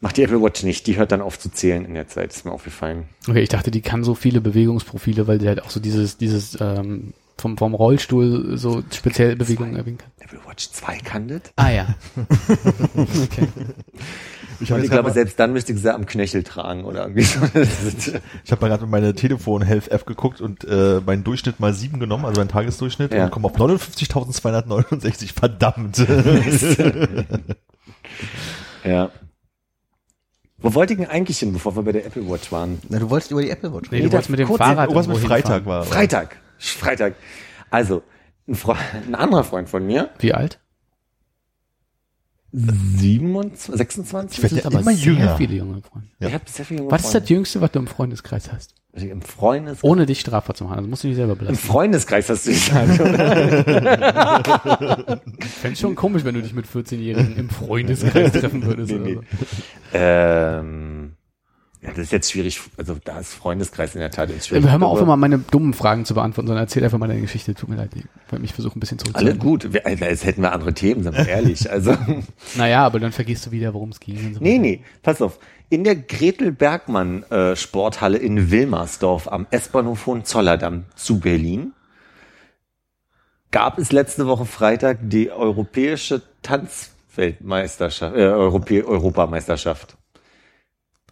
[0.00, 2.44] Macht die Apple Watch nicht, die hört dann auf zu zählen in der Zeit, ist
[2.44, 3.04] mir aufgefallen.
[3.28, 6.58] Okay, ich dachte, die kann so viele Bewegungsprofile, weil die halt auch so dieses, dieses
[6.60, 10.10] ähm, vom, vom Rollstuhl so spezielle Bewegungen erwähnen kann.
[10.20, 11.40] Apple Watch 2 kann das?
[11.56, 11.94] Ah ja.
[12.96, 13.48] okay.
[14.60, 17.22] Ich Und habe ich glaube, selbst dann müsste ich sie am Knöchel tragen oder irgendwie
[17.22, 17.40] so.
[18.44, 22.40] ich hab mal gerade meine Telefon-Health-App geguckt und äh, meinen Durchschnitt mal sieben genommen, also
[22.40, 23.24] meinen Tagesdurchschnitt, Ja.
[23.24, 25.34] und komme auf 59.269.
[25.34, 25.98] Verdammt.
[28.84, 29.10] ja.
[30.64, 32.80] Wo wollte ich denn eigentlich hin, bevor wir bei der Apple Watch waren?
[32.88, 34.08] Na, du wolltest über die Apple Watch Nee, reden.
[34.08, 35.84] du wolltest mit dem Fahrrad Oh, was mit Freitag war.
[35.84, 36.38] Freitag.
[36.58, 37.14] Freitag.
[37.70, 38.02] Also,
[38.48, 38.56] ein,
[39.08, 40.58] ein anderer Freund von mir, Wie alt?
[42.52, 44.38] 27, 26?
[44.38, 45.36] Ich werd Das ja immer sehr jünger.
[45.36, 46.08] viele junge Freunde.
[46.20, 47.28] Ich habe sehr viele junge Was ist das.
[47.28, 48.74] Jüngste, was du im Freundeskreis hast?
[48.96, 50.76] Im Freundes Ohne dich strafbar zu machen.
[50.78, 51.66] Also musst du dich selber Im belasten.
[51.66, 54.30] Freundeskreis hast du gesagt, oder?
[55.40, 58.92] Fände schon komisch, wenn du dich mit 14-Jährigen im Freundeskreis treffen würdest.
[58.92, 59.14] Nee, oder nee.
[59.14, 59.22] so.
[59.94, 61.03] ähm,
[61.84, 62.60] ja, das ist jetzt schwierig.
[62.78, 64.68] Also da ist Freundeskreis in der Tat jetzt schwierig.
[64.70, 67.54] Hör mal auf, immer meine dummen Fragen zu beantworten, sondern erzähl einfach mal deine Geschichte.
[67.54, 67.90] Tut mir leid,
[68.42, 69.38] ich versuchen, ein bisschen Alle zurückzuhalten.
[69.38, 69.72] gut.
[69.72, 71.70] Wir, also, jetzt hätten wir andere Themen, sind wir ehrlich.
[71.74, 71.96] Also,
[72.56, 74.16] Naja, aber dann vergisst du wieder, worum es ging.
[74.16, 74.60] und so nee, weiter.
[74.62, 75.38] nee, pass auf.
[75.68, 77.54] In der Gretel Bergmann äh,
[78.16, 81.72] in Wilmersdorf am S-Bahnhof Hohenzollerdam zu Berlin
[83.50, 89.96] gab es letzte Woche Freitag die europäische Tanzweltmeisterschaft, äh, Europä Europameisterschaft.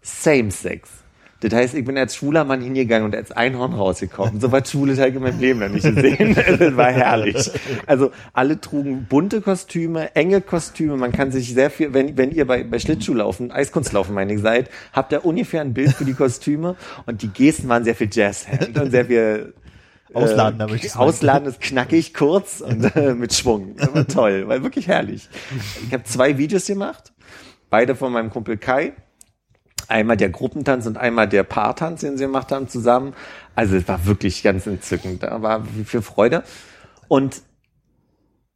[0.02, 1.02] Same Sex.
[1.42, 4.40] Das heißt, ich bin als schwuler Mann hingegangen und als Einhorn rausgekommen.
[4.40, 6.36] So was Schwules habe ich in meinem Leben noch nicht gesehen.
[6.58, 7.50] Das war herrlich.
[7.86, 10.96] Also alle trugen bunte Kostüme, enge Kostüme.
[10.96, 14.70] Man kann sich sehr viel, wenn, wenn ihr bei, bei Schlittschuhlaufen, Eiskunstlaufen meine ich seid,
[14.92, 16.76] habt ihr ungefähr ein Bild für die Kostüme
[17.06, 19.54] und die Gesten waren sehr viel Jazzhand und sehr viel
[20.14, 20.94] äh, möchte ich.
[20.94, 23.74] Ausladen ist knackig, kurz und äh, mit Schwung.
[23.76, 25.28] Das war toll, war wirklich herrlich.
[25.86, 27.12] Ich habe zwei Videos gemacht,
[27.68, 28.92] beide von meinem Kumpel Kai.
[29.88, 33.14] Einmal der Gruppentanz und einmal der Paartanz, den sie gemacht haben zusammen.
[33.54, 35.22] Also es war wirklich ganz entzückend.
[35.22, 36.44] Da war viel Freude.
[37.08, 37.42] Und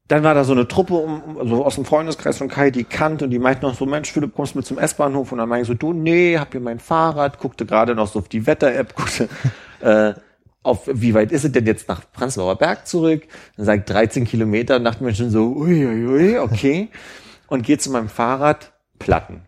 [0.08, 3.24] dann war da so eine Truppe um, also aus dem Freundeskreis von Kai, die kannte
[3.24, 5.32] und die meinten noch so, Mensch, Philipp, kommst du mit zum S-Bahnhof?
[5.32, 8.20] Und dann meinte ich so, du, nee, hab hier mein Fahrrad, guckte gerade noch so
[8.20, 9.28] auf die Wetter-App, guckte,
[9.80, 10.14] äh,
[10.62, 13.22] auf, wie weit ist es denn jetzt nach Prenzlauer Berg zurück?
[13.56, 16.88] Dann sagt 13 Kilometer und dachte mir schon so, ui, ui, ui, okay.
[17.48, 19.42] Und gehe zu meinem Fahrrad, Platten.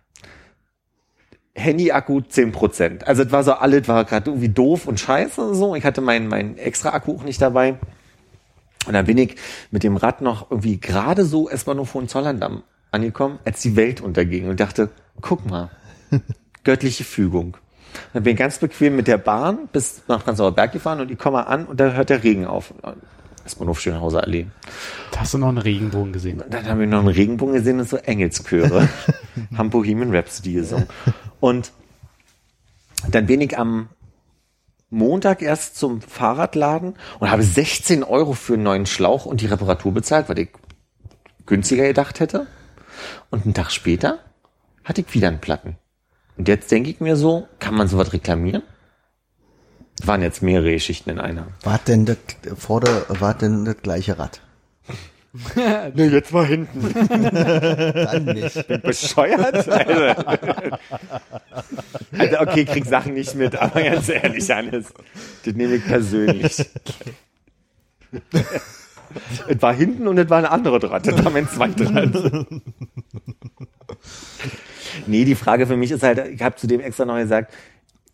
[1.59, 3.05] Handy-Akku 10%.
[3.05, 5.75] Also es war so alles, war gerade irgendwie doof und scheiße und so.
[5.75, 7.79] Ich hatte meinen mein extra Akku auch nicht dabei.
[8.87, 9.37] Und dann bin ich
[9.71, 14.01] mit dem Rad noch irgendwie gerade so erstmal nur vor Zollerndamm angekommen, als die Welt
[14.01, 14.91] unterging und dachte,
[15.21, 15.71] guck mal,
[16.65, 17.57] göttliche Fügung.
[18.13, 21.19] Dann bin ich ganz bequem mit der Bahn bis nach Prenzlauer Berg gefahren und ich
[21.19, 22.73] komme an und da hört der Regen auf.
[23.57, 24.47] Auf Schönhauser Allee.
[25.13, 26.43] Da hast du noch einen Regenbogen gesehen.
[26.49, 28.89] Dann haben wir noch einen Regenbogen gesehen und so Engelschöre.
[29.57, 30.87] haben Bohemian Rhapsody gesungen.
[31.41, 31.73] Und
[33.11, 33.89] dann bin ich am
[34.91, 39.93] Montag erst zum Fahrradladen und habe 16 Euro für einen neuen Schlauch und die Reparatur
[39.93, 40.51] bezahlt, weil ich
[41.47, 42.47] günstiger gedacht hätte.
[43.31, 44.19] Und einen Tag später
[44.85, 45.77] hatte ich wieder einen Platten.
[46.37, 48.63] Und jetzt denke ich mir so, kann man sowas reklamieren?
[50.07, 51.49] Waren jetzt mehrere Geschichten in einer.
[51.63, 52.19] War denn das
[52.57, 54.41] vorder, war denn das gleiche Rad?
[55.95, 57.09] nee, jetzt mal hinten.
[57.09, 58.67] Dann nicht.
[58.67, 59.69] Bin bescheuert?
[59.69, 60.39] Also,
[62.19, 64.87] also okay, krieg Sachen nicht mit, aber ganz ehrlich, Hannes,
[65.45, 66.65] das nehme ich persönlich.
[69.49, 71.07] es war hinten und es war eine andere Draht.
[71.07, 72.47] Das war mein zweiter Draht.
[75.07, 77.53] nee, die Frage für mich ist halt, ich habe zu dem extra noch gesagt,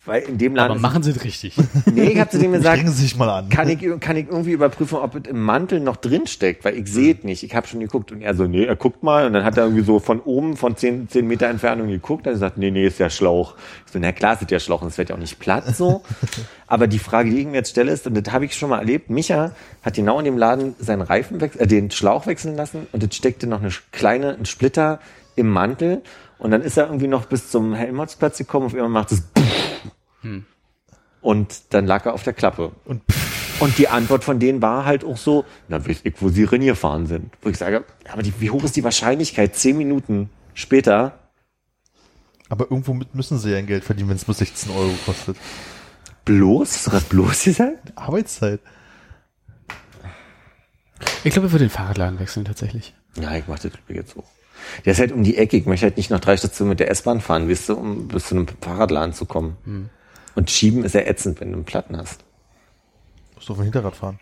[0.06, 0.72] weil in dem Laden.
[0.72, 1.56] Aber machen sie es richtig.
[1.86, 3.48] Nee, ich habe zu dem gesagt, Strengen Sie sich mal an.
[3.48, 6.88] kann ich, kann ich irgendwie überprüfen, ob es im Mantel noch drin steckt, weil ich
[6.88, 7.42] sehe es nicht.
[7.42, 9.64] Ich habe schon geguckt und er so, nee, er guckt mal und dann hat er
[9.64, 12.98] irgendwie so von oben, von zehn, zehn Meter Entfernung geguckt, dann sagt, nee, nee, ist
[12.98, 13.54] ja Schlauch.
[13.86, 16.02] Ich so, na klar, ist ja Schlauch und es wird ja auch nicht platt so.
[16.66, 18.78] Aber die Frage, die ich mir jetzt stelle, ist, und das habe ich schon mal
[18.78, 19.52] erlebt, Micha
[19.82, 23.14] hat genau in dem Laden seinen Reifen wechseln, äh, den Schlauch wechseln lassen und es
[23.14, 25.00] steckte noch eine kleine, ein Splitter
[25.36, 26.02] im Mantel
[26.38, 29.22] und dann ist er irgendwie noch bis zum Helmholtzplatz gekommen, auf einmal macht es
[31.20, 32.72] und dann lag er auf der Klappe.
[32.84, 33.02] Und
[33.60, 37.06] Und die Antwort von denen war halt auch so, na, weiß ich, wo sie reingefahren
[37.06, 37.32] sind.
[37.42, 41.18] Wo ich sage, aber die, wie hoch ist die Wahrscheinlichkeit, zehn Minuten später,
[42.48, 45.36] aber irgendwo mit müssen sie ja ein Geld verdienen, wenn es nur 16 Euro kostet.
[46.24, 47.92] bloß, gerade bloß gesagt?
[47.96, 48.60] Arbeitszeit.
[51.22, 52.94] Ich glaube, ich würde den Fahrradladen wechseln tatsächlich.
[53.16, 54.24] Ja, ich mach das jetzt so.
[54.84, 55.56] Der ist halt um die Ecke.
[55.56, 58.26] Ich möchte halt nicht noch drei Stationen mit der S-Bahn fahren, weißt du, um bis
[58.28, 59.56] zu einem Fahrradladen zu kommen.
[60.34, 62.24] Und schieben ist ja ätzend, wenn du einen Platten hast.
[63.34, 64.18] Musst du auf dem Hinterrad fahren.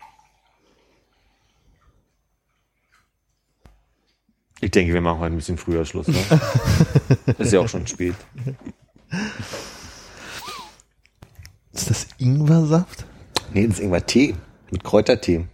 [4.61, 6.07] Ich denke, wir machen heute ein bisschen früher Schluss.
[6.07, 6.15] Ne?
[7.37, 8.15] ist ja auch schon spät.
[11.73, 13.05] Ist das Ingwersaft?
[13.53, 14.35] Nee, das ist irgendwann Tee.
[14.71, 15.47] Mit Kräutertee.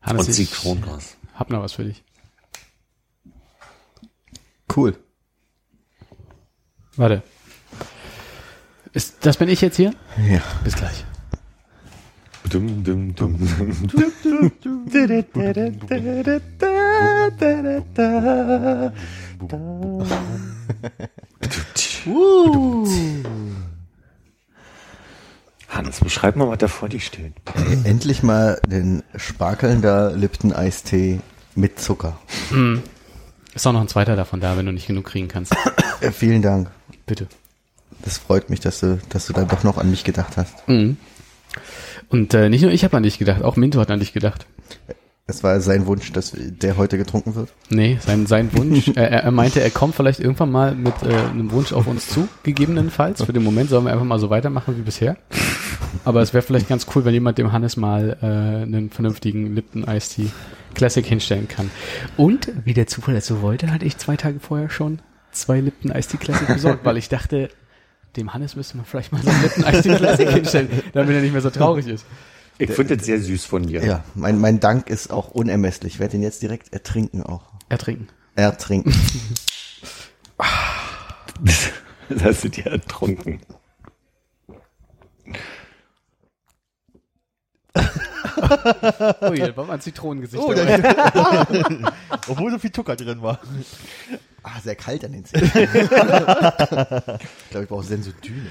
[0.00, 1.16] Hannes, Und Zitronengras.
[1.34, 2.02] hab noch was für dich.
[4.74, 4.96] Cool.
[6.96, 7.22] Warte.
[8.92, 9.94] Ist, das bin ich jetzt hier?
[10.28, 10.40] Ja.
[10.64, 11.04] Bis gleich.
[12.48, 14.42] Dum, dum, dum, dum.
[25.68, 27.34] Hans, beschreib mal, was da vor dir steht.
[27.84, 31.20] Endlich mal den sparkelnder Lipton-Eistee
[31.54, 32.18] mit Zucker.
[33.54, 35.54] Ist auch noch ein zweiter davon da, wenn du nicht genug kriegen kannst.
[36.00, 36.70] Äh, vielen Dank.
[37.06, 37.26] Bitte.
[38.04, 40.68] Das freut mich, dass du, dass du da doch noch an mich gedacht hast.
[40.68, 40.96] Mhm.
[42.08, 44.46] Und äh, nicht nur ich habe an dich gedacht, auch Minto hat an dich gedacht.
[45.30, 47.50] Es war sein Wunsch, dass der heute getrunken wird.
[47.68, 51.50] Nee, sein, sein Wunsch, er, er meinte, er kommt vielleicht irgendwann mal mit äh, einem
[51.50, 53.22] Wunsch auf uns zu, gegebenenfalls.
[53.22, 55.18] Für den Moment sollen wir einfach mal so weitermachen wie bisher.
[56.04, 59.84] Aber es wäre vielleicht ganz cool, wenn jemand dem Hannes mal äh, einen vernünftigen Lipton
[59.84, 60.30] Ice Tea
[60.74, 61.70] Classic hinstellen kann.
[62.16, 65.00] Und, wie der Zufall das so wollte, hatte ich zwei Tage vorher schon
[65.32, 67.50] zwei Lipton Ice Tea Classic besorgt, weil ich dachte,
[68.16, 71.32] dem Hannes müsste man vielleicht mal so einen Ice Tea Classic hinstellen, damit er nicht
[71.32, 72.04] mehr so traurig ist.
[72.58, 73.84] Ich finde das sehr süß von dir.
[73.84, 75.94] Ja, mein, mein Dank ist auch unermesslich.
[75.94, 77.52] Ich werde ihn jetzt direkt ertrinken auch.
[77.68, 78.08] Ertrinken.
[78.34, 78.92] Ertrinken.
[82.10, 83.40] Das hast du dir ertrunken.
[89.20, 90.42] Oh je, war mal ein Zitronengesicht.
[90.42, 90.52] Oh,
[92.28, 93.40] Obwohl so viel Zucker drin war.
[94.44, 95.44] Ah, sehr kalt an den Zähnen.
[95.54, 95.60] ich
[97.50, 98.46] glaube, ich brauche Sensodyne.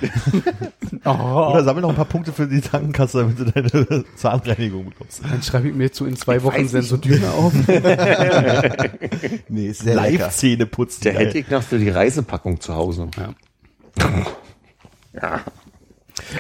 [1.06, 1.10] oh,
[1.52, 5.22] Oder sammel noch ein paar Punkte für die Krankenkasse, damit du deine Zahnreinigung bekommst.
[5.24, 6.90] dann schreibe ich mir zu in zwei Wochen weiß nicht.
[6.90, 7.54] Sensodyne auf.
[9.50, 10.26] Nee, ist sehr lecker.
[10.26, 11.04] Live-Zähne putzen.
[11.06, 13.08] Da hätte ich noch so die Reisepackung zu Hause.
[13.18, 13.34] Ja.
[15.22, 15.42] Ja.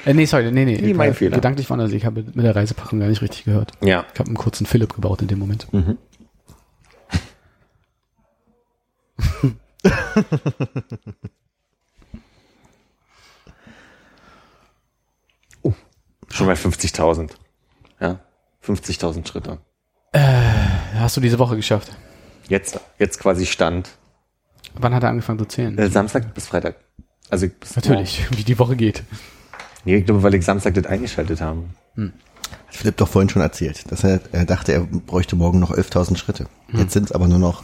[0.05, 0.77] Äh, nee, sorry, nee, nee.
[0.81, 1.35] Nee, mein Äh, Fehler.
[1.37, 1.91] Gedanklich woanders.
[1.91, 3.71] Ich habe mit der Reisepackung gar nicht richtig gehört.
[3.81, 4.05] Ja.
[4.13, 5.67] Ich habe einen kurzen Philipp gebaut in dem Moment.
[15.63, 15.73] Oh,
[16.29, 17.31] Schon bei 50.000.
[17.99, 18.19] Ja,
[18.65, 19.59] 50.000 Schritte.
[20.95, 21.95] Hast du diese Woche geschafft?
[22.47, 23.89] Jetzt, jetzt quasi Stand.
[24.73, 25.77] Wann hat er angefangen zu zählen?
[25.77, 26.75] Äh, Samstag bis Freitag.
[27.29, 29.03] Also bis Natürlich, wie die Woche geht.
[29.85, 31.75] Nee, ich glaube, weil ich Samstag das eingeschaltet haben.
[31.97, 32.11] Hat
[32.69, 36.47] Philipp doch vorhin schon erzählt, dass er, er dachte, er bräuchte morgen noch 11.000 Schritte.
[36.71, 37.63] Jetzt sind es aber nur noch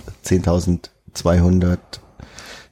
[1.15, 1.77] 10.200.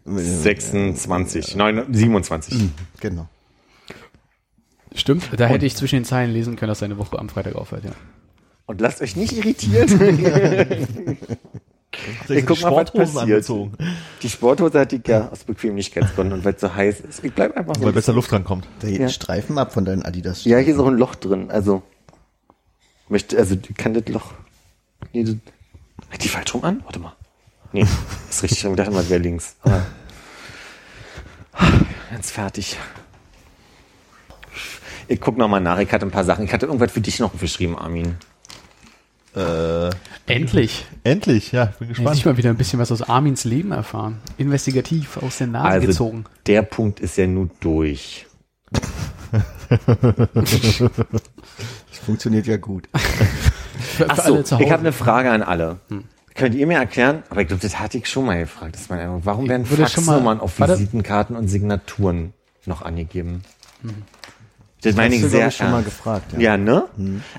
[0.05, 2.69] 26, 9, 27.
[2.99, 3.27] Genau.
[4.93, 5.29] Stimmt.
[5.37, 7.91] Da hätte ich zwischen den Zeilen lesen können, dass seine Woche am Freitag aufhört, ja.
[8.65, 9.87] Und lasst euch nicht irritieren.
[12.29, 13.17] ich guck mal, was passiert.
[13.23, 13.73] angezogen,
[14.21, 17.23] Die Sporthose hatte ich ja aus Bequemlichkeitsgründen und weil es so heiß ist.
[17.23, 17.83] Ich bleib einfach so.
[17.83, 18.67] weil besser Luft rankommt.
[18.79, 19.05] Da geht Ja.
[19.05, 20.45] ein Streifen ab von deinen Adidas.
[20.45, 21.51] Ja, hier ist auch ein Loch drin.
[21.51, 21.83] Also,
[23.09, 24.33] möchte, also, kann das Loch.
[25.13, 25.35] Nee, das,
[26.13, 26.81] ich die falsch rum an?
[26.83, 27.13] Warte mal.
[27.73, 27.85] Nee,
[28.29, 28.63] ist richtig.
[28.65, 29.55] Ich dachte mal, wäre links.
[29.63, 29.85] Aber,
[32.11, 32.77] ganz fertig.
[35.07, 35.79] Ich guck noch mal nach.
[35.79, 36.45] Ich hatte ein paar Sachen.
[36.45, 38.15] Ich hatte irgendwas für dich noch geschrieben, Armin.
[39.35, 39.89] Äh,
[40.27, 40.85] Endlich.
[41.05, 42.17] endlich, ja, bin Jetzt gespannt.
[42.17, 44.19] ich mal wieder ein bisschen was aus Armins Leben erfahren.
[44.37, 46.25] Investigativ aus der Nase Also, gezogen.
[46.47, 48.27] der Punkt ist ja nun durch.
[51.89, 52.87] Das funktioniert ja gut.
[52.93, 52.99] Für,
[54.05, 54.65] für Ach so, alle zu Hause.
[54.65, 55.79] ich habe eine Frage an alle.
[56.35, 58.99] Könnt ihr mir erklären, aber ich glaube, das hatte ich schon mal gefragt, dass man
[58.99, 60.73] einfach, warum werden Faxnummern auf warte.
[60.73, 62.33] Visitenkarten und Signaturen
[62.65, 63.41] noch angegeben?
[64.81, 66.33] Das Hast meine ich sehr ich, schon mal gefragt.
[66.33, 66.39] Ja.
[66.39, 66.85] Ja, ne?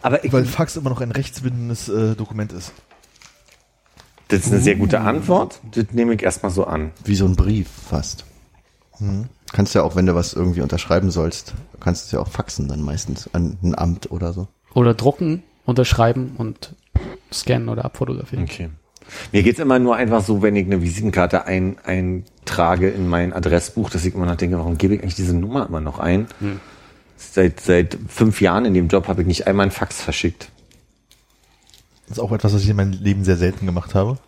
[0.03, 2.73] Aber ich, Weil Fax immer noch ein rechtsbindendes äh, Dokument ist.
[4.29, 5.61] das ist eine sehr gute Antwort.
[5.73, 6.93] Das nehme ich erstmal so an.
[7.05, 8.25] Wie so ein Brief fast.
[9.53, 12.69] Kannst ja auch, wenn du was irgendwie unterschreiben sollst, kannst du es ja auch faxen
[12.69, 14.47] dann meistens an ein Amt oder so.
[14.75, 16.75] Oder drucken, unterschreiben und
[17.33, 18.45] scannen oder abfotografieren.
[18.45, 18.71] Okay.
[19.33, 23.91] Mir geht's immer nur einfach so, wenn ich eine Visitenkarte ein, eintrage in mein Adressbuch,
[23.91, 26.27] dass ich immer noch denke, warum gebe ich eigentlich diese Nummer immer noch ein?
[27.17, 30.49] Seit, seit fünf Jahren in dem Job habe ich nicht einmal einen Fax verschickt.
[32.09, 34.19] Das ist auch etwas, was ich in meinem Leben sehr selten gemacht habe.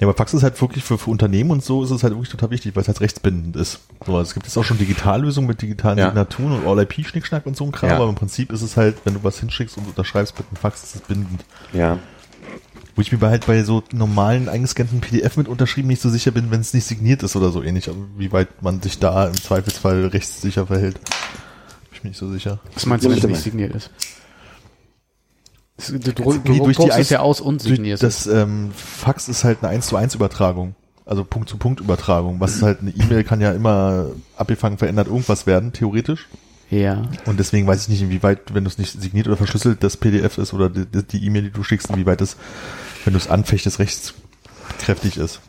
[0.00, 2.28] Ja, aber Fax ist halt wirklich für, für Unternehmen und so ist es halt wirklich
[2.28, 3.80] total wichtig, weil es halt rechtsbindend ist.
[4.06, 6.06] So, also es gibt jetzt auch schon Digitallösungen mit digitalen Ja.
[6.06, 7.96] Signaturen und All-IP-Schnickschnack und so ein Kram, Ja.
[7.96, 10.84] aber im Prinzip ist es halt, wenn du was hinschickst und unterschreibst mit einem Fax,
[10.84, 11.44] ist es bindend.
[11.72, 11.98] Ja.
[12.94, 16.30] Wo ich mir bei halt bei so normalen eingescannten PDF mit unterschrieben nicht so sicher
[16.32, 19.26] bin, wenn es nicht signiert ist oder so ähnlich, aber wie weit man sich da
[19.28, 20.94] im Zweifelsfall rechtssicher verhält.
[21.00, 21.10] Bin
[21.92, 22.58] ich mir nicht so sicher.
[22.74, 23.90] Was meinst du, wenn es nicht signiert ist?
[25.90, 28.02] Du, du, du, du durch die Eins- ja aus Durch- unsigniert.
[28.02, 30.74] Das ähm, Fax ist halt eine 1 zu 1 Übertragung.
[31.06, 32.40] Also Punkt zu Punkt Übertragung.
[32.40, 34.06] Was ist halt eine E-Mail kann ja immer
[34.36, 36.26] abgefangen, verändert irgendwas werden, theoretisch.
[36.70, 37.02] Ja.
[37.26, 40.38] Und deswegen weiß ich nicht, inwieweit, wenn du es nicht signiert oder verschlüsselt, das PDF
[40.38, 42.36] ist oder die die E-Mail, die du schickst, inwieweit es,
[43.04, 45.40] wenn du es anfechtest, rechtskräftig ist.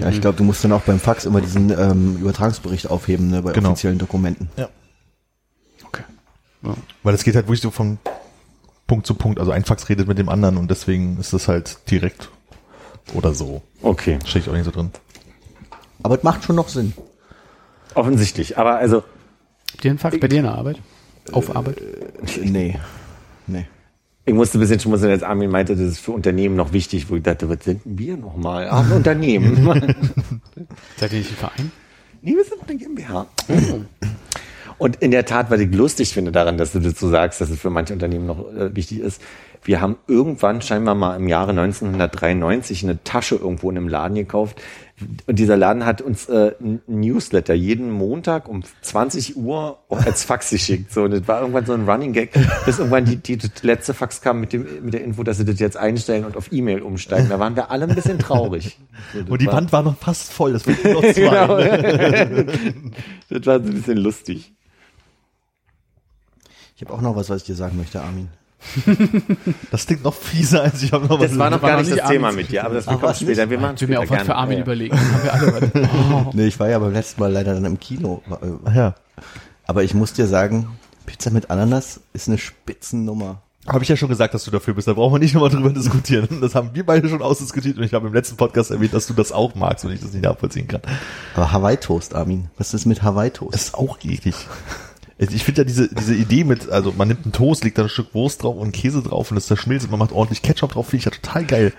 [0.00, 3.42] Ja, ich glaube, du musst dann auch beim Fax immer diesen ähm, Übertragungsbericht aufheben, ne,
[3.42, 3.70] bei Genau.
[3.70, 4.50] offiziellen Dokumenten.
[4.56, 4.68] Ja.
[5.86, 6.02] Okay.
[6.62, 6.74] Ja.
[7.02, 7.98] Weil es geht halt wirklich so von
[8.86, 9.40] Punkt zu Punkt.
[9.40, 12.28] Also ein Fax redet mit dem anderen und deswegen ist das halt direkt
[13.14, 13.62] oder so.
[13.80, 14.18] Okay.
[14.24, 14.90] Ich auch nicht so drin.
[16.02, 16.92] Aber es macht schon noch Sinn.
[17.94, 18.58] Offensichtlich.
[18.58, 19.02] Aber also,
[19.72, 20.80] Habt ihr einen Fax bei dir in der Arbeit?
[21.32, 21.80] Auf Arbeit?
[22.42, 22.78] Nee.
[23.46, 23.66] Nee.
[24.24, 27.16] ich musste ein bisschen schmunzeln, als Armin meinte, das ist für Unternehmen noch wichtig, wo
[27.16, 28.68] ich dachte, was sind denn wir nochmal?
[28.68, 29.56] Ah, ein Unternehmen.
[30.96, 31.72] Seid ihr nicht ein Verein?
[32.22, 33.26] Nee, wir sind eine GmbH.
[34.78, 37.50] Und in der Tat, was ich lustig finde daran, dass du das so sagst, dass
[37.50, 39.20] es für manche Unternehmen noch äh, wichtig ist,
[39.64, 44.60] wir haben irgendwann scheinbar mal im Jahre 1993 eine Tasche irgendwo in einem Laden gekauft.
[45.28, 50.24] Und dieser Laden hat uns äh, ein Newsletter jeden Montag um 20 Uhr auch als
[50.24, 50.92] Fax geschickt.
[50.92, 52.32] So, und das war irgendwann so ein Running Gag,
[52.66, 55.44] bis irgendwann die, die, die letzte Fax kam mit, dem, mit der Info, dass sie
[55.44, 57.28] das jetzt einstellen und auf E-Mail umsteigen.
[57.28, 58.76] Da waren wir alle ein bisschen traurig.
[59.12, 62.28] So, Und die war- Wand war noch fast voll, das nur noch zwei.
[63.30, 64.52] Das war so ein bisschen lustig.
[66.76, 68.28] Ich habe auch noch was, was ich dir sagen möchte, Armin.
[69.70, 71.30] Das klingt noch fieser, als ich habe noch was.
[71.30, 73.20] Das war noch gar nicht das Thema Armin's mit dir, aber das Ach, kommt was
[73.20, 73.48] später.
[73.48, 74.64] Wir machen Ich will mir auch was für Armin Ja.
[74.64, 74.98] überlegen.
[74.98, 75.88] Haben wir alle was.
[76.26, 76.30] Oh.
[76.32, 78.22] Nee, ich war ja beim letzten Mal leider dann im Kino.
[78.74, 78.94] Ja.
[79.66, 80.68] Aber ich muss dir sagen,
[81.06, 83.42] Pizza mit Ananas ist eine Spitzennummer.
[83.66, 84.88] Habe ich ja schon gesagt, dass du dafür bist.
[84.88, 86.26] Da brauchen wir nicht nochmal drüber diskutieren.
[86.40, 89.12] Das haben wir beide schon ausdiskutiert und ich habe im letzten Podcast erwähnt, dass du
[89.14, 90.80] das auch magst und ich das nicht nachvollziehen kann.
[91.34, 92.48] Aber Hawaii-Toast, Armin.
[92.56, 93.54] Was ist mit Hawaii-Toast?
[93.54, 94.34] Das ist auch eklig.
[95.18, 97.88] Ich finde ja diese, diese Idee mit, also man nimmt einen Toast, legt da ein
[97.88, 100.86] Stück Wurst drauf und Käse drauf und das zerschmilzt und man macht ordentlich Ketchup drauf,
[100.86, 101.72] finde ich ja total geil.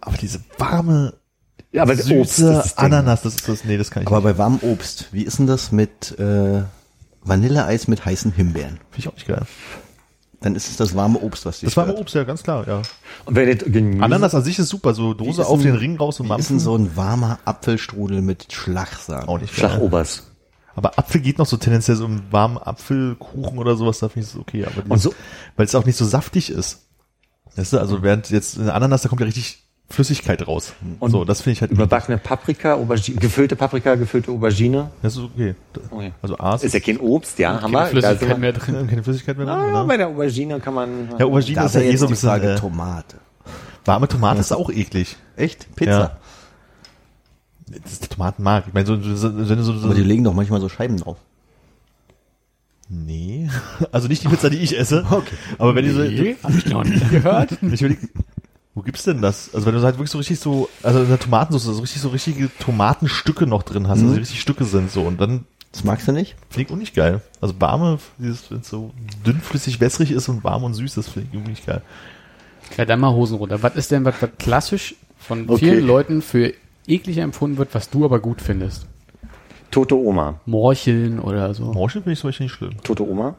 [0.00, 1.14] Aber diese warme,
[1.72, 2.78] Ja, aber süße Obst ist das.
[2.78, 4.24] Ananas, das ist das, nee, das kann ich Aber nicht.
[4.24, 6.62] bei warmem Obst, wie ist denn das mit äh,
[7.22, 8.78] Vanilleeis mit heißen Himbeeren?
[8.90, 9.42] Finde ich auch nicht geil.
[10.40, 11.98] Dann ist es das warme Obst, was dir Das war stört.
[11.98, 12.82] Obst, ja, ganz klar, ja.
[13.24, 16.20] Und wenn Gemüse, Ananas an sich ist super, so Dose auf denn- den Ring raus
[16.20, 16.60] und Wie ist denn mampfen.
[16.60, 19.26] so ein warmer Apfelstrudel mit Schlagsamen?
[19.28, 19.68] auch nicht geil.
[19.70, 20.30] Schlachobers.
[20.76, 24.34] Aber Apfel geht noch so tendenziell so im warmen Apfelkuchen oder sowas, da finde ich
[24.34, 24.64] es okay.
[24.66, 25.12] Aber Und so,
[25.56, 26.86] weil es auch nicht so saftig ist.
[27.56, 30.74] Weißt du, also während jetzt eine Ananas, da kommt ja richtig Flüssigkeit raus.
[31.00, 34.90] Und so, das finde ich halt überbackene Paprika, Aubergine, gefüllte Paprika, gefüllte Aubergine.
[35.00, 35.54] Das ist okay.
[35.90, 36.12] Okay.
[36.20, 38.02] Also A Ist ja kein Obst, ja, haben Keine wir.
[38.02, 38.86] Sind Flüssigkeit mehr drin.
[38.88, 39.88] keine Flüssigkeit mehr Ah, drin, ja, ne?
[39.88, 41.08] bei der Aubergine kann man.
[41.18, 43.16] Ja, Aubergine ist ja eh so ein bisschen, Frage äh, Tomate.
[43.84, 45.16] warme Tomate ist auch eklig.
[45.36, 45.74] Echt?
[45.76, 45.90] Pizza?
[46.00, 46.16] Ja.
[47.68, 48.64] Das ist der Tomatenmark.
[48.68, 51.16] Ich meine, so, so, so, so, so Aber die legen doch manchmal so Scheiben drauf.
[52.88, 53.48] nee.
[53.92, 55.04] Also nicht die Pizza, die ich esse.
[55.10, 55.36] Okay.
[55.58, 57.58] Aber wenn die so, Nee, hab ich noch nicht gehört.
[57.62, 57.98] Ich überleg,
[58.74, 59.52] wo gibt's denn das?
[59.54, 62.08] Also wenn du halt wirklich so richtig so, also in der Tomatensauce so richtig so
[62.10, 66.06] richtige Tomatenstücke noch drin hast, also die richtig Stücke sind so und dann Das magst
[66.06, 66.36] du nicht?
[66.50, 67.20] finde ich auch nicht geil.
[67.40, 68.92] Also warme, dieses, wenn es so
[69.26, 71.82] dünnflüssig wässrig ist und warm und süß, das finde ich auch nicht geil.
[72.76, 73.62] Ja, dann mal Hosen runter.
[73.62, 75.58] Was ist denn, was, was klassisch von Okay.
[75.70, 76.52] vielen Leuten für
[76.88, 78.86] eklig empfunden wird, was du aber gut findest?
[79.70, 80.40] Tote Oma.
[80.46, 81.64] Morcheln oder so.
[81.72, 82.82] Morschen finde ich zum Beispiel nicht schlimm.
[82.82, 83.34] Tote Oma.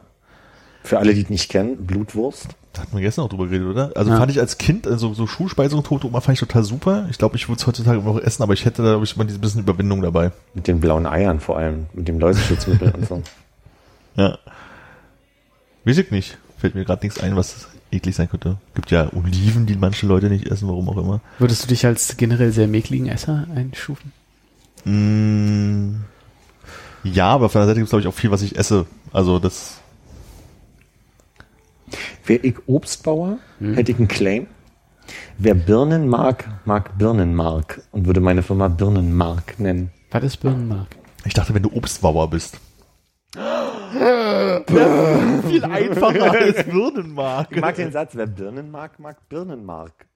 [0.84, 2.48] Für alle, die es nicht kennen, Blutwurst.
[2.72, 3.92] Da hatten wir gestern auch drüber geredet, oder?
[3.96, 4.18] Also Ja.
[4.18, 7.06] fand ich als Kind, also so Schulspeisung, tote Oma fand ich total super.
[7.10, 9.16] Ich glaube, ich würde es heutzutage immer noch essen, aber ich hätte da, glaube ich,
[9.16, 10.30] mal diese bisschen Überwindung dabei.
[10.54, 11.86] Mit den blauen Eiern vor allem.
[11.94, 13.22] Mit dem Läuseschutzmittel und so.
[14.16, 14.38] Ja.
[15.84, 16.38] Weiß ich nicht.
[16.58, 18.58] Fällt mir gerade nichts ein, was eklig sein könnte.
[18.74, 21.20] Gibt ja Oliven, die manche Leute nicht essen, warum auch immer.
[21.38, 24.12] Würdest du dich als generell sehr mäkligen Esser einstufen?
[24.84, 26.04] Mm,
[27.04, 28.86] ja, aber auf der anderen Seite gibt es, glaube ich, auch viel, was ich esse.
[29.12, 29.80] Also das.
[32.26, 34.46] Wäre ich Obstbauer, hätte ich einen Claim.
[35.38, 39.90] Wer Birnen mag, mag Birnenmark und würde meine Firma Birnenmark nennen.
[40.10, 40.88] Was ist Birnenmark?
[41.24, 42.58] Ich dachte, wenn du Obstbauer bist.
[45.48, 47.48] Viel einfacher als Birnenmark.
[47.50, 50.06] Ich mag den Satz, wer Birnen mag, mag Birnenmark.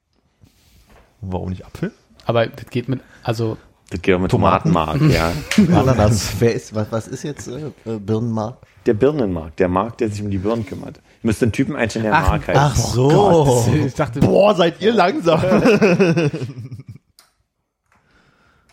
[1.21, 1.93] Warum nicht Apfel?
[2.25, 3.59] Aber das geht mit, also,
[3.91, 4.73] Das geht auch mit Tomaten.
[4.73, 5.33] Tomatenmark, ja.
[5.79, 6.33] Ananas.
[6.39, 8.57] Wer ist, was, was ist jetzt äh, äh, Birnenmark?
[8.87, 10.99] Der Birnenmark, der Mark, der sich um die Birnen kümmert.
[11.19, 12.93] Ich müsste einen Typen einstellen, der Ach, Mark heißt.
[12.93, 13.65] so.
[13.87, 15.41] ich dachte, Boah, seid ihr langsam.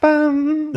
[0.02, 0.72] Bam.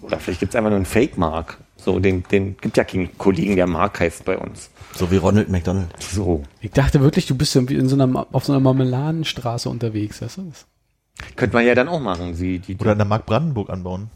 [0.00, 1.58] Oder vielleicht gibt's einfach nur einen Fake-Mark.
[1.84, 4.70] So, den, den gibt ja keinen Kollegen, der Mark heißt bei uns.
[4.94, 5.88] So wie Ronald McDonald.
[6.00, 6.44] So.
[6.60, 10.38] ich dachte wirklich, du bist irgendwie in so einer, auf so einer Marmeladenstraße unterwegs, weißt
[10.38, 10.66] du das?
[11.36, 12.34] Könnte man ja dann auch machen.
[12.34, 14.10] Sie, die, Oder in der Mark Brandenburg anbauen.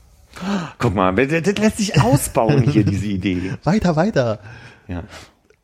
[0.78, 3.54] guck mal, das, das lässt sich ausbauen hier, diese Idee.
[3.64, 4.40] Weiter, weiter.
[4.86, 5.02] Ja.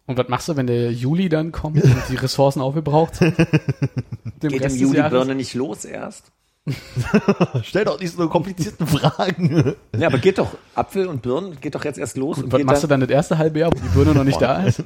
[0.07, 3.39] Und was machst du, wenn der Juli dann kommt und die Ressourcen aufgebraucht sind?
[4.43, 5.03] Dem Geht im Rest des Juli?
[5.09, 6.33] Birne nicht los erst?
[7.63, 9.75] Stell doch nicht so komplizierten Fragen.
[9.97, 10.55] Ja, aber geht doch.
[10.75, 12.39] Apfel und Birnen geht doch jetzt erst los.
[12.39, 14.41] Und und was machst du dann das erste halbe Jahr, wo die Birne noch nicht
[14.41, 14.83] da ist?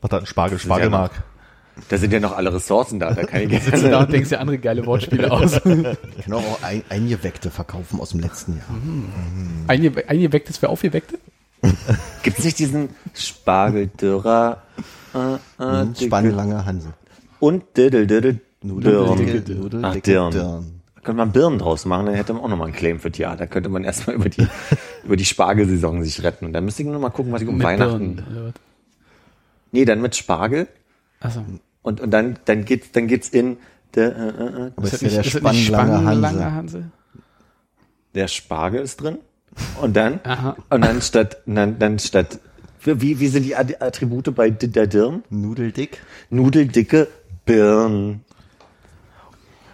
[0.00, 1.12] Was da ein Spargel, Spargelmark.
[1.88, 3.12] Da sind ja noch alle Ressourcen da.
[3.14, 5.54] Da kann ich Sitzt du da und denkst dir andere geile Wortspiele aus.
[5.56, 8.66] Ich kann auch ein, eingeweckte verkaufen aus dem letzten Jahr.
[9.68, 11.18] Einge eingewecktes für aufgeweckte?
[12.22, 14.62] Gibt es nicht diesen Spargeldürrer
[15.14, 15.18] äh,
[15.62, 15.94] äh, Mhm.
[15.94, 16.92] Spannlange Hansel.
[17.40, 19.06] und Diddle Diddle Birn?
[19.06, 20.30] Nudeldicke, Nudeldicke Ach, Dirn.
[20.32, 20.82] Dirn.
[21.02, 23.38] Könnte man Birnen draus machen, dann hätte man auch nochmal einen Claim für Theater.
[23.38, 24.46] Da könnte man erstmal über die,
[25.04, 26.46] über die Spargelsaison sich retten.
[26.46, 28.16] Und dann müsste ich nur mal gucken, was ich um Mit Weihnachten.
[28.16, 28.52] Birnen.
[29.72, 30.68] Nee, dann mit Spargel.
[31.20, 31.44] Achso.
[31.82, 33.56] Und, und dann, dann geht's, dann geht's in
[33.96, 34.26] der, äh, äh,
[34.68, 36.04] äh, Aber Ist ist das ja der nicht, das Spannlange Hansel.
[36.04, 36.84] Spangenlange Hansel?
[38.14, 39.18] der Spargel ist drin.
[39.80, 40.56] Und dann, Aha.
[40.70, 42.38] und dann statt, dann, dann statt,
[42.84, 45.24] wie, wie sind die Attribute bei der Dirn?
[45.30, 46.00] Nudeldick.
[46.30, 47.08] Nudeldicke
[47.44, 48.24] Birnen.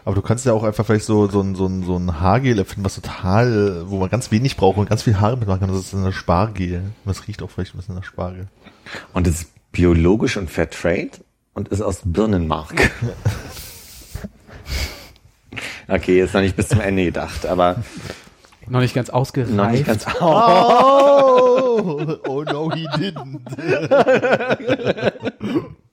[0.09, 2.59] Aber du kannst ja auch einfach vielleicht so, so ein, so ein, so ein Haargel
[2.59, 5.69] erfinden, was total, wo man ganz wenig braucht und ganz viel Haare mitmachen kann.
[5.69, 6.77] Das ist eine Spargel.
[6.77, 8.49] Und das riecht auch vielleicht ein bisschen nach Spargel.
[9.13, 11.11] Und es ist biologisch und fair trade
[11.53, 12.91] und ist aus Birnenmark.
[15.89, 17.83] Okay, ist noch nicht bis zum Ende gedacht, aber
[18.67, 19.53] Noch nicht ganz ausgereift.
[19.53, 20.07] noch nicht ganz.
[20.21, 23.41] Oh, oh no, he didn't.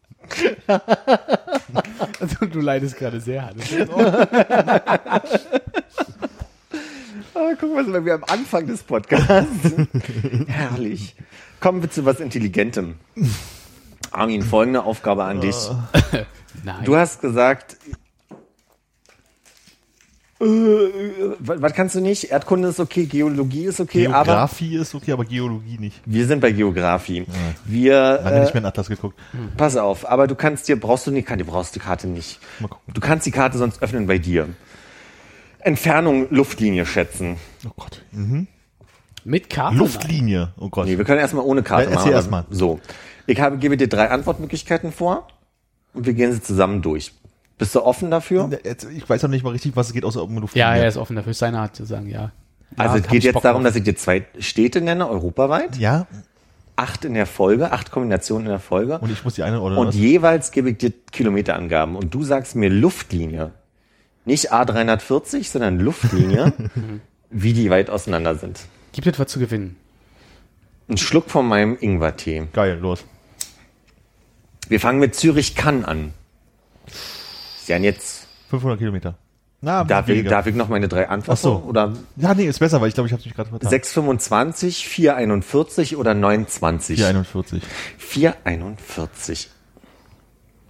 [2.19, 3.65] Also, du leidest gerade sehr, Hannes.
[7.37, 9.73] Ah, guck mal, sind wir am Anfang des Podcasts.
[10.47, 11.17] Herrlich.
[11.59, 12.95] Kommen wir zu was Intelligentem.
[14.11, 15.55] Armin, folgende Aufgabe an dich.
[16.63, 16.85] Nein.
[16.85, 17.75] Du hast gesagt,
[21.39, 22.25] was, was kannst du nicht?
[22.31, 26.01] Erdkunde ist okay, Geologie ist okay, aber Geografie ist okay, aber Geologie nicht.
[26.05, 27.25] wir sind bei Geografie.
[27.65, 29.17] Wir, Lange nicht äh, mehr in Atlas geguckt.
[29.57, 32.39] pass auf, aber du kannst dir, brauchst du nicht, du brauchst die Karte nicht.
[32.59, 32.93] Mal gucken.
[32.93, 34.47] Du kannst die Karte sonst öffnen bei dir.
[35.59, 37.37] Entfernung, Luftlinie schätzen.
[37.67, 38.03] Oh Gott.
[38.11, 38.47] Mhm.
[39.23, 39.77] Mit Karte?
[39.77, 40.53] Luftlinie.
[40.57, 40.85] Oh Gott.
[40.85, 42.13] Nee, wir können erstmal ohne Karte Ja, erzähl machen.
[42.13, 42.45] erst mal.
[42.51, 42.79] So.
[43.25, 45.27] Ich habe, gebe dir drei Antwortmöglichkeiten vor
[45.93, 47.11] und wir gehen sie zusammen durch.
[47.57, 48.49] Bist du offen dafür?
[48.63, 50.67] Jetzt, ich weiß noch nicht mal richtig, was es geht, außer um Luftlinie.
[50.69, 51.31] Ja, er ist offen dafür.
[51.31, 52.31] Ist seine Art zu sagen, ja.
[52.75, 55.77] Also es hab geht jetzt Bock darum, dass ich dir zwei Städte nenne, europaweit.
[55.77, 56.07] Ja,
[56.77, 58.99] Acht in der Folge, acht Kombinationen in der Folge.
[58.99, 59.95] und ich muss die eine oder Und was?
[59.95, 61.95] jeweils gebe ich dir Kilometerangaben.
[61.95, 63.51] Und du sagst mir Luftlinie.
[64.25, 66.51] Nicht A340, sondern Luftlinie,
[67.29, 68.59] wie die weit auseinander sind.
[68.91, 69.77] Gibt etwas zu gewinnen.
[70.89, 72.47] Ein Schluck von meinem Ingwertee.
[72.51, 73.05] Geil, los.
[74.67, 76.13] Wir fangen mit Zürich-Cannes an.
[77.65, 79.15] Ist ja jetzt, 500 Kilometer.
[79.59, 81.31] Na, darf ich, darf ich noch meine drei Antworten?
[81.31, 81.63] Ach so.
[81.67, 83.67] Oder Ja, nee, ist besser, weil ich glaube, ich habe mich gerade vertan.
[83.67, 86.97] 625, 441 oder 920?
[86.99, 87.63] 441.
[87.97, 89.49] 441.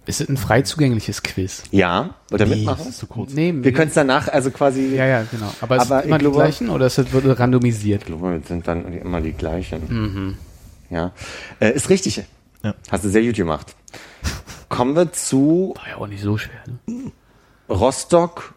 [0.06, 1.64] Ist es ein frei zugängliches Quiz?
[1.70, 2.78] Ja, wollt ihr Nee, mitmachen?
[2.78, 3.34] das ist zu kurz.
[3.34, 5.52] Nee, Wir können es danach, also quasi, Ja, ja, genau.
[5.60, 8.00] Aber, ist Aber es immer die gleichen oder ist es wird randomisiert?
[8.00, 10.38] ich glaube, es sind dann immer die gleichen.
[10.88, 11.12] Ja,
[11.60, 12.22] äh, ist richtig.
[12.62, 12.74] Ja.
[12.90, 13.74] Hast du sehr gut gemacht.
[14.68, 16.62] Kommen wir zu War ja auch nicht so schwer.
[16.86, 17.12] Ne?
[17.68, 18.54] Rostock,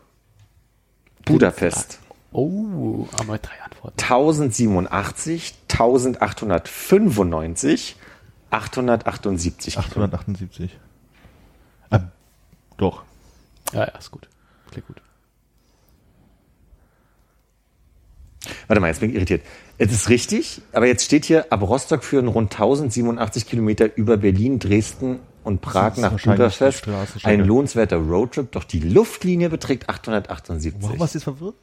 [1.26, 2.00] Budapest.
[2.32, 4.00] Oh, aber drei Antworten.
[4.00, 7.96] 1087, 1895,
[8.52, 9.78] 878.
[9.78, 10.78] 878.
[11.90, 12.00] Ah,
[12.78, 13.04] doch.
[13.74, 14.30] Ja, ja, ist gut.
[14.72, 15.02] Klingt gut.
[18.68, 19.42] Warte mal, jetzt bin ich irritiert.
[19.78, 24.60] Es ist richtig, aber jetzt steht hier, ab Rostock führen rund 1087 Kilometer über Berlin,
[24.60, 25.20] Dresden
[25.50, 26.88] und Prag nach Budapest.
[27.24, 30.82] Ein lohnenswerter Roadtrip, doch die Luftlinie beträgt 878.
[30.82, 31.56] Warum warst du jetzt verwirrt?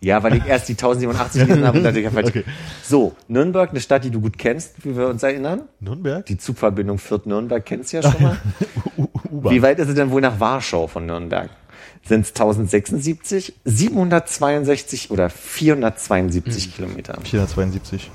[0.00, 2.28] Ja, weil ich erst die 1087 gelesen habe und dadurch falsch.
[2.28, 2.44] Okay.
[2.84, 5.62] So, Nürnberg, eine Stadt, die du gut kennst, wie wir uns erinnern.
[5.80, 6.24] Nürnberg?
[6.26, 8.36] Die Zugverbindung Fürth-Nürnberg kennst du ja schon mal.
[9.50, 11.50] Wie weit ist es denn wohl nach Warschau von Nürnberg?
[12.04, 17.18] Sind es 1076, 762 oder 472 Kilometer?
[17.22, 18.10] 472.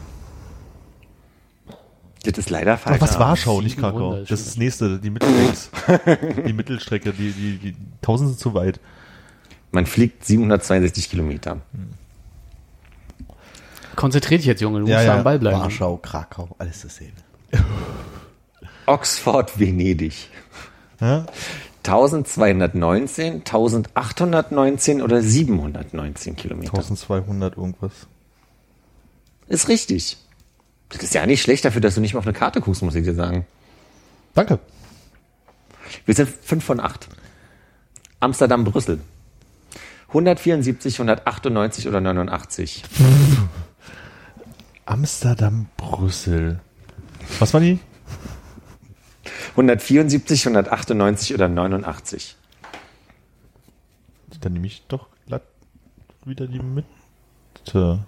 [2.23, 2.97] Das ist leider falsch.
[2.97, 4.15] Ach, was Warschau, nicht 700 Krakau.
[4.15, 6.43] ist Das ist das nächste, die Mittelstrecke.
[6.47, 8.79] die Mittelstrecke, die, die, die 1000 sind zu weit.
[9.71, 11.61] Man fliegt 762 Kilometer.
[13.95, 14.81] Konzentrier dich jetzt, Junge.
[14.81, 15.11] Du Ja, musst ja.
[15.13, 15.59] da am Ball bleiben.
[15.59, 17.13] Warschau, Krakau, alles dasselbe.
[18.85, 20.29] Oxford, Venedig.
[20.99, 21.25] Ja?
[21.83, 26.73] 1219, 1819 oder 719 Kilometer.
[26.77, 27.91] 1200 irgendwas.
[29.47, 30.17] Ist richtig.
[30.91, 32.95] Das ist ja nicht schlecht dafür, dass du nicht mal auf eine Karte guckst, muss
[32.95, 33.45] ich dir sagen.
[34.33, 34.59] Danke.
[36.05, 37.07] Wir sind 5 von 8.
[38.19, 38.99] Amsterdam, Brüssel.
[40.09, 42.83] 174, 198 oder 89.
[44.85, 46.59] Amsterdam, Brüssel.
[47.39, 47.79] Was war die?
[49.51, 52.35] 174, 198 oder 89.
[54.41, 55.43] Dann nehme ich doch glatt
[56.25, 57.99] wieder die Mitte.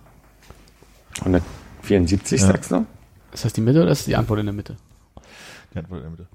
[1.83, 2.47] 174, Ja.
[2.47, 2.85] sagst du?
[3.33, 4.77] Ist das die Mitte oder ist die Antwort in der Mitte?
[5.73, 6.27] Die Antwort in der Mitte.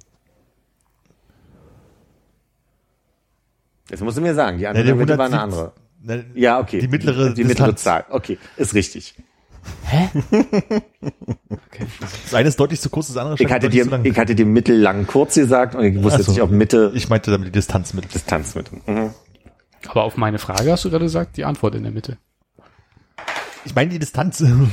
[3.90, 5.72] Jetzt musst du mir sagen, die Ja, andere der Mitte war eine 170
[6.02, 6.24] andere.
[6.34, 6.80] Ne, Ja, okay.
[6.80, 7.82] Die mittlere die mittlere Distanz.
[7.82, 8.04] Zahl.
[8.10, 9.14] Okay, ist richtig.
[9.84, 10.08] Okay.
[12.24, 14.04] Das eine ist deutlich zu kurz, das andere Ich hatte dir, zu lang.
[14.04, 16.32] ich hatte dir mittellang kurz gesagt und ich wusste Ach jetzt so.
[16.32, 18.12] nicht, ob Mitte Ich meinte damit die Distanz mit.
[18.12, 18.70] Distanz mit.
[18.88, 19.10] Mhm.
[19.86, 22.18] Aber auf meine Frage hast du gerade gesagt, die Antwort in der Mitte.
[23.68, 24.40] Ich meine die Distanz.
[24.40, 24.70] Wenn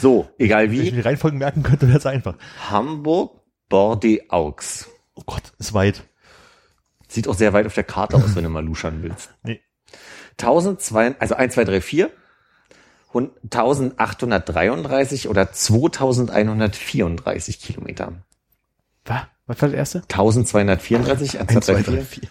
[0.00, 0.90] So, egal ich mir wie.
[0.90, 2.34] die Reihenfolgen merken könnte, wäre es einfach.
[2.68, 4.88] Hamburg, Bordeaux.
[5.14, 6.02] Oh Gott, ist weit.
[7.06, 9.30] Sieht auch sehr weit auf der Karte aus, wenn du mal luschern willst.
[9.44, 9.60] Nee.
[10.32, 12.10] 1002, also 1, 2, 3, 4.
[13.12, 18.14] Und 1833 oder 2134 Kilometer.
[19.04, 19.20] Was?
[19.46, 19.98] Was war das erste?
[20.02, 22.28] 1234, 1, 2, 3, 4.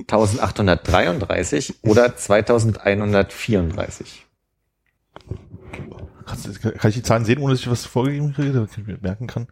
[0.00, 4.27] 1833 oder 2134.
[6.26, 8.98] Kannst, kann ich die Zahlen sehen, ohne dass ich was vorgegeben kriege, damit ich mir
[9.00, 9.48] merken kann?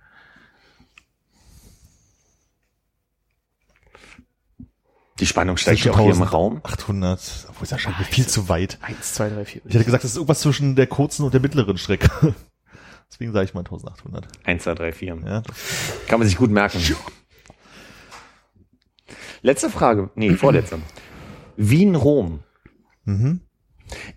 [5.18, 6.60] Die Spannung steigt ja auch hier im Raum.
[6.62, 8.78] 800, obwohl ist ja schon viel zu weit.
[8.82, 9.62] Eins, zwei, drei, vier.
[9.64, 12.34] Ich hätte gesagt, das ist irgendwas zwischen der kurzen und der mittleren Strecke.
[13.10, 14.26] Deswegen sage ich mal 1800.
[14.44, 15.18] 1, 2, 3, 4.
[15.24, 15.42] Ja.
[16.08, 16.80] Kann man sich gut merken.
[19.42, 20.10] Letzte Frage.
[20.16, 20.80] Nee, vorletzte.
[21.56, 22.40] Wien, Rom.
[23.04, 23.40] Mhm.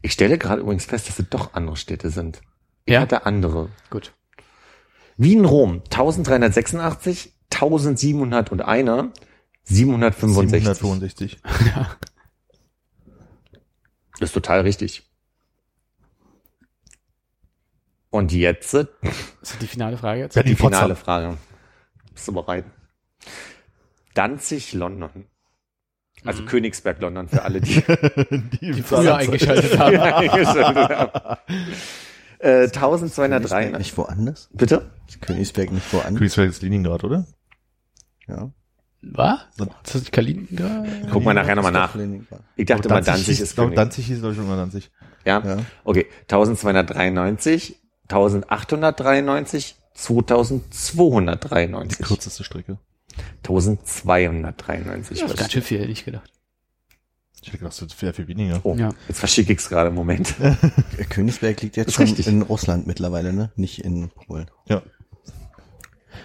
[0.02, 2.42] Ich stelle gerade übrigens fest, dass es doch andere Städte sind.
[2.86, 3.02] Ich Ja?
[3.02, 3.70] hatte andere.
[3.90, 4.14] Gut.
[5.18, 5.82] Wien, Rom.
[5.92, 9.12] 1386, 1701,
[9.64, 10.64] 765.
[10.64, 11.42] 765.
[14.20, 15.04] Das ist total richtig.
[18.10, 18.90] Und jetzt Ist
[19.42, 20.36] das die finale Frage jetzt?
[20.36, 20.96] Ja, die die finale.
[20.96, 21.38] Frage.
[22.14, 22.66] Bist du bereit?
[24.16, 25.26] Danzig, London.
[26.26, 27.82] Also Königsberg, London für alle, die
[28.62, 29.94] die, die Früher eingeschaltet haben.
[32.40, 33.78] äh, Königsberg 1203.
[33.78, 34.50] nicht woanders?
[34.52, 34.90] Bitte?
[35.08, 36.18] Ist Königsberg nicht woanders?
[36.18, 37.26] Königsberg ist Leningrad, oder?
[38.28, 38.52] Ja.
[39.02, 39.40] Was?
[39.86, 40.86] Ist das Kaliningrad?
[41.10, 41.96] Guck mal nachher nochmal nach.
[41.96, 42.42] Leningrad.
[42.58, 43.76] Ich dachte mal, Danzig hieß, ist König.
[43.76, 44.92] Danzig hieß, glaube ich, schon mal Danzig.
[45.26, 45.42] Ja?
[45.46, 45.58] Ja.
[45.86, 46.06] Okay.
[46.24, 51.98] 1293, 1893, 2293.
[51.98, 52.78] Die kürzeste Strecke.
[53.44, 55.20] 1293.
[55.20, 56.32] Das ist ganz schön viel, hätte ich gedacht.
[57.42, 58.60] Ich hätte gedacht, das wird viel, viel weniger.
[58.64, 58.90] Oh, Ja.
[59.08, 59.92] jetzt verschicke ich es gerade.
[59.92, 60.36] Moment.
[60.40, 60.56] Äh,
[61.10, 62.28] Königsberg liegt jetzt schon richtig.
[62.28, 63.52] in Russland mittlerweile, ne?
[63.56, 64.50] Nicht in Polen.
[64.68, 64.82] Ja.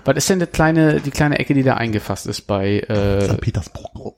[0.04, 3.40] Was ist denn die kleine, die kleine Ecke, die da eingefasst ist bei, äh, St.
[3.40, 4.16] Petersburg.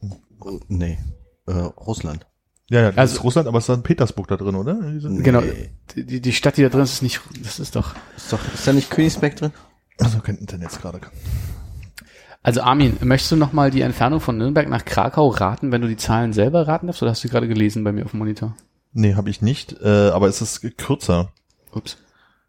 [0.68, 0.98] Nee,
[1.46, 2.26] äh, Russland.
[2.68, 3.84] Ja, ja, das Also- ist Russland, aber es ist St.
[3.84, 4.74] Petersburg da drin, oder?
[4.92, 5.70] Diese- genau, Nee.
[5.94, 8.66] die, die Stadt, die da drin ist, ist nicht, das ist doch, Ist doch, ist
[8.66, 9.52] da nicht Königsberg drin?
[9.98, 11.00] Also kein Internet gerade.
[12.46, 15.96] Also Armin, möchtest du nochmal die Entfernung von Nürnberg nach Krakau raten, wenn du die
[15.96, 18.54] Zahlen selber raten darfst, oder hast du gerade gelesen bei mir auf dem Monitor?
[18.92, 21.32] Nee, habe ich nicht, äh, aber es ist kürzer.
[21.72, 21.96] Ups.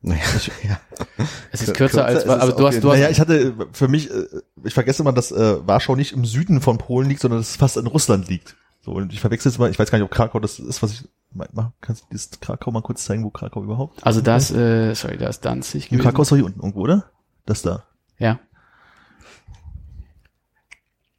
[0.02, 0.22] Naja,
[0.64, 0.80] ja.
[1.52, 3.56] Es ist Kür- kürzer, kürzer als, ist aber du hast, du hast, Naja, ich hatte
[3.72, 4.28] für mich, äh,
[4.64, 7.56] ich vergesse immer, dass äh, Warschau nicht im Süden von Polen liegt, sondern dass es
[7.56, 8.56] fast in Russland liegt.
[8.82, 10.92] So, und ich verwechsel jetzt mal, ich weiß gar nicht, ob Krakau das ist, was
[10.94, 14.06] ich mach, kannst du dieses Krakau mal kurz zeigen, wo Krakau überhaupt?
[14.06, 16.04] also da ist, äh, sorry, da ist Danzig gewesen.
[16.04, 17.06] Krakau ist doch hier unten irgendwo, oder?
[17.46, 17.84] Das da.
[18.20, 18.40] Ja.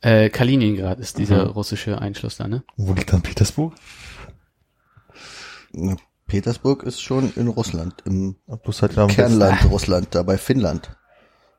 [0.01, 1.51] Äh, Kaliningrad ist dieser Mhm.
[1.51, 2.63] russische Einschluss da, ne?
[2.77, 3.75] Wo liegt dann Petersburg?
[5.73, 5.97] Na,
[6.27, 10.97] Petersburg ist schon in Russland, im Bloß halt Kernland Russland, da bei Finnland.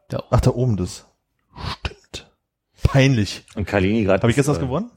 [0.09, 1.05] Da, Ach, da oben das.
[1.79, 2.31] Stimmt.
[2.83, 3.45] Peinlich.
[3.55, 4.21] Und Kaliningrad.
[4.21, 4.91] Habe ich ist, jetzt was äh, gewonnen?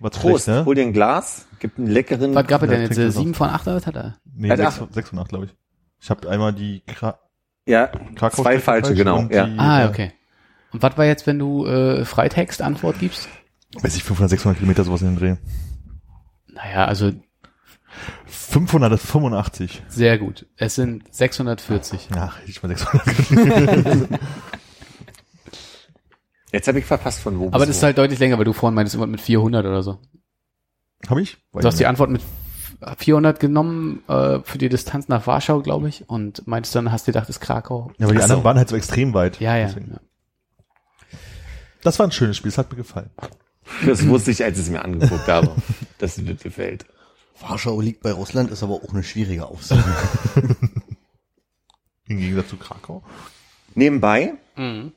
[0.00, 0.64] War Prost, schlecht, ne?
[0.64, 2.34] hol dir ein Glas, gib einen leckeren.
[2.34, 2.88] was gab er denn jetzt?
[2.94, 4.16] trinkt Äh, das Sieben von acht oder was hat er?
[4.34, 5.54] Nee, Hat sechs, sechs von acht, glaube ich.
[6.00, 7.18] Ich habe einmal die Kra
[7.66, 9.22] ja, Krakau zwei falsche, genau.
[9.30, 9.46] Ja.
[9.46, 10.12] Die, Ah, äh, okay.
[10.74, 13.28] Und was war jetzt, wenn du äh, Freitext Antwort gibst?
[13.80, 15.36] Weiß ich, 500, 600 Kilometer sowas in den Dreh.
[16.52, 17.12] Naja, also
[18.26, 19.84] 585.
[19.86, 20.46] sehr gut.
[20.56, 22.08] Es sind 640.
[22.16, 24.08] Ach, hätte ich mal 600
[26.50, 27.46] Jetzt habe ich verpasst von wo.
[27.46, 27.86] Aber das ist wo.
[27.86, 29.98] halt deutlich länger, weil du vorhin meintest immer mit 400 oder so.
[31.08, 31.36] Habe ich?
[31.52, 32.22] Du hast die Antwort mit
[32.98, 37.12] 400 genommen äh, für die Distanz nach Warschau, glaube ich, und meintest dann, hast dir
[37.12, 37.92] gedacht, ist Krakau.
[37.98, 38.44] Ja, aber die Ach anderen so.
[38.44, 39.38] waren halt so extrem weit.
[39.38, 39.66] Ja, ja.
[39.66, 39.92] Deswegen.
[39.92, 40.00] ja.
[41.84, 43.10] Das war ein schönes Spiel, das hat mir gefallen.
[43.86, 45.54] Das wusste ich, als ich es mir angeguckt habe.
[45.98, 46.84] dass es mir gefällt.
[47.40, 49.82] Warschau liegt bei Russland, ist aber auch eine schwierige Aussage.
[52.06, 53.02] Im Gegensatz zu Krakau.
[53.74, 54.92] Nebenbei, Mhm.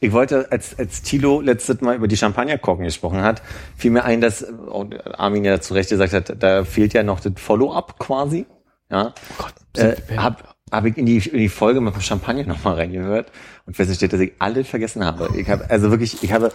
[0.00, 3.42] ich wollte, als, als Thilo letztes Mal über die Champagnerkorken gesprochen hat,
[3.76, 7.20] fiel mir ein, dass oh, Armin ja zu Recht gesagt hat, da fehlt ja noch
[7.20, 8.46] das Follow-up quasi.
[8.90, 9.14] Ja.
[9.36, 13.30] Gott, Äh, hab, hab ich in die, in die Folge mit dem Champagner nochmal reingehört
[13.66, 15.30] und festgestellt, dass ich alles vergessen habe.
[15.36, 16.52] Ich habe, also wirklich, ich habe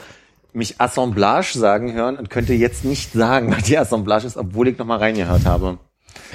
[0.53, 4.78] mich Assemblage sagen hören und könnte jetzt nicht sagen, was die Assemblage ist, obwohl ich
[4.78, 5.80] nochmal reingehört habe.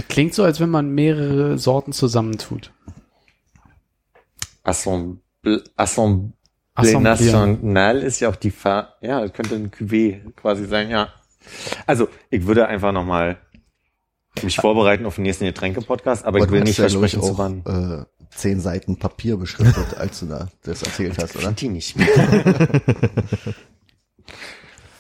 [0.08, 2.72] Klingt so, als wenn man mehrere Sorten zusammentut.
[4.64, 6.32] Assemble, Assemble.
[6.80, 11.08] National ist ja auch die Fa ja, das könnte ein Cuvée quasi sein, ja.
[11.86, 13.38] Also, ich würde einfach nochmal
[14.44, 17.22] mich vorbereiten auf den nächsten Getränke-Podcast, aber ich Aber will du nicht ja, ich, versprechen
[17.22, 17.62] zu wann.
[17.64, 21.52] auch, äh, zehn Seiten Papier beschriftet, als du da das erzählt hast, oder?
[21.52, 21.96] Die nicht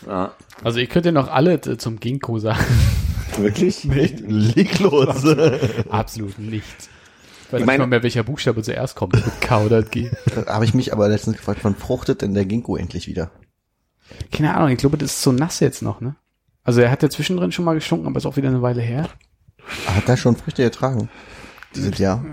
[0.06, 0.32] ja,
[0.64, 2.64] Also ihr könnt ja noch alle zum Ginkgo sagen.
[3.36, 3.88] wirklich?
[3.90, 4.20] Echt?
[4.20, 5.24] Leg los.
[5.88, 6.88] Absolut nichts.
[7.46, 9.16] Ich weiß Ich nicht meine- mal mehr, welcher Buchstabe zuerst kommt.
[9.40, 10.10] K oder G.
[10.34, 13.30] Da habe ich mich aber letztens gefragt, wann fruchtet denn der Ginkgo endlich wieder?
[14.32, 16.16] Keine Ahnung, ich glaube, das ist so nass jetzt noch, ne?
[16.64, 19.08] Also er hat ja zwischendrin schon mal gestunken, aber ist auch wieder eine Weile her.
[19.86, 21.08] Hat er schon Früchte getragen?
[21.74, 22.24] Dieses Jahr?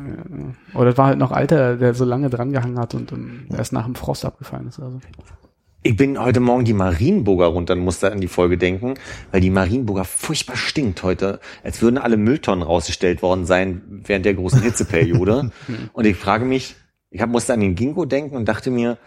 [0.74, 3.74] Oder das war halt noch alter, der so lange dran gehangen hat und dann erst
[3.74, 4.80] nach dem Frost abgefallen ist.
[4.80, 5.00] Also.
[5.84, 8.96] Ich bin heute Morgen die Marienburger runter und musste an die Folge denken,
[9.32, 14.34] weil die Marienburger furchtbar stinkt heute, als würden alle Mülltonnen rausgestellt worden sein während der
[14.34, 15.52] großen Hitzeperiode.
[15.94, 16.76] und ich frage mich,
[17.12, 18.98] ich hab, musste an den Ginkgo denken und dachte mir,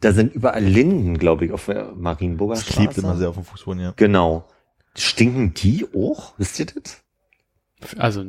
[0.00, 3.06] da sind überall Linden, glaube ich, auf der Marienburger Das klebt Straße.
[3.06, 3.92] immer sehr auf dem Fußboden, ja.
[3.96, 4.48] Genau.
[4.96, 6.34] Stinken die auch?
[6.38, 7.02] Wisst ihr das?
[7.98, 8.24] Also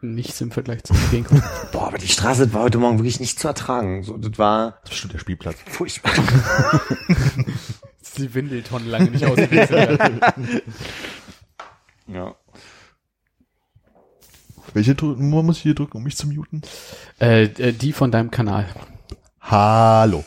[0.00, 1.36] nichts im Vergleich zum Ginkgo.
[1.72, 4.02] Boah, aber die Straße war heute Morgen wirklich nicht zu ertragen.
[4.02, 5.56] So, das war Das ist bestimmt der Spielplatz.
[5.66, 6.12] furchtbar.
[8.16, 10.00] die Windeltonnen lange nicht ausgewechselt
[12.06, 12.34] ja.
[14.72, 16.62] Welche Nummer muss ich hier drücken, um mich zu muten?
[17.20, 18.66] äh, äh, die von deinem Kanal.
[19.40, 20.24] Hallo.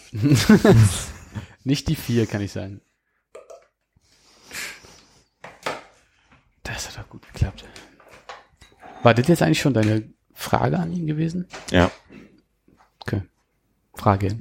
[1.64, 2.82] Nicht die vier, kann ich sagen.
[6.64, 7.66] Das hat doch gut geklappt.
[9.04, 11.48] War das jetzt eigentlich schon deine Frage an ihn gewesen?
[11.72, 11.90] Ja.
[13.02, 13.22] Okay.
[13.96, 14.38] Frage.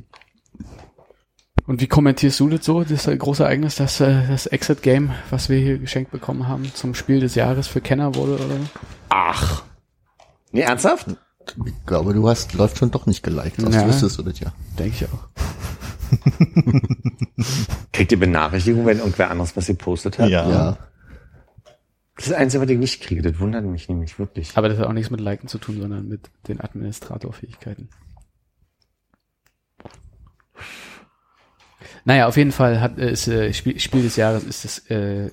[1.67, 5.59] Und wie kommentierst du das so, das große Ereignis, dass äh, das Exit-Game, was wir
[5.59, 8.37] hier geschenkt bekommen haben, zum Spiel des Jahres für Kenner wurde?
[8.37, 8.57] Oder?
[9.11, 9.65] Ach.
[10.51, 11.09] Nee, ernsthaft?
[11.67, 13.87] Ich glaube, du hast, läuft schon doch nicht geliked, sonst Ja.
[13.87, 14.53] wüsstest du das ja.
[14.79, 15.29] Denke ich auch.
[17.93, 20.31] Kriegt ihr Benachrichtigungen, wenn irgendwer anderes was gepostet hat?
[20.31, 20.49] Ja.
[20.49, 20.79] Ja.
[22.19, 23.23] Das ist das Einzige, was ich nicht kriege.
[23.23, 24.51] Das wundert mich nämlich wirklich.
[24.57, 27.89] Aber das hat auch nichts mit Liken zu tun, sondern mit den Administratorfähigkeiten.
[32.05, 35.31] Naja, auf jeden Fall hat äh, ist, äh, Spiel, Spiel des Jahres ist das äh,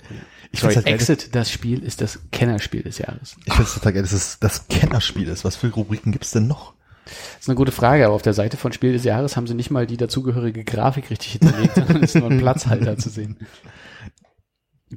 [0.52, 3.36] Ich sorry, halt geil, Exit, das Spiel ist das Kennerspiel des Jahres.
[3.46, 5.44] Ich finde es total geil, dass es das Kennerspiel ist.
[5.44, 6.76] Was für Rubriken gibt's denn noch?
[7.06, 9.56] Das ist eine gute Frage, aber auf der Seite von Spiel des Jahres haben sie
[9.56, 13.38] nicht mal die dazugehörige Grafik richtig hinterlegt, sondern ist nur ein Platzhalter zu sehen.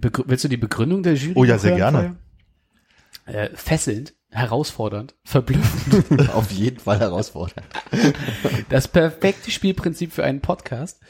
[0.01, 1.34] Begrü willst du die Begründung der Jury?
[1.36, 2.16] Oh ja, sehr vorher?
[3.26, 6.30] Äh, fesselnd, herausfordernd, verblüffend.
[6.34, 7.66] Auf jeden Fall herausfordernd.
[8.68, 11.01] Das perfekte Spielprinzip für einen Podcast.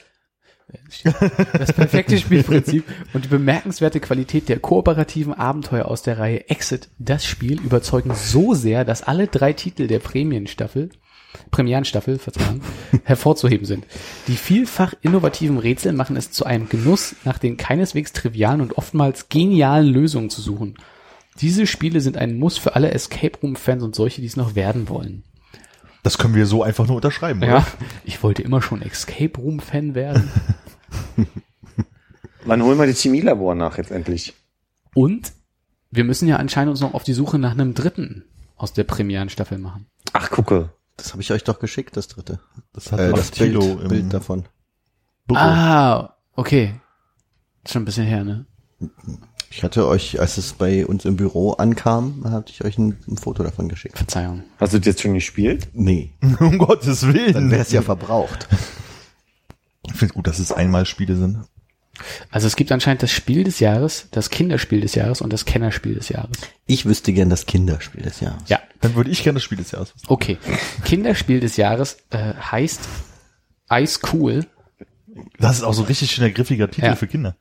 [1.63, 2.85] Das perfekte Spielprinzip
[3.15, 8.53] und die bemerkenswerte Qualität der kooperativen Abenteuer aus der Reihe Exit, das Spiel, überzeugen so
[8.53, 10.91] sehr, dass alle drei Titel der Prämienstaffel,
[11.51, 12.61] Premierenstaffel, Verzeihung,
[13.05, 13.87] hervorzuheben sind.
[14.27, 19.29] Die vielfach innovativen Rätsel machen es zu einem Genuss, nach den keineswegs trivialen und oftmals
[19.29, 20.75] genialen Lösungen zu suchen.
[21.41, 24.55] Diese Spiele sind ein Muss für alle Escape Room Fans und solche, die es noch
[24.55, 25.23] werden wollen.
[26.03, 27.67] Das können wir so einfach nur unterschreiben, Ja, oder?
[28.05, 30.31] ich wollte immer schon Escape Room Fan werden.
[32.45, 34.35] Wann holen wir das Chemielabor nach jetzt endlich?
[34.95, 35.33] Und
[35.91, 38.25] wir müssen ja anscheinend uns noch auf die Suche nach einem dritten
[38.57, 39.87] aus der Premierenstaffel machen.
[40.13, 40.71] Ach, gucke.
[40.99, 42.39] Das habe ich euch doch geschickt, das dritte.
[42.75, 44.45] Das hat Äh, das Bild, im Bild davon.
[45.27, 45.39] Büro.
[45.39, 46.75] Ah, okay.
[47.67, 48.45] Schon ein bisschen her, ne?
[49.51, 53.17] Ich hatte euch, als es bei uns im Büro ankam, hatte ich euch ein, ein
[53.17, 53.97] Foto davon geschickt.
[53.97, 54.43] Verzeihung.
[54.59, 55.69] Hast du das jetzt schon gespielt?
[55.73, 57.51] Nee, um Gottes dann Willen.
[57.51, 58.47] wäre es ja verbraucht.
[59.87, 61.39] Ich finde gut, dass es einmal Spiele sind.
[62.31, 65.95] Also es gibt anscheinend das Spiel des Jahres, das Kinderspiel des Jahres und das Kennerspiel
[65.95, 66.37] des Jahres.
[66.67, 68.43] Ich wüsste gern das Kinderspiel des Jahres.
[68.49, 70.07] Ja, Dann würde ich gerne das Spiel des Jahres wissen.
[70.09, 70.39] okay.
[70.85, 72.81] Kinderspiel des Jahres äh, heißt
[73.71, 74.47] Ice Cool.
[75.39, 76.97] Das ist auch so ein richtig schöner, griffiger Titel Ja.
[76.97, 77.37] für Kinder.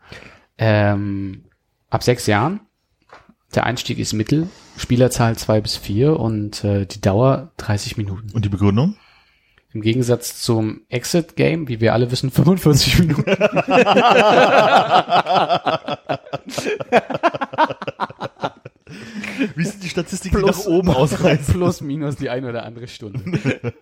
[0.58, 1.44] Ähm,
[1.90, 2.62] ab sechs Jahren.
[3.56, 8.30] Der Einstieg ist Mittel, Spielerzahl zwei bis vier und äh, die Dauer 30 Minuten.
[8.34, 8.98] Und die Begründung?
[9.78, 13.26] Im Gegensatz zum Exit-Game, wie wir alle wissen, 45 Minuten.
[19.56, 21.54] Wie sind die Statistiken, die nach oben ausreißen?
[21.54, 23.20] Plus, minus die eine oder andere Stunde.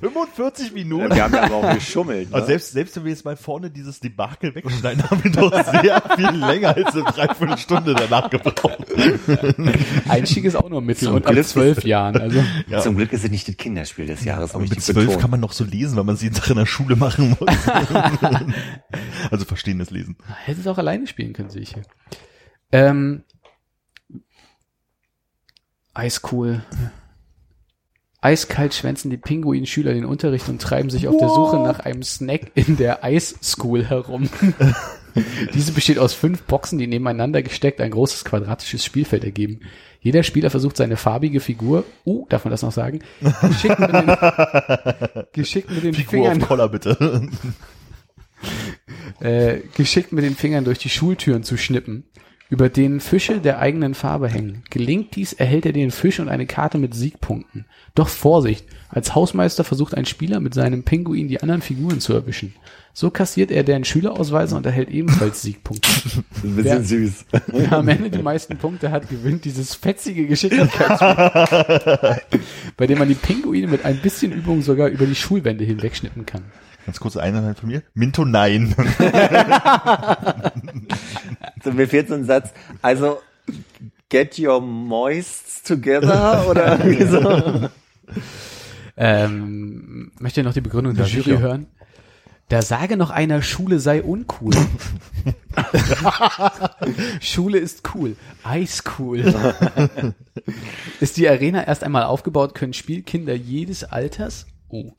[0.00, 1.14] 45 Minuten?
[1.14, 2.30] Wir haben ja aber auch geschummelt.
[2.30, 2.34] Ne?
[2.34, 6.02] Also selbst, selbst wenn wir jetzt mal vorne dieses Debakel wegschneiden, haben wir doch sehr
[6.16, 8.86] viel länger als eine Dreiviertelstunde danach gebraucht.
[10.08, 11.46] Einstieg ist auch nur Mittel Zum und ab Glück.
[11.46, 12.16] zwölf Jahren.
[12.16, 12.80] Also Ja.
[12.80, 15.52] Zum Glück ist es nicht das Kinderspiel des Jahres, Aber mit zwölf kann man noch
[15.52, 17.48] so lesen, weil man es jeden Tag in der Schule machen muss.
[19.30, 20.16] also verstehendes Lesen.
[20.44, 21.82] hätte es auch alleine spielen können, sehe ich hier.
[22.72, 23.22] Ähm,
[25.94, 26.62] Eiscool.
[28.20, 32.52] Eiskalt schwänzen die Pinguin-Schüler den Unterricht und treiben sich auf der Suche nach einem Snack
[32.54, 34.30] in der Ice School herum.
[35.54, 39.60] Diese besteht aus fünf Boxen, die nebeneinander gesteckt ein großes quadratisches Spielfeld ergeben.
[40.00, 43.00] Jeder Spieler versucht seine farbige Figur, uh, darf man das noch sagen,
[43.42, 44.06] geschickt mit den,
[45.32, 47.28] geschickt mit den Figur Fingern auf Collar bitte.
[49.20, 52.04] äh, geschickt mit den Fingern durch die Schultüren zu schnippen,
[52.50, 54.62] über denen Fische der eigenen Farbe hängen.
[54.70, 57.64] Gelingt dies, erhält er den Fisch und eine Karte mit Siegpunkten.
[57.94, 62.54] Doch Vorsicht, als Hausmeister versucht ein Spieler mit seinem Pinguin die anderen Figuren zu erwischen.
[62.92, 65.88] So kassiert er deren Schülerausweise und erhält ebenfalls Siegpunkte.
[66.44, 67.24] Ein bisschen süß.
[67.48, 72.20] Wer am Ende die meisten Punkte hat, gewinnt dieses fetzige Geschicklichkeitsspiel,
[72.76, 76.44] bei dem man die Pinguine mit ein bisschen Übung sogar über die Schulwände hinwegschnippen kann.
[76.86, 77.82] Ganz kurze Einheit von mir.
[77.94, 78.74] Minto nein.
[81.64, 82.52] So, mir fehlt so ein Satz.
[82.82, 83.20] Also,
[84.10, 87.70] get your moists together oder irgendwie so.
[88.98, 91.66] Ähm, möchte noch die Begründung der Jury hören?
[92.50, 94.52] Da sage noch einer, Schule sei uncool.
[97.20, 98.16] Schule ist cool.
[98.42, 99.34] Eis cool.
[101.00, 104.92] ist die Arena erst einmal aufgebaut, können Spielkinder jedes Alters oh,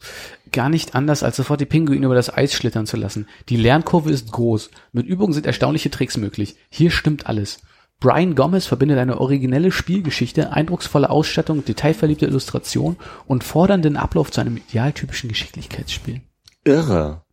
[0.51, 3.27] gar nicht anders, als sofort die Pinguine über das Eis schlittern zu lassen.
[3.49, 4.71] Die Lernkurve ist groß.
[4.93, 6.55] Mit Übungen sind erstaunliche Tricks möglich.
[6.69, 7.59] Hier stimmt alles.
[7.99, 14.57] Brian Gomez verbindet eine originelle Spielgeschichte, eindrucksvolle Ausstattung, detailverliebte Illustration und fordernden Ablauf zu einem
[14.57, 16.21] idealtypischen Geschicklichkeitsspiel.
[16.63, 17.23] Irre.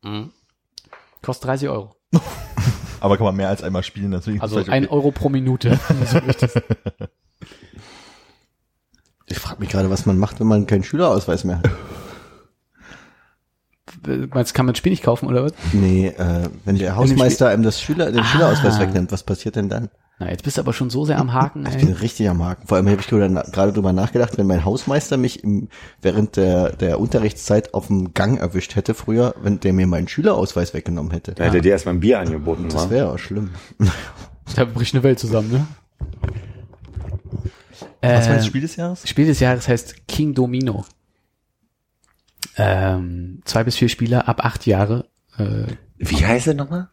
[1.20, 1.96] Kostet 30 Euro.
[3.00, 4.88] Aber kann man mehr als einmal spielen, deswegen ist Also ein okay.
[4.88, 5.78] Euro pro Minute.
[9.26, 11.70] Ich frage mich gerade, was man macht, wenn man keinen Schülerausweis mehr hat.
[14.04, 15.52] Meinst du, kann man das Spiel nicht kaufen oder was?
[15.72, 18.24] Nee, äh, wenn der Hausmeister einem das Schüler, den Ah.
[18.24, 19.88] Schülerausweis wegnimmt, was passiert denn dann?
[20.18, 21.94] Na, jetzt bist du aber schon so sehr am Haken, Ich bin ey.
[21.94, 22.66] richtig am Haken.
[22.66, 25.68] Vor allem habe ich gerade drüber nachgedacht, wenn mein Hausmeister mich im,
[26.00, 30.74] während der, der Unterrichtszeit auf dem Gang erwischt hätte früher, wenn der mir meinen Schülerausweis
[30.74, 31.32] weggenommen hätte.
[31.32, 33.50] Da hätte dir erstmal ein Bier angeboten, Das wäre auch schlimm.
[34.54, 35.66] Da bricht eine Welt zusammen, ne?
[38.00, 39.08] Was war das Äh, Spiel des Jahres?
[39.08, 40.84] Spiel des Jahres heißt King Domino.
[42.56, 45.08] Ähm, zwei bis vier Spieler ab acht Jahre.
[45.38, 45.66] Äh,
[45.98, 46.88] Wie heißt er nochmal?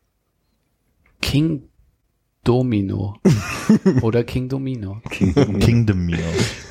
[1.21, 1.69] King
[2.43, 3.17] Domino.
[4.01, 5.01] Oder King Domino.
[5.09, 6.17] Kingdom Mio.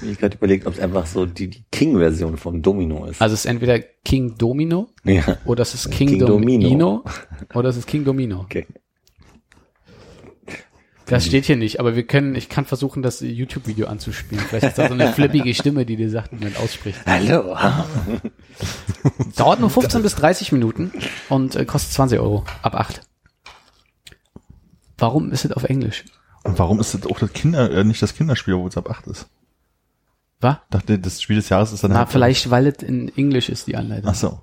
[0.02, 3.20] Ich gerade überlegt, ob es einfach so die, die King-Version von Domino ist.
[3.20, 6.69] Also es ist entweder King Domino ja, oder es ist King, King Domino.
[6.69, 7.05] Domino.
[7.55, 8.40] oder es ist King Domino.
[8.40, 8.66] okay.
[11.09, 14.44] Das steht hier nicht, aber wir können, ich kann versuchen, das YouTube-Video anzuspielen.
[14.47, 16.98] Vielleicht ist da so eine flippige Stimme, die dir sagt, wie man ausspricht.
[17.06, 17.56] Hallo.
[19.36, 20.93] Dauert nur 15 bis 30 Minuten
[21.28, 23.01] und äh, kostet 20 Euro ab 8.
[24.98, 26.05] Warum ist es auf Englisch?
[26.44, 29.06] Und warum ist das auch das Kinder, äh, nicht das Kinderspiel, obwohl es ab 8
[29.09, 29.28] ist?
[30.40, 30.56] Was?
[30.70, 33.66] Dachte, das Spiel des Jahres ist dann Na, halt- vielleicht, weil es in Englisch ist,
[33.66, 34.10] die Anleitung.
[34.10, 34.40] Ach so.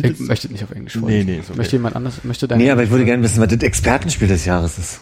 [0.00, 1.26] Ich möchte nicht auf Englisch Nee, vorlesen.
[1.26, 1.58] nee, ist okay.
[1.58, 4.44] Möchte jemand anders, möchte dein Nee, aber ich würde gerne wissen, was das Expertenspiel des
[4.44, 5.00] Jahres ist.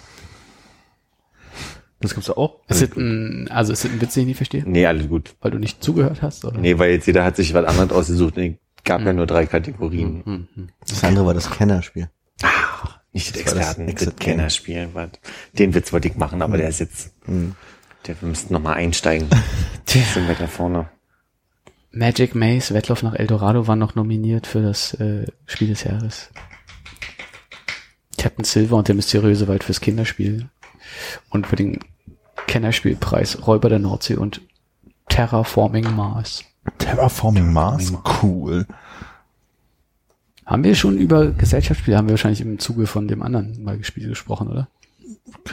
[2.01, 2.59] Das gibt's auch.
[2.69, 4.65] Ist es ein, also ist es ein Witz, den ich nicht verstehe?
[4.67, 5.35] Nee, alles gut.
[5.41, 6.59] Weil du nicht zugehört hast, oder?
[6.59, 8.37] Nee, weil jetzt jeder hat sich was anderes ausgesucht.
[8.37, 10.23] Nee, gab ja nur drei Kategorien.
[10.25, 10.69] Hm, hm.
[10.89, 12.11] Das andere war das Kennerspiel.
[13.13, 14.17] Nicht das Das das Experten, das, Game.
[14.17, 14.89] Kennerspiel.
[15.53, 19.29] Den Witz wollte ich machen, aber der ist jetzt, der, wir müssten nochmal einsteigen.
[19.87, 20.03] Tja.
[20.15, 20.89] Sind wir da vorne.
[21.93, 26.31] Magic Maze, Wettlauf nach Eldorado war noch nominiert für das äh, Spiel des Jahres.
[28.17, 30.49] Captain Silver und der mysteriöse Wald fürs Kinderspiel.
[31.29, 31.81] Und für den
[32.47, 34.41] Kennerspielpreis Räuber der Nordsee und
[35.09, 36.45] Terraforming Mars.
[36.79, 37.93] Terraforming Mars?
[38.23, 38.67] Cool.
[40.47, 44.09] Haben wir schon über Gesellschaftsspiele, haben wir wahrscheinlich im Zuge von dem anderen mal gespielt
[44.09, 44.69] gesprochen, oder?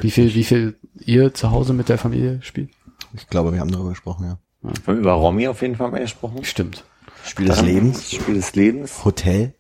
[0.02, 2.70] Wie viel, wie viel ihr zu Hause mit der Familie spielt?
[3.14, 4.38] Ich glaube, wir haben darüber gesprochen, ja.
[4.62, 6.44] Wir haben über Romy auf jeden Fall mal gesprochen.
[6.44, 6.84] Stimmt.
[7.26, 8.12] Spiel des Lebens.
[8.12, 9.06] Spiel des Lebens.
[9.06, 9.54] Hotel.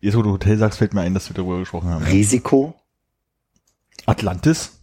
[0.00, 2.04] Jetzt, wo du Hotel sagst, fällt mir ein, dass wir darüber gesprochen haben.
[2.04, 2.74] Risiko.
[4.06, 4.78] Atlantis?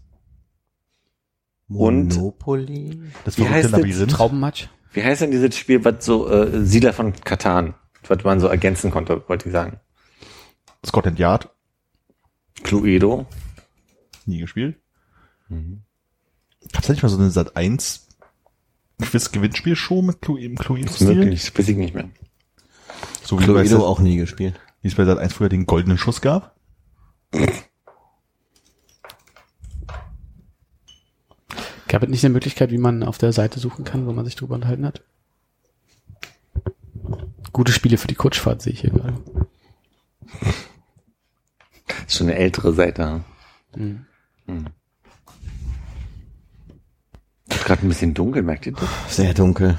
[1.70, 3.02] Und- Monopoly.
[3.24, 3.72] Das Wie heißt das?
[3.72, 4.12] Labyrinth?
[4.12, 4.70] Traubenmatch?
[4.94, 7.76] Wie heißt denn dieses Spiel, was so, äh, Siedler von Katan,
[8.08, 9.80] was man so ergänzen konnte, wollte ich sagen.
[10.86, 11.50] Scotland Yard?
[12.64, 13.26] Cluedo.
[14.26, 14.78] Nie gespielt.
[16.72, 18.08] Gab's da nicht mal so eine Sat 1
[19.02, 21.16] Quiz-Gewinnspiel-Show mit Clue im Ist Cluedo-Stil?
[21.16, 22.10] möglich, weiß ich nicht mehr.
[23.24, 24.60] So wie, Cluedo Sat- auch nie gespielt.
[24.82, 26.56] wie es bei Sat 1 früher den goldenen Schuss gab?
[31.88, 34.36] Gab es nicht eine Möglichkeit, wie man auf der Seite suchen kann, wo man sich
[34.36, 35.02] drüber unterhalten hat?
[37.52, 39.18] Gute Spiele für die Kutschfahrt sehe ich hier gerade.
[42.08, 43.24] Ist schon eine ältere Seite.
[43.76, 44.06] Mhm.
[44.46, 44.66] Hm.
[47.62, 48.90] Ist gerade ein bisschen dunkel, merkt ihr das?
[49.08, 49.78] Sehr dunkel.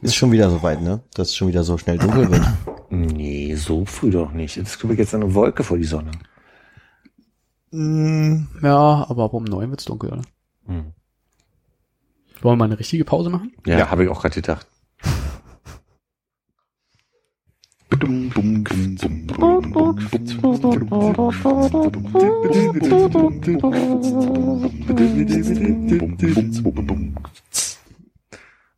[0.00, 1.02] Ist schon wieder so weit, ne?
[1.12, 2.46] Dass es schon wieder so schnell dunkel wird.
[2.88, 4.56] Nee, so früh doch nicht.
[4.56, 6.12] Jetzt kriege ich jetzt eine Wolke vor die Sonne.
[7.70, 10.22] Ja, aber ab um neun wird's dunkel, oder?
[10.64, 10.94] Hm.
[12.40, 13.52] Wollen wir mal eine richtige Pause machen?
[13.66, 14.66] Ja, habe ich auch gerade gedacht.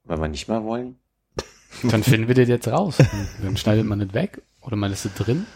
[0.04, 0.96] Wenn wir nicht mal wollen.
[1.84, 2.98] Dann finden wir das jetzt raus.
[3.42, 5.46] Dann schneidet man das weg oder man ist es drin.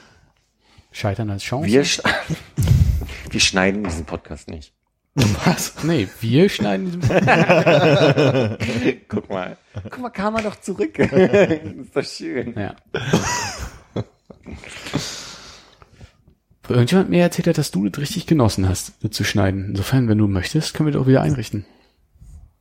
[0.93, 1.69] Scheitern als Chance.
[1.69, 2.01] Wir, sch
[3.31, 4.73] wir schneiden diesen Podcast nicht.
[5.15, 5.85] Was?
[5.85, 7.03] Nee, wir schneiden diesen
[9.09, 9.59] Guck mal.
[9.91, 10.99] Guck mal, kam er doch zurück.
[10.99, 12.55] ist doch schön.
[12.57, 12.77] Ja.
[16.68, 19.70] Irgendjemand mir erzählt hat, dass du das richtig genossen hast, das zu schneiden.
[19.70, 21.64] Insofern, wenn du möchtest, können wir das auch wieder einrichten.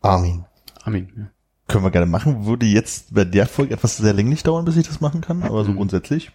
[0.01, 0.45] Armin.
[0.83, 1.09] Amin.
[1.15, 1.29] Ja.
[1.67, 2.45] Können wir gerne machen.
[2.45, 5.63] Würde jetzt bei der Folge etwas sehr länglich dauern, bis ich das machen kann, aber
[5.63, 5.77] so Mhm.
[5.77, 6.31] grundsätzlich.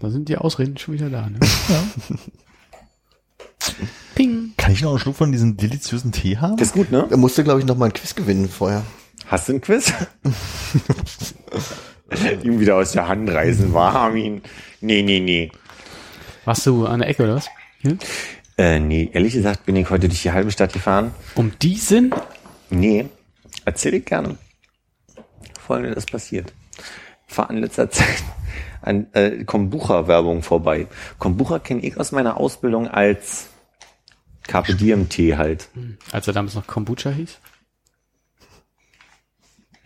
[0.00, 1.28] Da sind die Ausreden schon wieder da.
[1.28, 1.38] Ne?
[4.14, 4.54] Ping.
[4.56, 6.56] Kann ich noch einen Schluck von diesem deliziösen Tee haben?
[6.56, 7.06] Das ist gut, ne?
[7.10, 8.82] Er musste, glaube ich, noch mal ein Quiz gewinnen vorher.
[9.26, 9.92] Hast du ein Quiz?
[12.42, 14.42] Ihm wieder aus der Hand reißen war, Armin.
[14.80, 15.50] Nee, nee, nee.
[16.44, 17.48] Warst du an der Ecke oder was?
[17.80, 17.98] Hier?
[18.58, 21.12] Äh, nee, ehrlich gesagt bin ich heute durch die halbe Stadt gefahren.
[21.34, 22.14] Um diesen?
[22.70, 23.06] Nee,
[23.64, 24.36] erzähl ich gerne.
[25.60, 26.52] Folgendes ist passiert.
[27.34, 28.22] War in letzter Zeit
[28.80, 30.86] an äh, Kombucha-Werbung vorbei.
[31.18, 33.48] Kombucha kenne ich aus meiner Ausbildung als
[34.46, 35.68] Carpe Diem Tee halt.
[36.12, 37.38] Als er damals noch Kombucha hieß?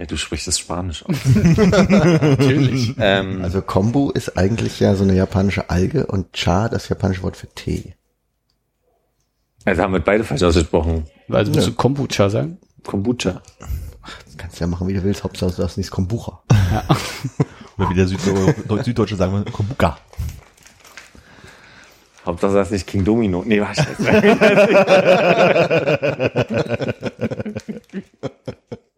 [0.01, 1.15] Ja, du sprichst das Spanisch aus.
[1.35, 2.95] Natürlich.
[2.99, 7.37] ähm, Also Kombu ist eigentlich ja so eine japanische Alge und Cha das japanische Wort
[7.37, 7.93] für Tee.
[9.67, 11.05] Also haben wir beide falsch ausgesprochen.
[11.29, 12.57] Also musst du Kombucha sagen?
[12.83, 13.43] Kombucha.
[14.25, 15.23] Das kannst du ja machen, wie du willst.
[15.23, 16.43] Hauptsache, du hast nichts Kombucha.
[17.77, 19.99] Oder wie der Süddeu Süddeutsche sagen wir, Kombuka.
[22.25, 23.45] Hauptsache das ist nicht King Domino.
[23.47, 24.03] Nee, war scheiße.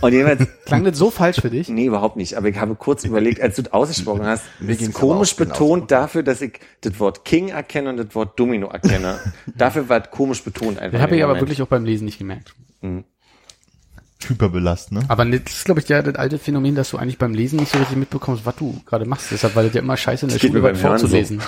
[0.00, 1.68] Und jedenfalls, Klang das so falsch für dich?
[1.68, 2.36] nee, überhaupt nicht.
[2.36, 6.40] Aber ich habe kurz überlegt, als du das ausgesprochen hast, ist komisch betont dafür, dass
[6.40, 9.18] ich das Wort King erkenne und das Wort Domino erkenne.
[9.56, 10.98] dafür war es komisch betont einfach.
[10.98, 12.54] Das habe ich aber wirklich auch beim Lesen nicht gemerkt.
[14.26, 15.00] Hyperbelast, ne?
[15.08, 17.72] Aber das ist, glaube ich, ja das alte Phänomen, dass du eigentlich beim Lesen nicht
[17.72, 19.30] so richtig mitbekommst, was du gerade machst.
[19.30, 21.38] Deshalb, weil das ja immer scheiße in der Das Schule beim Hören vorzulesen.
[21.38, 21.44] Ja,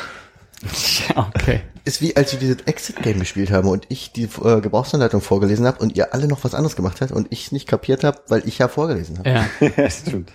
[1.17, 1.63] okay.
[1.85, 5.79] Ist wie, als wir dieses Exit-Game gespielt haben und ich die äh, Gebrauchsanleitung vorgelesen habe
[5.79, 8.59] und ihr alle noch was anderes gemacht habt und ich nicht kapiert habe, weil ich
[8.59, 9.31] ja vorgelesen habe.
[9.31, 9.47] Ja.
[9.77, 10.33] ja, stimmt.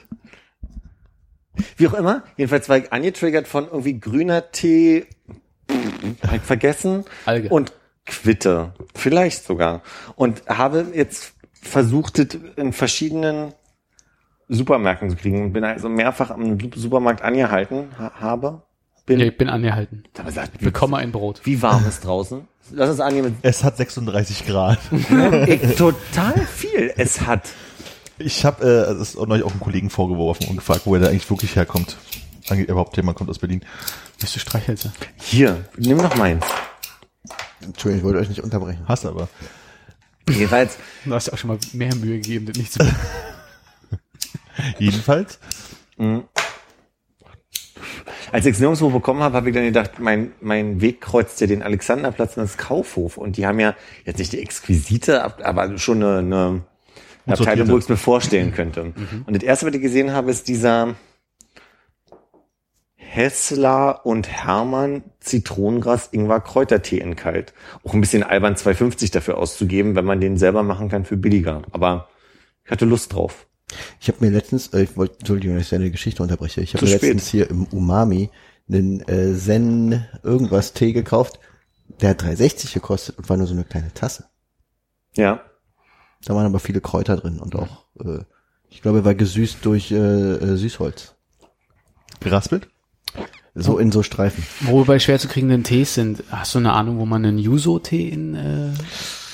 [1.78, 5.06] Wie auch immer, jedenfalls war ich angetriggert von irgendwie grüner Tee,
[6.24, 7.50] hab ich vergessen, Alge.
[7.50, 7.72] und
[8.06, 9.82] Quitte, vielleicht sogar.
[10.16, 13.54] Und habe jetzt versucht, das in verschiedenen
[14.48, 15.54] Supermärkten zu kriegen.
[15.54, 18.64] Bin also mehrfach am Supermarkt angehalten, ha habe.
[19.06, 20.04] Bin, ja, ich bin angehalten.
[20.18, 21.42] aber sagt, wie, Bekomme ein Brot.
[21.44, 22.48] wie warm ist draußen?
[22.72, 24.80] Lass uns annehmen, Es hat 36 Grad.
[25.48, 27.50] ich, total viel es hat.
[28.18, 31.02] Ich habe äh, es ist auch neulich auch einen Kollegen vorgeworfen und gefragt, wo er
[31.02, 31.98] da eigentlich wirklich herkommt.
[32.50, 33.62] Ange- Überhaupt jemand kommt aus Berlin.
[34.20, 34.92] Bist du Streichhölzer?
[35.18, 36.46] Hier, nimm noch meins.
[37.62, 38.84] Entschuldigung, ich wollte euch nicht unterbrechen.
[38.88, 39.28] Hast aber.
[40.28, 42.80] Jedenfalls, Du hast ja auch schon mal mehr Mühe gegeben, das nicht zu.
[44.80, 45.38] Jedenfalls,
[48.36, 51.48] Als ich es nirgendwo bekommen habe, habe ich dann gedacht, mein, mein Weg kreuzt ja
[51.48, 53.16] den Alexanderplatz und das Kaufhof.
[53.16, 56.62] Und die haben ja jetzt nicht die exquisite, ab- aber schon eine, eine
[57.28, 57.72] Abteilung, sortierte.
[57.72, 58.92] wo ich es mir vorstellen könnte.
[59.26, 60.96] Und das erste, was ich gesehen habe, ist dieser
[62.98, 67.54] Hessler und Hermann Zitronengras Ingwer Kräutertee in kalt.
[67.86, 71.62] Auch ein bisschen albern 2,50 dafür auszugeben, wenn man den selber machen kann für billiger.
[71.72, 72.10] Aber
[72.66, 73.48] ich hatte Lust drauf.
[74.00, 76.62] Ich habe mir letztens, äh, ich wollte, Entschuldigung, dass ich deine Geschichte unterbreche.
[76.62, 77.02] Ich habe mir spät.
[77.02, 78.30] letztens hier im Umami
[78.70, 81.40] einen äh, Zen irgendwas Tee gekauft.
[82.02, 84.26] Der hat 3,60 gekostet und war nur so eine kleine Tasse.
[85.16, 85.42] Ja.
[86.24, 88.24] Da waren aber viele Kräuter drin und auch, äh,
[88.70, 91.16] ich glaube, er war gesüßt durch äh, äh, Süßholz.
[92.20, 92.68] geraspelt?
[93.54, 94.44] So in so Streifen.
[94.62, 98.10] Wo bei schwer zu kriegenden Tees sind, hast du eine Ahnung, wo man einen Yuzo-Tee
[98.10, 98.74] in äh,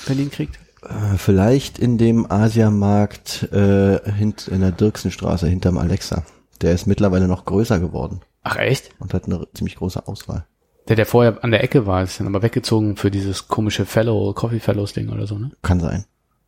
[0.06, 0.60] Berlin kriegt?
[0.82, 6.24] Äh, vielleicht in dem Asiamarkt äh, hint, in der Dirksenstraße hinterm Alexa.
[6.60, 8.90] Der ist mittlerweile noch größer geworden Ach echt?
[8.98, 10.46] und hat eine ziemlich große Auswahl.
[10.88, 14.32] Der, der vorher an der Ecke war, ist dann aber weggezogen für dieses komische Fellow,
[14.32, 15.52] Coffee Fellows Ding oder so, ne?
[15.62, 16.04] Kann sein.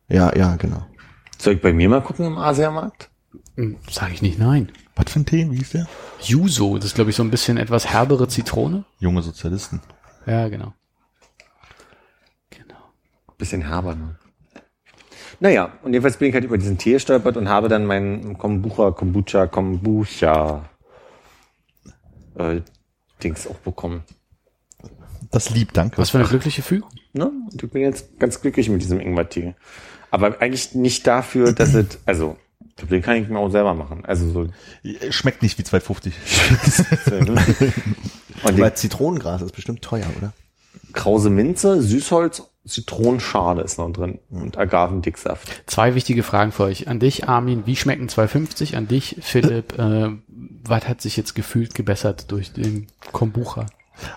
[0.09, 0.85] Ja, ja, genau.
[1.37, 3.09] Soll ich bei mir mal gucken im Asiamarkt?
[3.55, 4.71] Hm, Sag ich nicht nein.
[4.95, 5.49] Was für ein Tee?
[5.51, 5.87] Wie hieß der?
[6.21, 8.85] Yuzo, das ist glaube ich so ein bisschen etwas herbere Zitrone.
[8.99, 9.81] Junge Sozialisten.
[10.25, 10.73] Ja, genau.
[12.49, 12.75] Genau.
[13.37, 14.17] Bisschen herber, ne?
[15.39, 18.91] Naja, und jedenfalls bin ich halt über diesen Tee gestolpert und habe dann meinen Kombucha,
[18.91, 20.69] Kombucha, Kombucha
[22.37, 22.61] äh,
[23.23, 24.03] Dings auch bekommen.
[25.31, 25.97] Das lieb, danke.
[25.97, 26.89] Was für eine glückliche Fügung.
[27.13, 27.31] Ne?
[27.51, 29.55] Und ich bin jetzt ganz glücklich mit diesem Ingwer-Tee.
[30.11, 32.37] Aber eigentlich nicht dafür, dass es, also,
[32.79, 34.05] ich den kann ich mir auch selber machen.
[34.05, 34.47] Also so.
[35.09, 36.11] Schmeckt nicht wie 2,50.
[38.43, 40.33] Und Aber Zitronengras ist bestimmt teuer, oder?
[40.95, 45.63] krause Minze, Süßholz, Zitronenschale ist noch drin und Agavendicksaft.
[45.67, 46.87] Zwei wichtige Fragen für euch.
[46.87, 48.75] An dich, Armin, wie schmecken 250?
[48.75, 53.65] An dich, Philipp, äh, was hat sich jetzt gefühlt gebessert durch den Kombucha?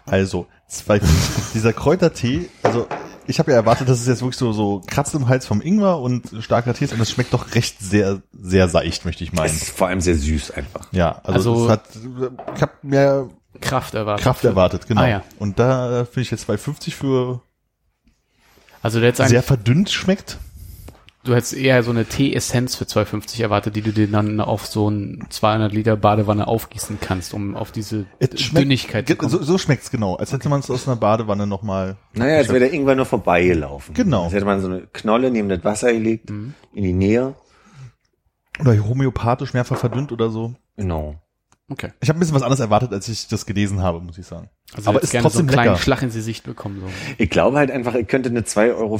[0.06, 1.00] Also, zwei,
[1.54, 2.86] dieser Kräutertee, also
[3.26, 5.98] ich habe ja erwartet, dass es jetzt wirklich so, so kratzt im Hals vom Ingwer
[6.00, 9.36] und starker Tee ist und das schmeckt doch recht sehr, sehr seicht, möchte ich Es
[9.36, 9.50] meinen.
[9.54, 10.90] ist vor allem sehr süß einfach.
[10.92, 11.82] Ja, also, Also- es hat,
[12.56, 13.28] ich habe mehr
[13.60, 14.24] Kraft erwartet.
[14.24, 15.02] Kraft erwartet, genau.
[15.02, 15.22] Ah, ja.
[15.38, 17.42] Und da äh, finde ich jetzt 2,50 für
[18.82, 20.38] Also hättest, sehr verdünnt schmeckt.
[21.24, 24.88] du hättest eher so eine Tee-Essenz für 250 erwartet, die du dir dann auf so
[24.88, 29.30] ein 200 Liter Badewanne aufgießen kannst, um auf diese Es schmeckt- Dünnigkeit zu kommen.
[29.30, 31.96] So, so schmeckt's genau, als hätte man es aus einer Badewanne nochmal.
[32.14, 33.94] Naja, als wäre der Ingwer nur vorbeigelaufen.
[33.94, 34.24] Genau.
[34.24, 37.34] Als hätte man so eine Knolle neben das Wasser gelegt, in die Nähe.
[38.60, 40.55] Oder homöopathisch mehrfach verdünnt oder so.
[40.76, 41.16] Genau.
[41.70, 41.90] Okay.
[42.00, 44.48] Ich habe ein bisschen was anderes erwartet, als ich das gelesen habe, muss ich sagen.
[44.74, 45.82] Also Aber ist gerne so trotzdem einen kleinen lecker.
[45.82, 46.80] Schlag ins Gesicht bekommen.
[46.80, 46.86] So.
[47.18, 48.98] Ich glaube halt einfach, ich könnte eine 2,50 Euro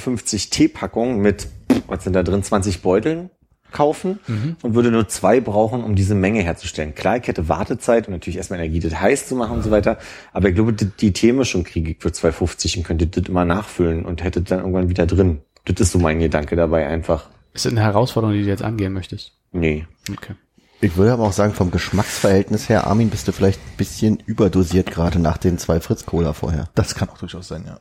[0.51, 1.49] Teepackung mit,
[1.87, 3.31] was sind da drin, 20 Beuteln
[3.71, 4.19] kaufen
[4.63, 6.95] und würde nur zwei brauchen, um diese Menge herzustellen.
[6.95, 9.99] Klar, ich hätte Wartezeit und natürlich erstmal Energie, das heiß zu machen und so weiter.
[10.33, 14.05] Aber ich glaube, die, die Theemischung kriege ich für 2,50 und könnte das immer nachfüllen
[14.05, 15.43] und hätte dann irgendwann wieder drin.
[15.65, 17.29] Das ist so mein Gedanke dabei einfach.
[17.53, 19.33] Ist das eine Herausforderung, die du jetzt angehen möchtest?
[19.53, 19.87] Nee.
[20.11, 20.35] Okay.
[20.81, 24.91] Ich würde aber auch sagen, vom Geschmacksverhältnis her, Armin, bist du vielleicht ein bisschen überdosiert
[24.91, 26.69] gerade nach den zwei Fritz-Cola vorher.
[26.75, 27.81] Das kann auch durchaus sein, ja.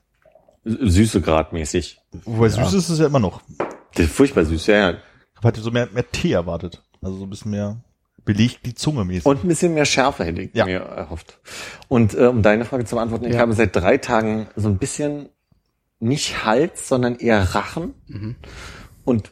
[0.65, 1.99] Süße gradmäßig.
[2.25, 3.41] Wobei süß ist es ja immer noch.
[3.93, 4.97] Das ist furchtbar süß, ja, ja.
[5.39, 6.83] Ich hatte so mehr, mehr Tee erwartet.
[7.01, 7.77] Also so ein bisschen mehr
[8.25, 9.25] belegt die Zunge mäßig.
[9.27, 10.65] Und ein bisschen mehr Schärfe hätte ich Ja.
[10.65, 11.39] mir erhofft.
[11.87, 13.39] Und äh, um deine Frage zu beantworten, ich Ja.
[13.41, 15.29] habe seit drei Tagen so ein bisschen
[15.99, 17.93] nicht Hals, sondern eher Rachen.
[19.05, 19.31] Und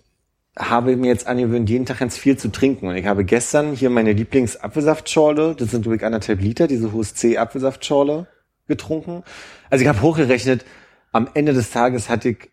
[0.57, 2.87] habe mir jetzt angewöhnt, jeden Tag ganz viel zu trinken.
[2.87, 7.37] Und ich habe gestern hier meine Lieblingsapfelsaftschorle, das sind glaube ich anderthalb Liter, diese HSC
[7.37, 8.27] Apfelsaftschorle
[8.67, 9.23] getrunken.
[9.69, 10.65] Also ich habe hochgerechnet,
[11.11, 12.49] am Ende des Tages hatte ich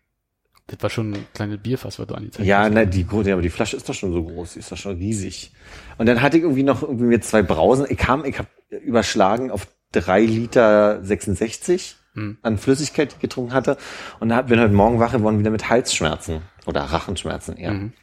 [0.67, 2.73] Das war schon ein kleines Bierfass, was du angezeigt ja, hast.
[2.73, 4.97] na, die, ja, aber die Flasche ist doch schon so groß, die ist doch schon
[4.97, 5.51] riesig.
[5.97, 7.85] Und dann hatte ich irgendwie noch irgendwie mir zwei Brausen.
[7.89, 8.49] Ich kam, ich habe
[8.83, 12.37] überschlagen auf drei Liter 66 Hm.
[12.43, 13.77] an Flüssigkeit, die ich getrunken hatte.
[14.19, 17.71] Und da bin heute Morgen wach geworden wieder mit Halsschmerzen oder Rachenschmerzen eher.
[17.73, 17.93] Mhm.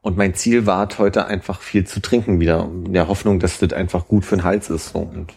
[0.00, 3.74] Und mein Ziel war heute einfach viel zu trinken wieder, in der Hoffnung, dass das
[3.74, 4.92] einfach gut für den Hals ist.
[4.92, 5.00] So.
[5.00, 5.34] Und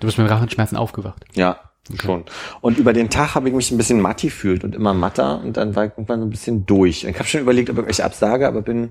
[0.00, 1.24] Du bist mit Rachenschmerzen aufgewacht.
[1.32, 1.58] ja,
[2.00, 2.24] schon.
[2.60, 5.56] Und über den Tag habe ich mich ein bisschen matti fühlt und immer matter und
[5.56, 7.04] dann war ich irgendwann so ein bisschen durch.
[7.04, 8.90] Ich habe schon überlegt, ob ich euch absage, aber bin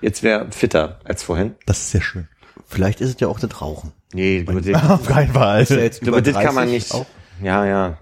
[0.00, 1.56] jetzt wäre fitter als vorhin.
[1.66, 2.28] Das ist sehr schön.
[2.72, 3.92] Vielleicht ist es ja auch das Rauchen.
[4.14, 5.66] Nee, über den, Auf keinen Fall.
[5.68, 6.94] Ja über das kann man 30 nicht.
[6.94, 7.04] Auch.
[7.42, 7.98] Ja, ja.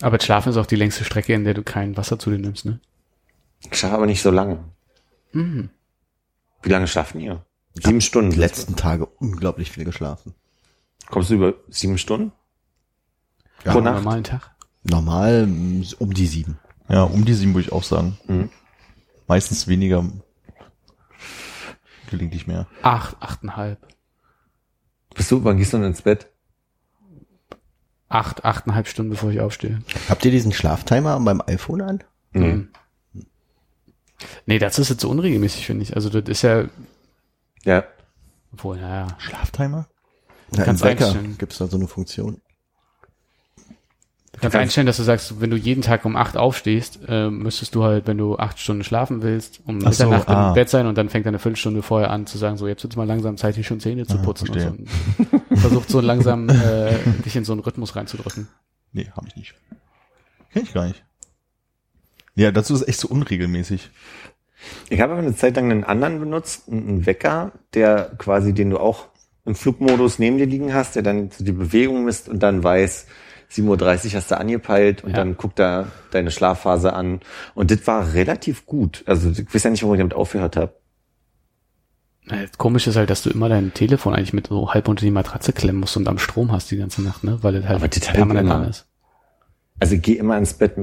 [0.00, 2.38] Aber das Schlafen ist auch die längste Strecke, in der du kein Wasser zu dir
[2.38, 2.80] nimmst, ne?
[3.70, 4.58] Ich schlafe aber nicht so lange.
[5.32, 5.70] Mhm.
[6.62, 7.44] Wie lange schlafen ihr?
[7.74, 8.32] Sieben Stunden.
[8.32, 10.34] Die letzten Tage unglaublich viel geschlafen.
[11.08, 12.32] Kommst du über sieben Stunden?
[13.64, 14.02] Ja, Pro Nacht?
[14.02, 14.50] normalen Tag.
[14.82, 16.58] Normal mm, um die sieben.
[16.88, 18.18] Ja, um die sieben würde ich auch sagen.
[18.26, 18.50] Mhm.
[19.28, 20.04] Meistens weniger
[22.10, 22.66] gelingt nicht mehr.
[22.82, 23.78] Acht, achteinhalb.
[25.14, 26.28] Bist du, wann gehst du denn ins Bett?
[28.08, 29.82] Acht, achteinhalb Stunden, bevor ich aufstehe.
[30.08, 32.04] Habt ihr diesen Schlaftimer beim iPhone an?
[32.32, 32.68] Mhm.
[34.46, 35.94] Nee, das ist jetzt so unregelmäßig, finde ich.
[35.96, 36.64] Also das ist ja,
[37.64, 37.84] Ja.
[38.52, 39.06] obwohl, naja.
[39.18, 39.88] Schlaftimer?
[40.50, 42.40] Na, Kannst Im Wecker gibt's da so eine Funktion.
[44.32, 47.74] Du kannst einstellen, dass du sagst, wenn du jeden Tag um acht aufstehst, äh, müsstest
[47.74, 50.48] du halt, wenn du acht Stunden schlafen willst, um Ach so, Mitternacht ah.
[50.48, 52.82] im Bett sein und dann fängt er eine Viertelstunde vorher an zu sagen, so jetzt
[52.84, 54.70] wird's mal langsam Zeit, hier schon Zähne zu Ah, putzen verstehe.
[54.70, 54.88] und
[55.18, 55.36] so.
[55.50, 56.94] Und versucht so langsam äh,
[57.24, 58.46] dich in so einen Rhythmus reinzudrücken.
[58.92, 59.54] Nee, habe ich nicht.
[60.52, 61.04] Kenn ich gar nicht.
[62.36, 63.90] Ja, dazu ist es echt so unregelmäßig.
[64.90, 68.78] Ich habe aber eine Zeit lang einen anderen benutzt, einen Wecker, der quasi, den du
[68.78, 69.06] auch
[69.44, 73.06] im Flugmodus neben dir liegen hast, der dann so die Bewegung misst und dann weiß,
[73.52, 75.16] 7.30 Uhr hast du angepeilt und Ja.
[75.16, 77.20] dann guckt er deine Schlafphase an.
[77.54, 79.02] Und das war relativ gut.
[79.06, 80.72] Also ich weiß ja nicht, warum ich damit aufgehört habe.
[82.28, 85.10] Äh, Komisch ist halt, dass du immer dein Telefon eigentlich mit so halb unter die
[85.10, 87.38] Matratze klemmen musst und am Strom hast die ganze Nacht, ne?
[87.42, 88.56] Weil es halt Aber das permanent immer.
[88.56, 88.86] an ist.
[89.80, 90.76] Also ich gehe immer ins Bett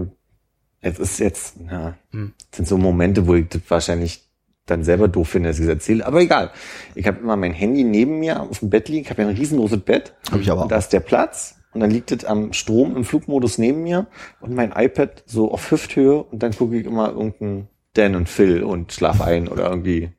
[0.82, 2.34] jetzt ist jetzt, ja, Hm.
[2.52, 4.24] das sind so Momente, wo ich das wahrscheinlich
[4.66, 6.06] dann selber doof finde, dass ich das erzähle.
[6.06, 6.52] Aber egal.
[6.96, 9.04] Ich habe immer mein Handy neben mir auf dem Bett liegen.
[9.06, 10.14] Ich habe ja ein riesengroßes Bett.
[10.32, 11.56] Hab ich aber Und da ist der Platz.
[11.78, 14.08] Und dann liegt es am Strom im Flugmodus neben mir
[14.42, 18.64] und mein iPad so auf Hüfthöhe und dann gucke ich immer irgendeinen Dan und Phil
[18.64, 20.10] und schlaf ein oder irgendwie,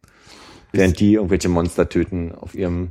[0.71, 2.91] während die irgendwelche Monster töten auf ihrem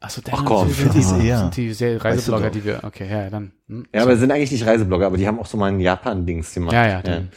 [0.00, 1.38] Achso, Ach komm, sind die, das eher.
[1.38, 2.52] sind die sehr Reiseblogger, doch.
[2.52, 3.52] die wir, okay, ja, dann.
[3.68, 3.86] Hm.
[3.94, 6.72] Ja, aber sind eigentlich nicht Reiseblogger, aber die haben auch so mal ein Japan-Dings gemacht.
[6.74, 7.30] Ja, ja, dann-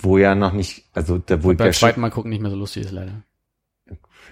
[0.00, 2.50] Wo ja noch nicht, also da wo ich Beim ja zweiten Mal gucken nicht mehr
[2.52, 3.24] so lustig ist leider.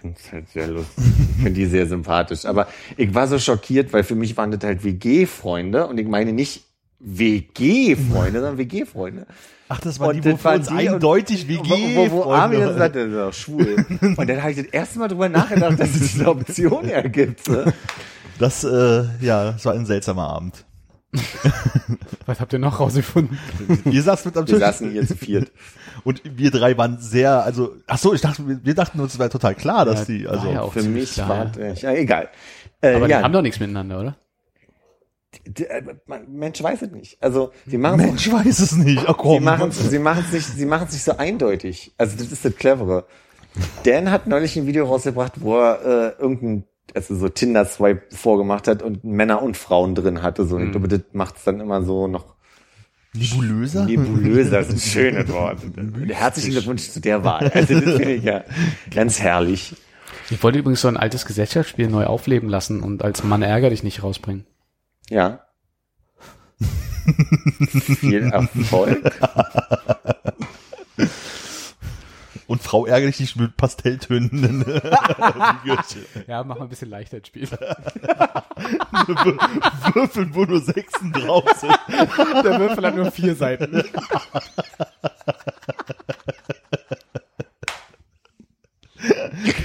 [0.03, 1.05] Finde es halt sehr lustig.
[1.31, 2.45] Ich finde die sehr sympathisch.
[2.45, 2.67] Aber
[2.97, 6.65] ich war so schockiert, weil für mich waren das halt WG-Freunde und ich meine nicht
[6.99, 9.27] WG-Freunde, sondern WG-Freunde.
[9.69, 13.09] Ach, das waren die, wo für uns eindeutig Wo, wo, wo Armin dann sagte, das
[13.09, 13.87] ist doch schwul.
[14.17, 17.49] Und dann habe ich das erste Mal drüber nachgedacht, dass es diese Option ergibt.
[17.49, 17.73] Ne?
[18.39, 20.67] Das, äh, ja, das war ein seltsamer Abend.
[22.27, 23.39] Was habt ihr noch rausgefunden?
[23.85, 24.61] Ihr saßt mit am Wir Tisch.
[24.61, 25.51] saßen hier zu viert.
[26.05, 29.19] Und wir drei waren sehr, also, ach so, ich dachte, wir, wir dachten uns, es
[29.19, 31.73] wäre total klar, dass Ja, die, war also, ja auch Für mich klar, war, ja.
[31.75, 32.29] ja, egal.
[32.81, 34.17] Äh, Aber ja, die haben doch nichts miteinander, oder?
[35.57, 35.83] äh,
[36.29, 37.23] Mensch weiß es nicht.
[37.23, 39.01] Also, sie machen Mensch weiß es nicht.
[39.07, 39.45] Ach Sie komm.
[39.45, 41.95] machen es sie machen's nicht, sie machen's nicht so eindeutig.
[41.99, 43.07] Also das ist das Clevere.
[43.85, 46.65] Dan hat neulich ein Video rausgebracht, wo er äh, irgendein,
[46.95, 50.47] also so Tinder-Swipe vorgemacht hat und Männer und Frauen drin hatte.
[50.47, 52.35] So, Und ich glaube, das macht's dann immer so noch
[53.15, 53.85] Nebulöser?
[53.85, 54.59] nebulöser.
[54.59, 55.59] Das ist ein schönes Wort.
[56.09, 57.51] Herzlichen Glückwunsch zu der Wahl.
[57.55, 58.43] Also das finde ich ja
[58.91, 59.75] ganz herrlich.
[60.31, 63.83] Ich wollte übrigens so ein altes Gesellschaftsspiel neu aufleben lassen und als Mann ärger dich
[63.83, 64.47] nicht rausbringen.
[65.11, 65.41] Ja.
[68.01, 69.13] Viel Erfolg.
[72.53, 74.63] Und Frau ärgere dich nicht mit Pastelltönen.
[76.27, 77.49] Ja, mach mal ein bisschen leichter das Spiel.
[79.95, 81.75] Würfeln, wo nur Sechsen drauf sind.
[82.45, 83.83] Der Würfel hat nur vier Seiten.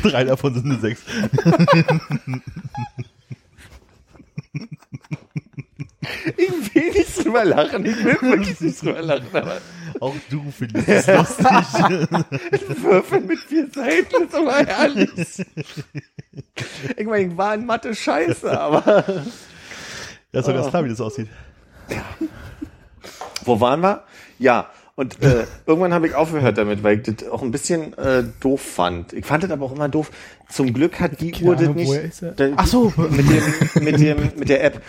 [0.04, 1.02] Drei davon sind eine Sechs.
[6.38, 7.86] Ich will nicht drüber lachen.
[7.86, 9.58] Ich will wirklich nicht drüber lachen, aber
[10.00, 11.46] Auch du findest es lustig.
[12.84, 15.10] Würfel mit vier Seiten ist aber herrlich.
[16.98, 19.04] Ich meine, ich war in Mathe scheiße, aber.
[20.32, 21.28] Ja, ist doch ganz klar, wie das aussieht.
[23.46, 24.04] Wo waren wir?
[24.40, 24.70] Ja.
[24.96, 28.62] Und äh, irgendwann habe ich aufgehört damit, weil ich das auch ein bisschen äh, doof
[28.62, 29.14] fand.
[29.14, 30.10] Ich fand das aber auch immer doof.
[30.50, 31.88] Zum Glück hat die Uhr das nicht.
[31.88, 32.32] woher ist er?
[32.32, 32.92] Da- Ach so.
[32.98, 34.82] Mit dem, mit dem, mit der App.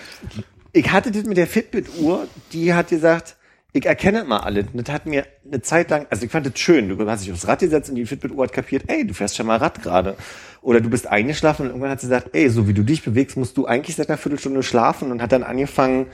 [0.79, 3.35] Ich hatte das mit der Fitbit-Uhr, die hat gesagt,
[3.73, 4.67] ich erkenne mal alles.
[4.73, 6.89] Und Das hat mir eine Zeit lang, also ich fand das schön.
[6.89, 9.49] Du hast dich aufs Rad gesetzt und die Fitbit-Uhr hat kapiert, ey, du fährst schon
[9.49, 10.17] mal Rad gerade.
[10.63, 13.37] Oder du bist eingeschlafen und irgendwann hat sie gesagt, ey, so wie du dich bewegst,
[13.37, 16.07] musst du eigentlich seit einer Viertelstunde schlafen und hat dann angefangen,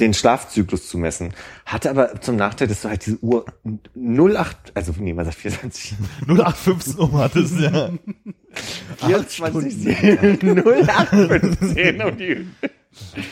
[0.00, 1.32] den Schlafzyklus zu messen.
[1.64, 3.44] Hatte aber zum Nachteil, dass du halt diese Uhr
[4.04, 5.94] 08, also nee, man sagt 24,
[6.26, 7.90] 0815 um hattest, ja.
[9.06, 9.86] 24,
[10.42, 12.46] 0815 um die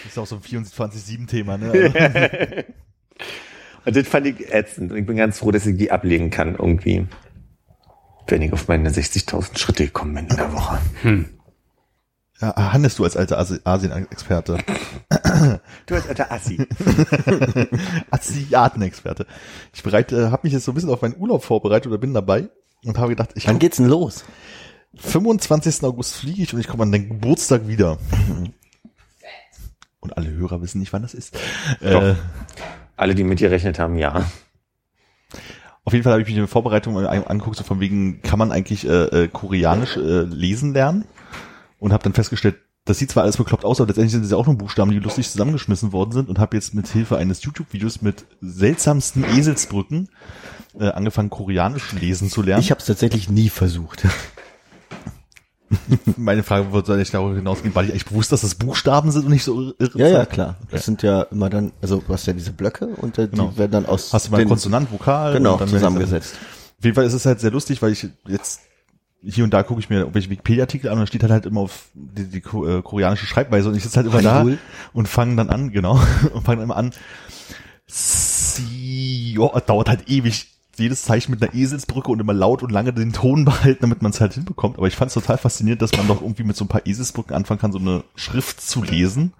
[0.06, 2.64] Ist auch so ein 24-7-Thema, ne?
[3.84, 4.92] Und das fand ich ätzend.
[4.92, 7.06] Und ich bin ganz froh, dass ich die ablegen kann irgendwie.
[8.26, 10.78] Wenn ich auf meine 60.000 Schritte gekommen bin in der Woche.
[12.40, 14.58] ja Hannes, du als alter Asi- Asien-Experte.
[15.86, 16.58] Du als alter Assi.
[18.10, 19.26] Asiaten-Experte.
[19.72, 22.48] Ich bereite, habe mich jetzt so ein bisschen auf meinen Urlaub vorbereitet oder bin dabei
[22.84, 24.24] und habe gedacht, ich Wann geht's denn los?
[24.96, 25.82] 25.
[25.84, 27.98] August fliege ich und ich komme an den Geburtstag wieder.
[30.06, 31.36] Und alle Hörer wissen nicht, wann das ist.
[31.80, 32.14] Äh,
[32.96, 34.24] Alle, die mit dir rechnet haben, ja.
[35.82, 38.52] auf jeden Fall habe ich mich in der Vorbereitung angeguckt, so von wegen, kann man
[38.52, 41.06] eigentlich äh, äh, Koreanisch äh, lesen lernen?
[41.80, 42.54] Und habe dann festgestellt,
[42.84, 45.00] das sieht zwar alles bekloppt aus, aber letztendlich sind es ja auch nur Buchstaben, die
[45.00, 50.08] lustig zusammengeschmissen worden sind und habe jetzt mit Hilfe eines YouTube-Videos mit seltsamsten Eselsbrücken
[50.78, 52.62] äh, angefangen, Koreanisch lesen zu lernen.
[52.62, 54.06] Ich habe es tatsächlich nie versucht.
[56.16, 59.24] Meine Frage wird soll ich darüber hinausgehen, war ich eigentlich bewusst, dass das Buchstaben sind
[59.24, 60.56] und nicht so irre Ja, ja, klar.
[60.70, 63.48] Das sind ja immer dann, also du hast ja diese Blöcke und äh, Genau.
[63.48, 66.34] die werden dann aus Hast du mal den, Konsonant, Vokal genau dann zusammengesetzt.
[66.78, 68.60] Auf jeden Fall ist es halt sehr lustig, weil ich jetzt
[69.22, 71.62] hier und da gucke ich mir irgendwelche Wikipedia-Artikel an und da steht halt, halt immer
[71.62, 74.46] auf die, die äh, koreanische Schreibweise und ich sitze halt immer da
[74.92, 75.94] und fange dann an, genau,
[76.32, 76.92] und fange dann immer an.
[77.86, 80.55] Si, jo, dauert halt ewig.
[80.78, 84.12] Jedes Zeichen mit einer Eselsbrücke und immer laut und lange den Ton behalten, damit man
[84.12, 84.78] es halt hinbekommt.
[84.78, 87.34] Aber ich fand es total faszinierend, dass man doch irgendwie mit so ein paar Eselsbrücken
[87.34, 89.32] anfangen kann, so eine Schrift zu lesen,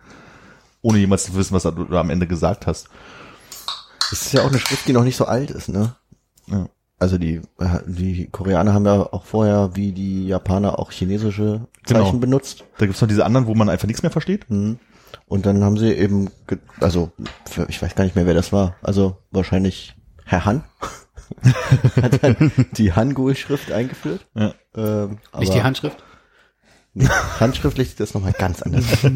[0.83, 2.89] ohne jemals zu wissen, was du da am Ende gesagt hast.
[4.11, 5.97] Das ist ja auch eine Schrift, die noch nicht so alt ist, ne?
[6.47, 6.69] Ja.
[6.99, 12.05] Also die, äh, die Koreaner haben ja auch vorher, wie die Japaner, auch chinesische Zeichen
[12.05, 12.13] Genau.
[12.19, 12.65] benutzt.
[12.79, 14.49] Da gibt's noch diese anderen, wo man einfach nichts mehr versteht.
[14.49, 14.79] Mhm.
[15.27, 16.31] Und dann haben sie eben,
[16.81, 17.11] also
[17.69, 18.77] ich weiß gar nicht mehr, wer das war.
[18.81, 19.95] Also wahrscheinlich
[20.25, 20.65] Herr Han
[22.03, 24.27] hat dann die Hangul-Schrift eingeführt.
[24.35, 24.55] Ja.
[24.77, 26.03] Ähm, Nicht die Handschrift?
[26.95, 27.09] Nee,
[27.41, 28.85] handschriftlich sieht das nochmal ganz anders.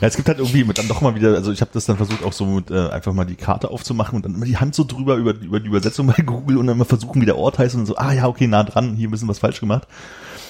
[0.00, 1.96] Ja, es gibt halt irgendwie mit dann doch mal wieder, also ich habe das dann
[1.96, 4.74] versucht auch so mit äh, einfach mal die Karte aufzumachen und dann immer die Hand
[4.74, 7.58] so drüber über, über die Übersetzung bei Google und dann mal versuchen, wie der Ort
[7.58, 9.86] heißt und so, ah ja, okay, nah dran, hier ein bisschen was falsch gemacht.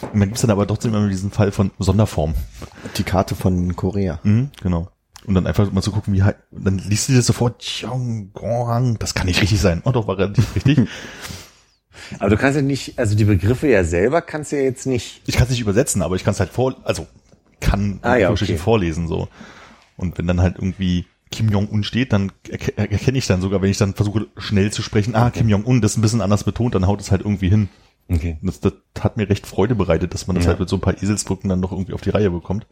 [0.01, 2.35] Und dann gibt's dann aber trotzdem immer diesen Fall von Sonderform.
[2.97, 4.21] Die Karte von Korea.
[4.23, 4.89] Mhm, genau.
[5.27, 9.15] Und dann einfach mal zu gucken, wie halt, dann liest du das sofort, Cheonggong, das
[9.15, 9.83] kann nicht richtig sein.
[9.85, 10.79] Oh doch, war relativ richtig.
[12.21, 15.23] Aber du kannst ja nicht, also die Begriffe ja selber kannst du ja jetzt nicht.
[15.27, 17.07] Ich kann es nicht übersetzen, aber ich kann es halt vor, also
[17.61, 18.57] kann Ah, ja, okay.
[18.59, 19.29] vorlesen so.
[19.97, 23.71] Und wenn dann halt irgendwie Kim Jong-un steht, dann erke- erkenne ich dann sogar, wenn
[23.71, 26.75] ich dann versuche schnell zu sprechen, ah, Kim Jong-un, das ist ein bisschen anders betont,
[26.77, 27.69] dann haut es halt irgendwie hin.
[28.09, 28.39] Okay.
[28.43, 30.51] Das, das hat mir recht Freude bereitet, dass man das Ja.
[30.51, 32.67] halt mit so ein paar Eselsbrücken dann doch irgendwie auf die Reihe bekommt.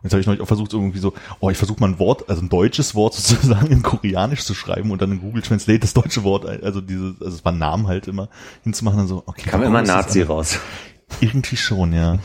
[0.00, 2.28] Und jetzt habe ich neulich auch versucht, irgendwie so, oh, ich versuche mal ein Wort,
[2.30, 5.94] also ein deutsches Wort sozusagen in Koreanisch zu schreiben und dann in Google Translate das
[5.94, 8.28] deutsche Wort, also diese, also es war Namen halt immer
[8.62, 9.50] hinzumachen, dann so, okay.
[9.50, 10.58] Kam immer Nazi raus.
[11.20, 12.18] Irgendwie schon, ja.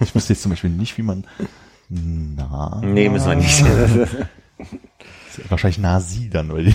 [0.00, 1.24] Ich wüsste jetzt zum Beispiel nicht, wie man
[1.88, 3.64] na Nee, müssen wir nicht.
[5.50, 6.74] wahrscheinlich Nasi dann, weil die,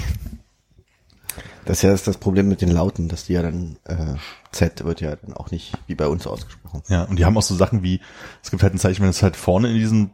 [1.65, 4.15] Das ist ja das Problem mit den Lauten, dass die ja dann, äh,
[4.51, 6.81] Z wird ja dann auch nicht wie bei uns ausgesprochen.
[6.87, 8.01] ja, und die haben auch so Sachen wie,
[8.43, 10.11] es gibt halt ein Zeichen, wenn es halt vorne in diesem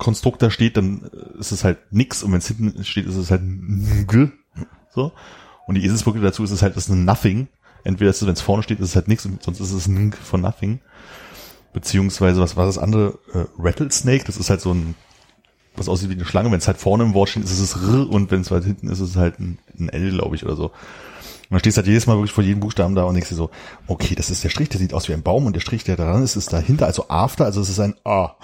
[0.00, 1.02] Konstrukt da steht, dann
[1.38, 3.42] ist es halt nix und wenn es hinten steht, ist es halt
[4.08, 4.28] G,
[4.92, 5.12] so.
[5.66, 7.46] Und die Eselsbrücke dazu ist es halt, das ist ein Nothing.
[7.84, 9.86] Entweder ist es, wenn es vorne steht, ist es halt nix und sonst ist es
[9.86, 10.80] ein N von Nothing.
[11.72, 13.18] Beziehungsweise, was war das andere?
[13.32, 14.96] Äh, Rattlesnake, das ist halt so ein,
[15.76, 16.50] was aussieht wie eine Schlange.
[16.50, 18.88] Wenn es halt vorne im Wort steht, ist es R und wenn es halt hinten
[18.88, 20.72] ist, ist es halt ein, ein L, glaube ich, oder so.
[21.50, 23.34] Und dann stehst du halt jedes Mal wirklich vor jedem Buchstaben da und denkst dir
[23.34, 23.50] so,
[23.88, 25.96] okay, das ist der Strich, der sieht aus wie ein Baum und der Strich, der
[25.96, 28.36] da dran ist, ist dahinter, also after, also es ist ein A.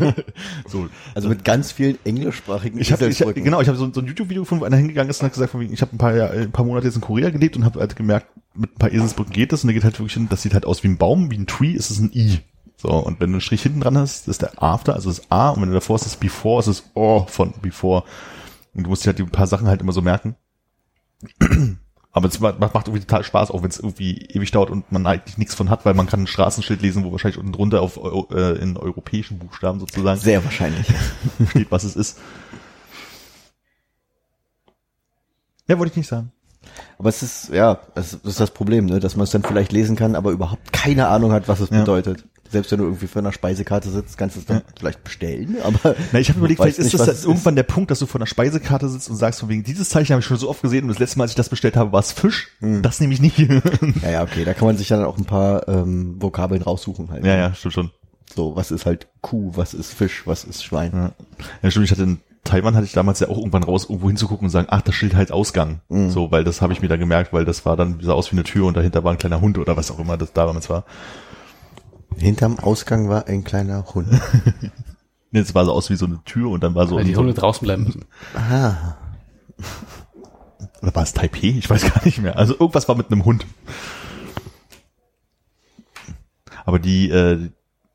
[0.66, 0.88] so.
[1.14, 4.44] Also mit ganz vielen englischsprachigen Ich habe ich, genau, ich habe so, so ein YouTube-Video
[4.44, 6.50] gefunden, wo einer hingegangen ist und hat gesagt, von wegen, ich habe ein paar ein
[6.50, 9.52] paar Monate jetzt in Korea gelebt und habe halt gemerkt, mit ein paar Eselsbrücken geht
[9.52, 11.36] das und der geht halt wirklich hin, das sieht halt aus wie ein Baum, wie
[11.36, 12.40] ein Tree, ist es ein I.
[12.78, 15.50] So, und wenn du einen Strich hinten dran hast, ist der After, also das A,
[15.50, 18.04] und wenn du davor hast, das Before, ist das O von Before.
[18.72, 20.36] Und du musst dir halt die paar Sachen halt immer so merken.
[22.12, 25.38] Aber es macht, irgendwie total Spaß, auch wenn es irgendwie ewig dauert und man eigentlich
[25.38, 28.24] nichts von hat, weil man kann ein Straßenschild lesen, wo wahrscheinlich unten drunter auf Eu
[28.34, 30.86] äh, in europäischen Buchstaben sozusagen Sehr wahrscheinlich.
[31.50, 32.18] steht, was es ist.
[35.68, 36.32] Ja, wollte ich nicht sagen.
[36.98, 39.96] Aber es ist, ja, es ist das Problem, ne, dass man es dann vielleicht lesen
[39.96, 41.80] kann, aber überhaupt keine Ahnung hat, was es Ja.
[41.80, 42.24] bedeutet.
[42.50, 45.94] Selbst wenn du irgendwie vor einer Speisekarte sitzt, kannst du es dann vielleicht bestellen, aber
[46.12, 48.20] Na, ich habe überlegt, vielleicht ist nicht, das es irgendwann der Punkt, dass du vor
[48.20, 50.82] einer Speisekarte sitzt und sagst, von wegen dieses Zeichen habe ich schon so oft gesehen
[50.82, 52.48] und das letzte Mal, als ich das bestellt habe, war es Fisch.
[52.60, 52.82] Hm.
[52.82, 53.38] Das nehme ich nicht.
[53.38, 57.24] Ja, ja, okay, da kann man sich dann auch ein paar ähm, Vokabeln raussuchen halt.
[57.24, 57.90] ja, ja, stimmt schon.
[58.34, 60.92] So, was ist halt Kuh, was ist Fisch, was ist Schwein.
[60.94, 61.12] Ja.
[61.62, 61.86] ja, stimmt.
[61.86, 64.68] Ich hatte in Taiwan hatte ich damals ja auch irgendwann raus, irgendwo hinzugucken und sagen,
[64.70, 65.80] ach, das Schild heißt Ausgang.
[65.88, 66.10] Mhm.
[66.10, 68.36] So, weil das habe ich mir da gemerkt, weil das war dann sah aus wie
[68.36, 70.84] eine Tür und dahinter war ein kleiner Hund oder was auch immer das damals war.
[72.16, 74.08] Hinterm Ausgang war ein kleiner Hund.
[75.32, 77.14] Nee, es war so aus wie so eine Tür und dann war so, Weil die
[77.14, 78.04] so Hunde draußen bleiben müssen.
[78.34, 78.96] Ah,
[80.82, 81.54] oder war es Taipei?
[81.58, 82.36] Ich weiß gar nicht mehr.
[82.38, 83.46] Also irgendwas war mit einem Hund.
[86.64, 87.50] Aber die, äh,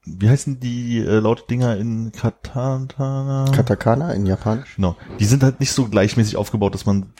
[0.05, 3.45] wie heißen die äh, laute Dinger in Katana?
[3.51, 4.75] Katakana in Japanisch?
[4.75, 4.95] Genau.
[5.19, 7.13] Die sind halt nicht so gleichmäßig aufgebaut, dass man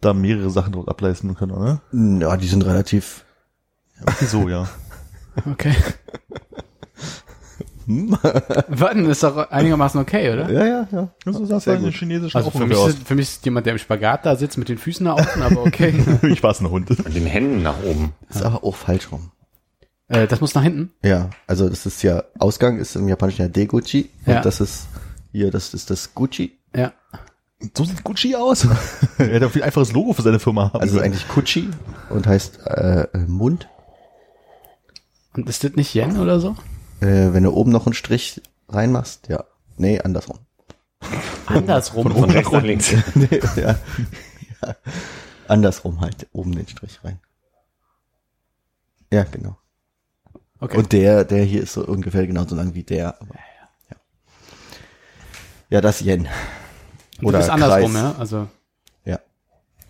[0.00, 1.80] da mehrere Sachen draus ableisten kann, oder?
[1.92, 3.24] Ja, die sind relativ.
[4.04, 4.68] Okay, so, ja.
[5.50, 5.74] Okay.
[7.86, 10.50] Warten ist doch einigermaßen okay, oder?
[10.50, 11.08] Ja, ja, ja.
[11.26, 11.94] So sagst Sehr du in gut.
[11.94, 14.56] chinesischen Also auch für mich, ist, für mich ist jemand, der im Spagat da sitzt
[14.56, 15.92] mit den Füßen nach außen, aber okay.
[16.22, 16.88] Ich war es ein Hund.
[16.88, 18.14] Mit den Händen nach oben.
[18.30, 19.30] Ist aber auch falsch rum.
[20.08, 20.92] äh, das muss nach hinten.
[21.02, 24.36] Ja, also das ist ja, Ausgang ist im Japanischen ja Deguchi Ja.
[24.38, 24.86] und das ist
[25.32, 26.58] hier, das ist das Gucci.
[26.74, 26.92] Ja.
[27.76, 28.66] So sieht Gucci aus.
[29.18, 31.68] er hätte auch viel einfaches Logo für seine Firma haben Also eigentlich Kuchi
[32.10, 33.68] und heißt äh, Mund.
[35.34, 36.56] Und ist das nicht Yen oder so?
[37.00, 39.44] Äh, wenn du oben noch einen Strich reinmachst, ja.
[39.76, 40.38] Nee, andersrum.
[41.46, 42.10] Andersrum.
[42.10, 42.94] Von rechts nach links.
[43.14, 43.76] nee, ja.
[44.62, 44.76] ja.
[45.48, 47.20] Andersrum halt, oben den Strich rein.
[49.12, 49.56] Ja, genau.
[50.60, 50.78] Okay.
[50.78, 53.20] Und der, der hier ist so ungefähr genauso lang wie der.
[53.20, 53.96] Aber, ja.
[55.68, 56.28] ja, das Yen.
[57.20, 57.50] Und du bist Kreis.
[57.50, 58.14] andersrum, ja?
[58.18, 58.48] Also,
[59.04, 59.18] Ja.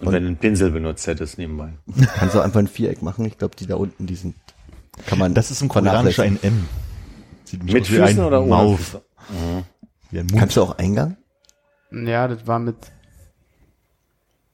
[0.00, 1.74] Und wenn du einen Pinsel benutzt hättest nebenbei.
[2.16, 3.24] Kannst du einfach ein Viereck machen.
[3.26, 4.34] Ich glaube, die da unten, die sind,
[5.06, 5.34] kann man.
[5.34, 6.38] das ist im Koreanischen ein.
[6.42, 6.68] M.
[7.62, 8.76] Mit Füßen ein oder ohne.
[8.76, 9.02] Füße?
[10.12, 10.36] Mund.
[10.36, 11.16] Kannst du auch Eingang?
[11.90, 12.76] ja, das war mit.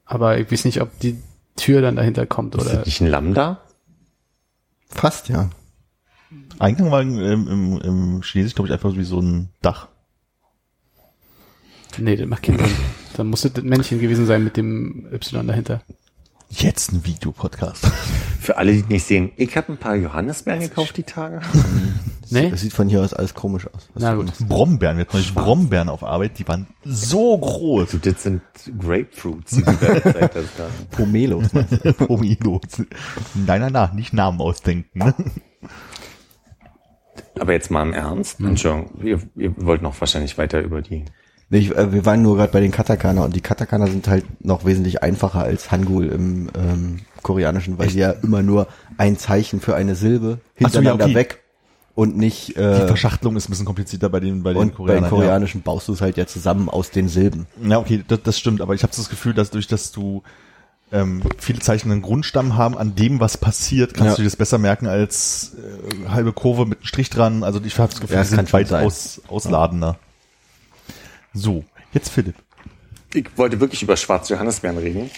[0.04, 1.18] Aber ich weiß nicht, ob die
[1.56, 2.76] Tür dann dahinter kommt Ist oder.
[2.78, 3.60] das nicht ein Lambda?
[4.88, 5.50] Fast, ja.
[6.58, 9.88] Eingang war im, im, im Chinesisch, glaube ich, einfach wie so ein Dach.
[11.98, 12.76] Nee, das macht keinen Sinn.
[13.16, 15.82] Dann muss das Männchen gewesen sein mit dem Y dahinter.
[16.50, 17.86] Jetzt ein Videopodcast.
[18.40, 21.40] Für alle, die nicht sehen, ich habe ein paar Johannisbeeren gekauft die Tage.
[22.32, 22.48] Nee?
[22.48, 23.88] Das sieht von hier aus alles komisch aus.
[23.92, 24.32] Was Na gut.
[24.48, 27.90] Brombeeren, wir hatten neulich Brombeeren auf Arbeit, die waren so groß.
[27.90, 28.40] Du, das sind
[28.78, 30.48] Grapefruits, die du da gezeigt hast.
[30.56, 30.68] da.
[30.96, 31.42] Pomelo.
[31.98, 32.60] Pomelo.
[33.34, 34.96] Nein, nein, nein, nicht Namen ausdenken.
[35.00, 35.12] Ne?
[37.40, 38.38] Aber jetzt mal im Ernst.
[38.38, 41.06] Entschuldigung, ihr, ihr wollt noch wahrscheinlich weiter über die.
[41.52, 44.64] Ich, äh, wir waren nur gerade bei den Katakana und die Katakana sind halt noch
[44.64, 48.68] wesentlich einfacher als Hangul im ähm, Koreanischen, weil sie ja immer nur
[48.98, 51.14] ein Zeichen für eine Silbe Ach so, ja, hintereinander okay.
[51.16, 51.40] weg
[51.96, 54.76] und nicht Die äh, Verschachtelung ist ein bisschen komplizierter bei den, bei den und bei
[54.76, 55.02] Koreanern.
[55.04, 57.46] den Koreanischen baust du es halt ja zusammen aus den Silben.
[57.62, 60.22] Ja, ja okay, das, das stimmt, aber ich habe das Gefühl, dass durch dass du
[60.92, 64.16] ähm, viele Zeichen einen Grundstamm haben, an dem was passiert, kannst Ja.
[64.16, 67.42] du dir das besser merken als äh, halbe Kurve mit einem Strich dran.
[67.44, 68.86] Also ich habe das Gefühl, Ja, die das sind schon weit sein.
[68.86, 69.98] aus, ausladender.
[71.32, 72.36] So, jetzt Philipp.
[73.14, 75.10] Ich wollte wirklich über schwarze Johannisbeeren reden.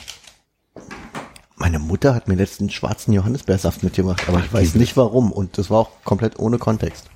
[1.57, 5.71] Meine Mutter hat mir letztens schwarzen Johannisbeersaft mitgemacht, aber ich weiß nicht warum und das
[5.71, 7.09] war auch komplett ohne Kontext.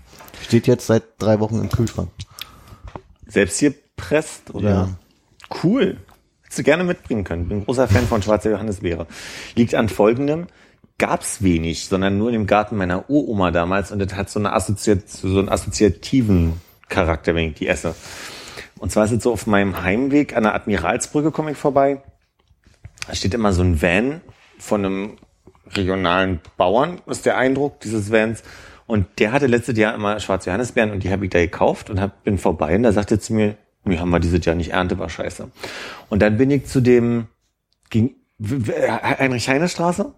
[0.43, 2.11] Steht jetzt seit drei Wochen im Kühlschrank.
[3.27, 4.71] Selbst hier presst oder?
[4.71, 4.89] Ja.
[5.63, 5.99] Cool.
[6.43, 7.49] Hättest du gerne mitbringen können.
[7.49, 9.07] Bin großer Fan von schwarzer Johannisbeere.
[9.57, 10.47] Liegt an folgendem.
[10.99, 14.53] Gab's wenig, sondern nur in dem Garten meiner Uroma damals und das hat so eine
[14.53, 16.55] assoziat so einen assoziativen
[16.89, 17.95] Charakter, wenn ich die esse.
[18.79, 22.03] Und zwar ist es so auf meinem Heimweg an der Admiralsbrücke komme ich vorbei.
[23.07, 24.21] Da steht immer so ein Van
[24.59, 25.19] von einem
[25.71, 28.43] regionalen Bauern, ist der Eindruck dieses Vans.
[28.87, 32.01] Und der hatte letztes Jahr immer schwarze Johannisbeeren und die habe ich da gekauft und
[32.01, 34.73] hab, bin vorbei und da sagte er zu mir, wir haben wir dieses Jahr nicht
[34.73, 35.51] Ernte, war scheiße.
[36.09, 37.29] Und dann bin ich zu dem
[37.91, 40.13] ging, Heinrich-Heine-Straße.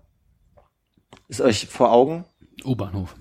[1.29, 2.25] Ist euch vor Augen?
[2.65, 3.15] U-Bahnhof.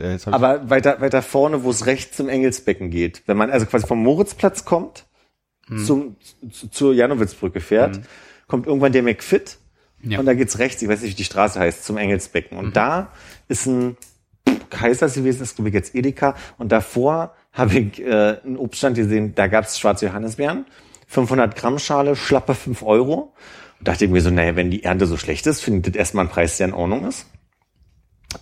[0.00, 3.22] Ja Aber weiter, weiter vorne, wo es rechts zum Engelsbecken geht.
[3.26, 5.04] Wenn man also quasi vom Moritzplatz kommt,
[5.84, 6.16] zum,
[6.52, 8.00] zu, zur Janowitzbrücke fährt,
[8.46, 9.58] kommt irgendwann der McFit
[10.02, 10.20] Ja.
[10.20, 12.56] und da geht's rechts, ich weiß nicht, wie die Straße heißt, zum Engelsbecken.
[12.56, 13.10] Und da
[13.48, 13.96] ist ein
[14.70, 16.36] Kaisers gewesen, ist glaube ich jetzt Edeka.
[16.56, 20.66] Und davor habe ich äh, einen Obststand gesehen, da gab's schwarze Johannisbeeren,
[21.08, 23.34] 500 Gramm Schale, schlappe 5 Euro.
[23.80, 25.98] Und dachte ich mir so, naja, wenn die Ernte so schlecht ist, finde ich das
[25.98, 27.26] erstmal ein Preis, der in Ordnung ist.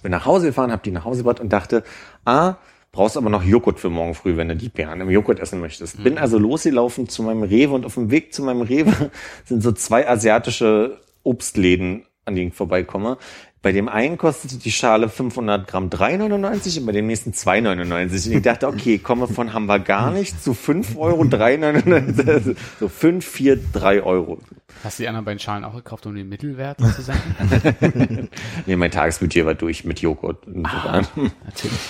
[0.02, 1.84] Bin nach Hause gefahren, habe die nach Hause gebracht und dachte,
[2.24, 2.56] ah,
[2.92, 6.02] brauchst aber noch Joghurt für morgen früh, wenn du die Beeren im Joghurt essen möchtest.
[6.02, 9.10] Bin also losgelaufen zu meinem Rewe und auf dem Weg zu meinem Rewe
[9.44, 13.18] sind so zwei asiatische Obstläden, an denen ich vorbeikomme.
[13.64, 18.28] Bei dem einen kostete die Schale 500 Gramm 3,99 und bei dem nächsten 2,99.
[18.28, 22.56] Und ich dachte, okay, komme von haben wir gar nicht zu 5 Euro 3,99.
[22.78, 24.38] So 5, 4, 3 Euro.
[24.82, 28.28] Hast du die anderen beiden Schalen auch gekauft, um den Mittelwert zu senken?
[28.66, 30.46] nee, mein Tagesbudget war durch mit Joghurt.
[30.46, 31.06] Insofern.
[31.46, 31.80] Natürlich.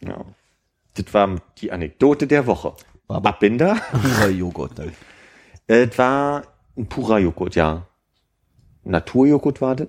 [0.00, 0.24] Ja.
[0.94, 2.72] Das war die Anekdote der Woche.
[3.06, 3.76] Abbinder?
[3.92, 4.78] Purer Joghurt.
[4.78, 4.92] Dann.
[5.66, 6.44] Äh, Das war
[6.74, 7.86] ein purer Joghurt, ja.
[8.84, 9.88] Naturjoghurt war das.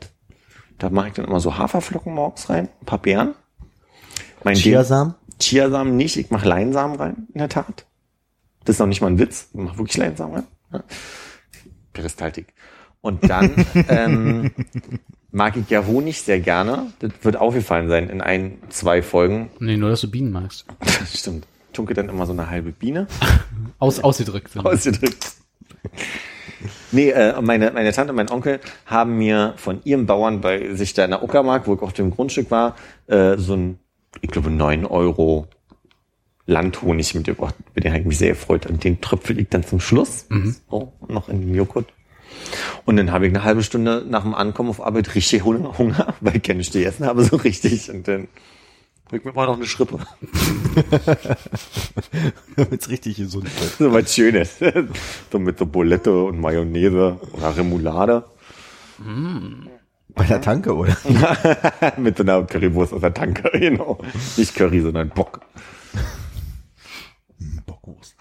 [0.79, 3.35] Da mache ich dann immer so Haferflocken morgens rein, ein paar Beeren.
[4.43, 5.15] Mein Ding- Chiasamen?
[5.39, 7.85] Chiasamen nicht, ich mache Leinsamen rein, in der Tat.
[8.65, 10.47] Das ist noch nicht mal ein Witz, ich mache wirklich Leinsamen rein.
[10.73, 10.83] Ja.
[11.93, 12.53] Peristaltik.
[13.01, 14.51] Und dann ähm,
[15.31, 16.91] mag ich ja Honig sehr gerne.
[16.99, 19.49] Das wird aufgefallen sein in ein, zwei Folgen.
[19.59, 20.65] Nee, nur, dass du Bienen magst.
[21.13, 21.45] Stimmt.
[21.71, 23.07] Tunke dann immer so eine halbe Biene.
[23.79, 24.51] Aus, ausgedrückt.
[24.51, 24.65] sind.
[24.65, 25.31] ausgedrückt.
[26.91, 30.93] Nee, äh, meine, meine Tante und mein Onkel haben mir von ihrem Bauern bei sich
[30.93, 32.75] da in der Uckermark, wo ich auf dem Grundstück war,
[33.07, 33.79] äh, so ein,
[34.21, 35.47] ich glaube, 9 Euro
[36.45, 37.55] Landhonig mitgebracht.
[37.75, 38.65] Mit dem habe ich mich sehr gefreut.
[38.65, 40.25] Und den tröpfel ich dann zum Schluss
[40.69, 41.85] so, noch in den Joghurt.
[42.85, 45.73] Und dann habe ich eine halbe Stunde nach dem Ankommen auf Arbeit richtig Hunger,
[46.21, 47.89] weil ich keine gegessen habe, so richtig.
[47.89, 48.27] Und dann
[49.17, 49.97] ich mir mal noch eine Schrippe.
[52.55, 53.71] Damit's richtig gesund wird.
[53.77, 54.59] So was Schönes.
[55.31, 58.23] so mit so Bulette und Mayonnaise oder Remoulade.
[60.15, 60.97] Bei der Tanke, oder?
[61.97, 63.99] mit so einer Currywurst aus der Tanke, genau.
[64.35, 65.41] Nicht Curry, sondern Bock.
[67.37, 68.15] Hm, Bockwurst.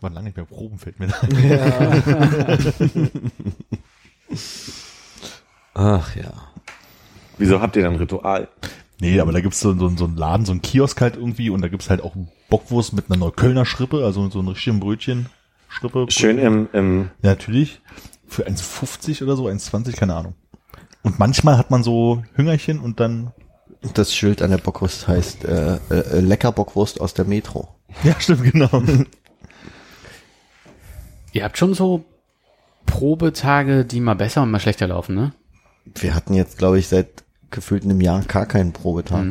[0.00, 1.12] War lange nicht mehr Proben, fällt mir ein.
[5.74, 6.32] Ach ja.
[7.36, 8.48] Wieso habt ihr dann Ritual?
[9.00, 11.62] Nee, aber da gibt's so, so, so einen Laden, so einen Kiosk halt irgendwie und
[11.62, 12.16] da gibt's halt auch
[12.48, 15.28] Bockwurst mit einer Neuköllner Schrippe, also so ein richtigen Brötchen.
[15.68, 16.06] Schrippe.
[16.08, 17.80] Schön im, im Ja, natürlich.
[18.26, 20.34] Für 1,50 oder so, 1,20, keine Ahnung.
[21.02, 23.32] Und manchmal hat man so Hüngerchen und dann.
[23.94, 27.68] Das Schild an der Bockwurst heißt äh, äh, lecker Bockwurst aus der Metro.
[28.02, 28.82] Ja, stimmt, genau.
[31.32, 32.04] Ihr habt schon so
[32.86, 35.32] Probetage, die mal besser und mal schlechter laufen, ne?
[35.94, 39.24] Wir hatten jetzt, glaube ich, seit gefühlt einem Jahr gar keinen Probetag.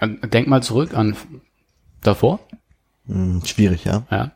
[0.00, 0.20] Mhm.
[0.30, 1.16] Denk mal zurück an
[2.02, 2.40] davor.
[3.06, 4.06] Hm, schwierig, ja.
[4.10, 4.32] Ja.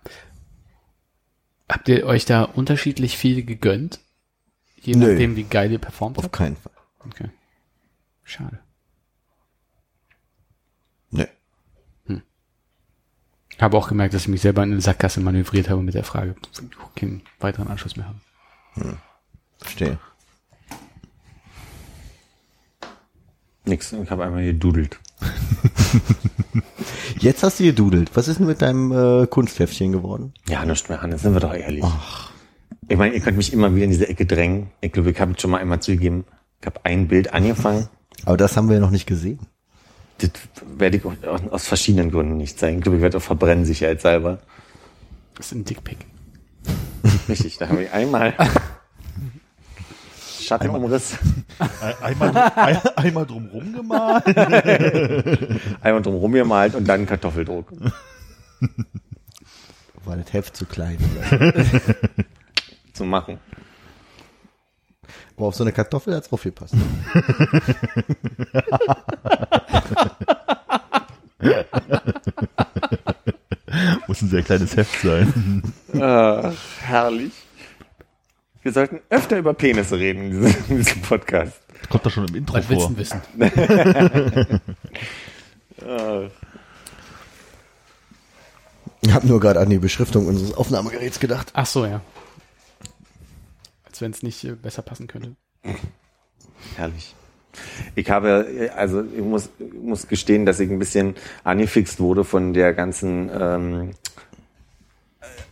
[1.69, 4.01] Habt ihr euch da unterschiedlich viel gegönnt?
[4.81, 5.09] Je Nö.
[5.13, 6.35] nachdem, wie geil ihr performt Auf habt?
[6.35, 6.73] keinen Fall.
[7.07, 7.31] Okay.
[8.25, 8.59] Schade.
[11.11, 11.29] Nee.
[13.51, 16.05] Ich habe auch gemerkt, dass ich mich selber in eine Sackgasse manövriert habe mit der
[16.05, 16.35] Frage.
[16.97, 18.21] Keinen weiteren Anschluss mehr haben.
[19.59, 19.99] Verstehe.
[23.73, 23.93] Nix.
[23.93, 24.99] Ich habe einmal gedudelt.
[27.19, 28.11] Jetzt hast du gedudelt.
[28.15, 30.33] Was ist denn mit deinem äh, Kunstheftchen geworden?
[30.49, 31.85] Ja, nicht mehr, Hannes, sind wir doch ehrlich.
[32.89, 34.71] Ich meine, ihr könnt mich immer wieder in diese Ecke drängen.
[34.81, 36.25] Ich glaube, ich habe schon mal einmal zugegeben,
[36.61, 37.89] ich habe ein Bild angefangen.
[38.25, 39.41] Aber das haben wir ja noch nicht gesehen.
[40.19, 40.31] Das
[40.77, 41.05] werde ich
[41.51, 42.79] aus verschiedenen Gründen nicht zeigen.
[42.79, 44.39] Ich glaube, ich werde auch verbrennen, sicherheitshalber.
[45.35, 45.99] Das ist ein Dickpick.
[47.29, 48.35] Richtig, da habe ich einmal
[50.53, 51.17] Schattenumriss,
[52.03, 54.27] Einmal, ein, einmal drumrum gemalt.
[55.81, 57.73] einmal drum rumgemalt und dann Kartoffeldruck.
[60.05, 60.99] War das Heft zu klein.
[62.93, 63.39] zu machen.
[65.37, 66.75] Aber auf so eine Kartoffel hat's drauf gepasst.
[74.07, 75.63] Muss ein sehr kleines Heft sein.
[75.99, 76.53] Ach,
[76.83, 77.33] herrlich.
[78.63, 81.61] Wir sollten öfter über Penisse reden in diesem, in diesem Podcast.
[81.89, 82.91] Kommt da schon im Intro Was willst vor.
[82.91, 83.21] du wissen?
[89.05, 91.51] Ich habe nur gerade an die Beschriftung unseres Aufnahmegeräts gedacht.
[91.55, 92.01] Ach so, ja.
[93.85, 95.35] Als wenn es nicht äh, besser passen könnte.
[96.77, 97.17] Herrlich.
[97.97, 102.23] Ich habe, äh, also ich muss, ich muss gestehen, dass ich ein bisschen angefixt wurde
[102.23, 103.91] von der ganzen ähm,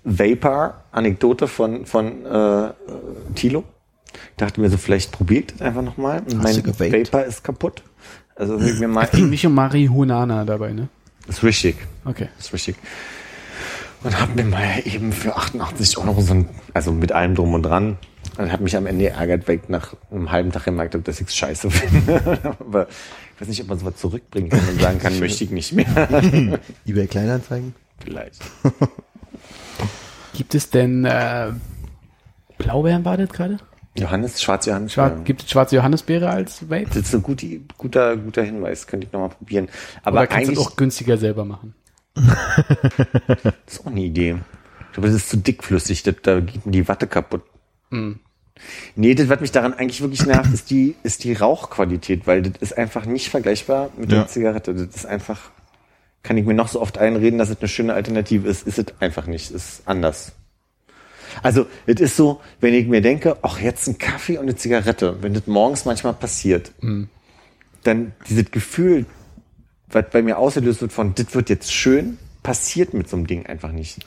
[0.05, 2.70] Vapor-Anekdote von, von äh,
[3.35, 3.65] Tilo.
[4.36, 6.23] Dachte mir so, vielleicht probiert das einfach nochmal.
[6.35, 6.65] Mein?
[6.65, 7.82] Vapor ist kaputt.
[8.35, 10.89] Also hab ich mir mal, Es ging nicht um Marihuana dabei, ne?
[11.28, 11.77] ist richtig.
[12.05, 12.28] Okay.
[12.39, 12.77] ist richtig.
[14.02, 17.62] Und hab mir mal eben für 88 Euro so ein, also mit allem drum und
[17.62, 17.98] dran,
[18.39, 21.20] Und hat mich am Ende ärgert, weil ich nach einem halben Tag gemerkt habe, dass
[21.20, 22.55] ich es scheiße finde.
[22.61, 25.73] Aber ich weiß nicht, ob man sowas zurückbringen kann und sagen kann, möchte ich nicht
[25.73, 25.86] mehr.
[26.86, 27.74] eBay Kleinanzeigen?
[28.02, 28.40] Vielleicht.
[30.41, 31.53] Gibt es denn äh,
[32.57, 33.59] Blaubeeren war das gerade?
[33.95, 34.95] Johannes, schwarze Johannes.
[34.95, 36.87] Schwar Gibt es schwarze Johannesbeere als Vape?
[36.87, 37.47] Das ist ein guter,
[37.77, 39.69] guter, guter Hinweis, könnte ich nochmal probieren.
[40.03, 41.75] Aber Oder kannst du eigentlich es auch günstiger selber machen?
[42.15, 44.39] das ist auch eine Idee.
[44.87, 47.43] Ich glaube, das ist zu dickflüssig, das, da geht mir die Watte kaputt.
[48.97, 52.55] Nee, das, was mich daran eigentlich wirklich nervt, ist die, ist die Rauchqualität, weil das
[52.62, 54.21] ist einfach nicht vergleichbar mit Ja.
[54.21, 54.73] der Zigarette.
[54.73, 55.51] Das ist einfach,
[56.23, 58.87] kann ich mir noch so oft einreden, dass es eine schöne Alternative ist, ist es
[59.01, 60.33] einfach nicht, ist anders.
[61.43, 65.23] Also, es ist so, wenn ich mir denke, ach, jetzt ein Kaffee und eine Zigarette,
[65.23, 66.73] wenn das morgens manchmal passiert,
[67.85, 69.07] dann dieses Gefühl,
[69.89, 73.47] was bei mir ausgelöst wird von, das wird jetzt schön, passiert mit so einem Ding
[73.47, 74.05] einfach nicht.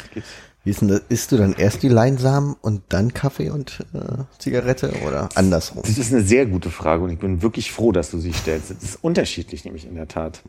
[0.64, 1.02] Wie ist denn das?
[1.10, 5.82] Isst du dann erst die Leinsamen und dann Kaffee und äh, Zigarette oder andersrum?
[5.86, 8.72] Das ist eine sehr gute Frage und ich bin wirklich froh, dass du sie stellst.
[8.72, 10.42] Das ist unterschiedlich, nämlich in der Tat.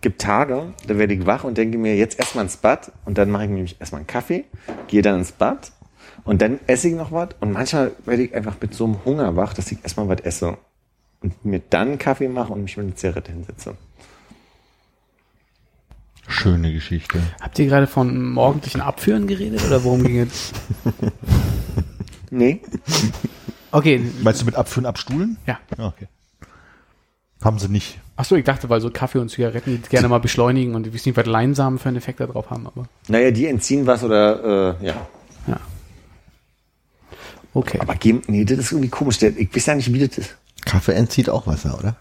[0.00, 3.30] Gibt Tage, da werde ich wach und denke mir jetzt erstmal ins Bad und dann
[3.30, 4.44] mache ich nämlich erstmal einen Kaffee,
[4.88, 5.72] gehe dann ins Bad
[6.24, 9.36] und dann esse ich noch was und manchmal werde ich einfach mit so einem Hunger
[9.36, 10.58] wach, dass ich erstmal was esse
[11.20, 13.76] und mir dann einen Kaffee mache und mich mit einer Zigarette hinsetze.
[16.28, 17.20] Schöne Geschichte.
[17.40, 20.52] Habt ihr gerade von morgendlichen Abführen geredet oder worum ging es?
[22.30, 22.60] Nee,
[23.76, 24.00] Okay.
[24.22, 25.36] Meinst du mit Abführen, Abstuhlen?
[25.46, 25.58] Ja.
[25.76, 26.08] Ja, okay.
[27.42, 27.98] Haben sie nicht.
[28.16, 30.94] Ach so, ich dachte, weil so Kaffee und Zigaretten die gerne mal beschleunigen und ich
[30.94, 34.02] weiß nicht, was Leinsamen für einen Effekt da drauf haben, aber naja, die entziehen was
[34.02, 35.06] oder, äh, ja.
[35.46, 35.60] ja.
[37.52, 37.78] Okay.
[37.80, 39.22] Aber geben, nee, das ist irgendwie komisch.
[39.22, 40.36] Ich weiß ja nicht, wie das ist.
[40.64, 41.96] Kaffee entzieht auch Wasser, oder?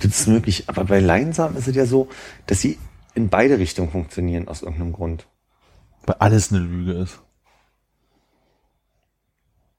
[0.00, 0.64] Das ist möglich.
[0.68, 2.08] Aber bei Leinsamen ist es ja so,
[2.46, 2.78] dass sie
[3.14, 5.26] in beide Richtungen funktionieren aus irgendeinem Grund.
[6.06, 7.18] Weil alles eine Lüge ist.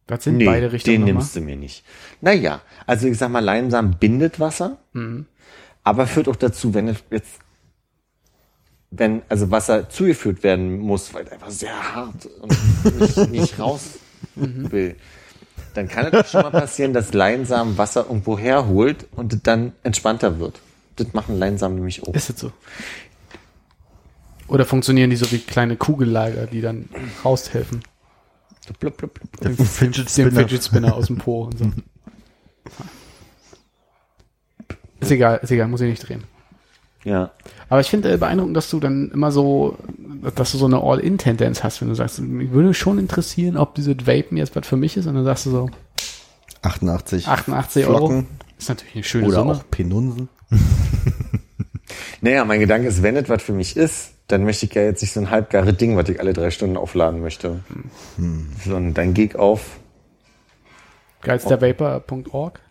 [0.09, 1.13] Was sind beide Richtungen den nochmal?
[1.15, 1.83] nimmst du mir nicht.
[2.21, 5.25] Naja, also ich sag mal, Leinsamen bindet Wasser, Mhm.
[5.83, 7.39] aber führt auch dazu, wenn es jetzt,
[8.91, 13.81] wenn also Wasser zugeführt werden muss, weil es einfach sehr hart und nicht, nicht raus
[14.35, 14.71] Mhm.
[14.71, 14.95] will,
[15.75, 20.39] dann kann es auch schon mal passieren, dass Leinsamen Wasser irgendwo herholt und dann entspannter
[20.39, 20.59] wird.
[20.95, 22.13] Das machen Leinsamen nämlich auch.
[22.13, 22.51] Ist es so?
[24.47, 26.89] Oder funktionieren die so wie kleine Kugellager, die dann
[27.23, 27.83] raushelfen?
[28.67, 29.37] So blub, blub, blub.
[29.41, 30.41] Der Fidget Den Spinner.
[30.41, 31.65] Fidget Spinner aus dem Po und so.
[35.01, 36.25] Ist egal, ist egal, muss ich nicht drehen.
[37.05, 37.31] Ja.
[37.69, 39.77] Aber ich finde äh, beeindruckend, dass du dann immer so,
[40.35, 43.95] dass du so eine All-In-Tendenz hast, wenn du sagst, mich würde schon interessieren, ob diese
[44.05, 45.69] Vapen jetzt was für mich ist, und dann sagst du so,
[46.63, 47.97] 88 88 Euro.
[47.97, 48.27] Flocken
[48.57, 49.53] Ist natürlich eine schöne oder Summe.
[49.53, 50.27] auch Penunsen.
[52.21, 55.01] Naja, mein Gedanke ist, wenn es was für mich ist, dann möchte ich ja jetzt
[55.01, 57.63] nicht so ein halbgare Ding, was ich alle drei Stunden aufladen möchte.
[58.63, 59.79] Sondern dann gehe ich auf.
[61.21, 62.61] Geilstervapor.org.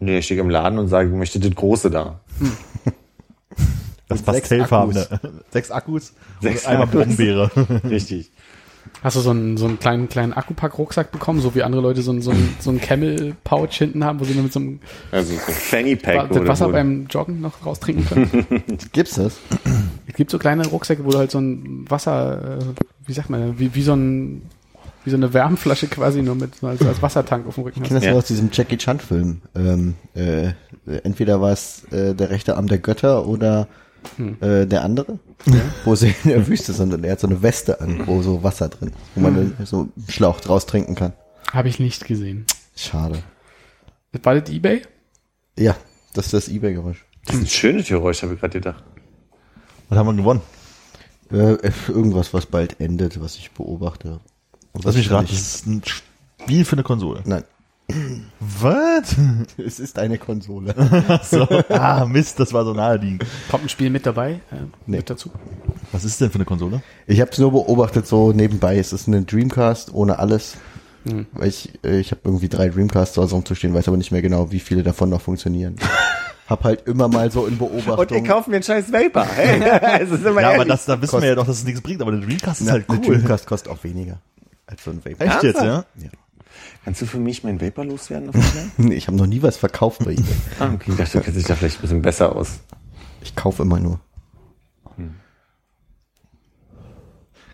[0.00, 2.20] Nee, ich stehe im Laden und sage, ich möchte das Große da.
[4.08, 5.20] Das Mit sechs Pastellfarbene.
[5.50, 6.14] Sechs Akkus.
[6.40, 7.04] Sechs und einmal Akkus.
[7.04, 7.50] Brombeere.
[7.84, 8.32] Richtig.
[9.02, 12.10] Hast du so einen, so einen kleinen, kleinen Akkupack-Rucksack bekommen, so wie andere Leute so
[12.10, 14.80] einen, so einen, so einen Camel-Pouch hinten haben, wo sie nur mit so einem
[15.12, 18.46] Also so ein Fanny Pack das Wasser beim Joggen noch raustrinken können?
[18.92, 19.38] Gibt's das?
[20.06, 22.64] es gibt so kleine Rucksäcke, wo du halt so ein Wasser, äh,
[23.06, 24.42] wie sagt man, wie, wie so ein,
[25.04, 27.88] wie so eine Wärmflasche quasi nur mit, als, als Wassertank auf dem Rücken Ich hast.
[27.88, 28.14] kenne das Ja.
[28.14, 29.42] aus diesem Jackie Chan Film.
[29.54, 30.48] Ähm, äh,
[31.04, 33.68] entweder war es äh, der rechte Arm der Götter oder
[34.40, 35.18] äh, der andere,
[35.84, 38.42] wo sie in der Wüste sind und er hat so eine Weste an, wo so
[38.42, 41.12] Wasser drin, ist, wo man dann so einen Schlauch draus trinken kann.
[41.52, 42.46] Habe ich nicht gesehen.
[42.76, 43.22] Schade.
[44.22, 44.82] War das Ebay?
[45.58, 45.76] Ja,
[46.14, 47.04] das ist das Ebay-Geräusch.
[47.26, 48.82] Das ist ein schönes Geräusch, habe ich gerade gedacht.
[49.88, 50.42] Was haben wir gewonnen?
[51.30, 51.56] Äh,
[51.88, 54.20] irgendwas, was bald endet, was ich beobachte.
[54.72, 57.22] Und Lass mich raten, das ist ein Spiel für eine Konsole.
[57.24, 57.44] Nein,
[58.40, 59.16] Was?
[59.56, 60.74] es ist eine Konsole.
[61.22, 61.46] So.
[61.70, 63.24] Ah, Mist, das war so naheliegend.
[63.50, 64.32] Kommt ein Spiel mit dabei?
[64.50, 64.56] Äh,
[64.86, 64.98] Nee.
[64.98, 65.30] Mit dazu?
[65.92, 66.82] Was ist denn für eine Konsole?
[67.06, 68.78] Ich habe es nur beobachtet, so nebenbei.
[68.78, 70.56] Es ist eine Dreamcast ohne alles.
[71.08, 71.26] Hm.
[71.32, 74.20] Weil ich, äh, ich habe irgendwie drei Dreamcasts zu Hause rumzustehen, weiß aber nicht mehr
[74.22, 75.76] genau, wie viele davon noch funktionieren.
[76.48, 77.98] hab halt immer mal so in Beobachtung.
[77.98, 79.26] Und ihr kauft mir einen scheiß Vapor.
[79.34, 80.68] Hey, also Ja, aber ehrlich.
[80.68, 82.66] das, da wissen Kost- wir ja doch, dass es nichts bringt, aber der Dreamcast ist
[82.66, 83.14] Na, halt Eine cool.
[83.16, 84.18] Dreamcast kostet auch weniger
[84.66, 85.20] als so ein Vape.
[85.24, 85.84] Echt jetzt, ja?
[85.96, 86.08] Ja.
[86.84, 88.30] Kannst du für mich meinen Vapor loswerden?
[88.30, 88.70] auf Fall?
[88.92, 90.24] Ich habe noch nie was verkauft bei eBay.
[90.58, 92.60] ah, okay, ich dachte, du kennst dich da vielleicht ein bisschen besser aus.
[93.20, 94.00] Ich kaufe immer nur.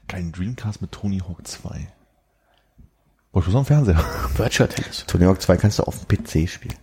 [0.07, 1.89] Kein Dreamcast mit Tony Hawk 2.
[3.33, 3.97] Boah, ich muss am Fernseher.
[4.37, 5.05] Virtual Tennis.
[5.07, 6.77] Tony Hawk 2 kannst du auf dem PC spielen.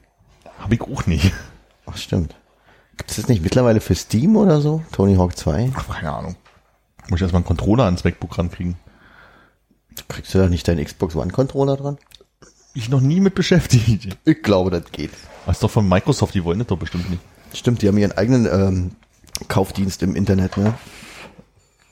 [0.59, 1.31] Hab ich auch nicht.
[1.85, 2.35] Ach, stimmt.
[2.97, 4.83] Gibt es das nicht mittlerweile für Steam oder so?
[4.91, 5.71] Tony Hawk 2?
[5.75, 6.35] Ach, keine Ahnung.
[7.09, 8.75] Muss ich erstmal einen Controller ans MacBook rankriegen.
[10.07, 11.97] Kriegst du da nicht deinen Xbox One Controller dran?
[12.73, 14.17] Ich noch nie mit beschäftigt.
[14.23, 15.11] Ich glaube, das geht.
[15.45, 17.21] Das ist doch von Microsoft, die wollen das doch bestimmt nicht.
[17.53, 18.91] Stimmt, die haben ihren eigenen ähm,
[19.49, 20.73] Kaufdienst im Internet, ne?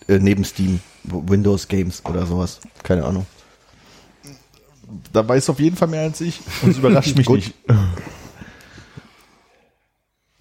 [0.07, 2.61] Äh, neben Steam, Windows Games oder sowas.
[2.83, 3.25] Keine Ahnung.
[5.11, 7.37] Da weißt du auf jeden Fall mehr als ich und es überrascht mich Gut.
[7.37, 7.53] nicht.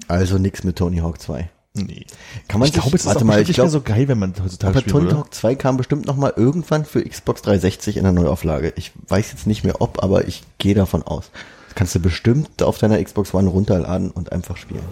[0.07, 1.51] Also nix mit Tony Hawk 2.
[1.87, 2.07] Nee.
[2.49, 4.35] Kann man ich glaube, es ist warte auch mal, ich glaube, so geil, wenn man
[4.43, 5.11] heutzutage aber spielt, Tony?
[5.11, 8.73] Hawk 2 kam bestimmt noch mal irgendwann für Xbox 360 in der Neuauflage.
[8.77, 11.31] Ich weiß jetzt nicht mehr ob, aber ich gehe davon aus.
[11.67, 14.85] Das kannst du bestimmt auf deiner Xbox One runterladen und einfach spielen.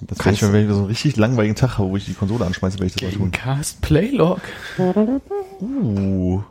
[0.00, 2.14] Das kann ich mir, wenn ich so einen richtig langweiligen Tag habe, wo ich die
[2.14, 3.30] Konsole anschmeiße, werde ich das mal tun.
[3.32, 4.40] Gamecast Playlog.
[5.60, 6.42] Uh,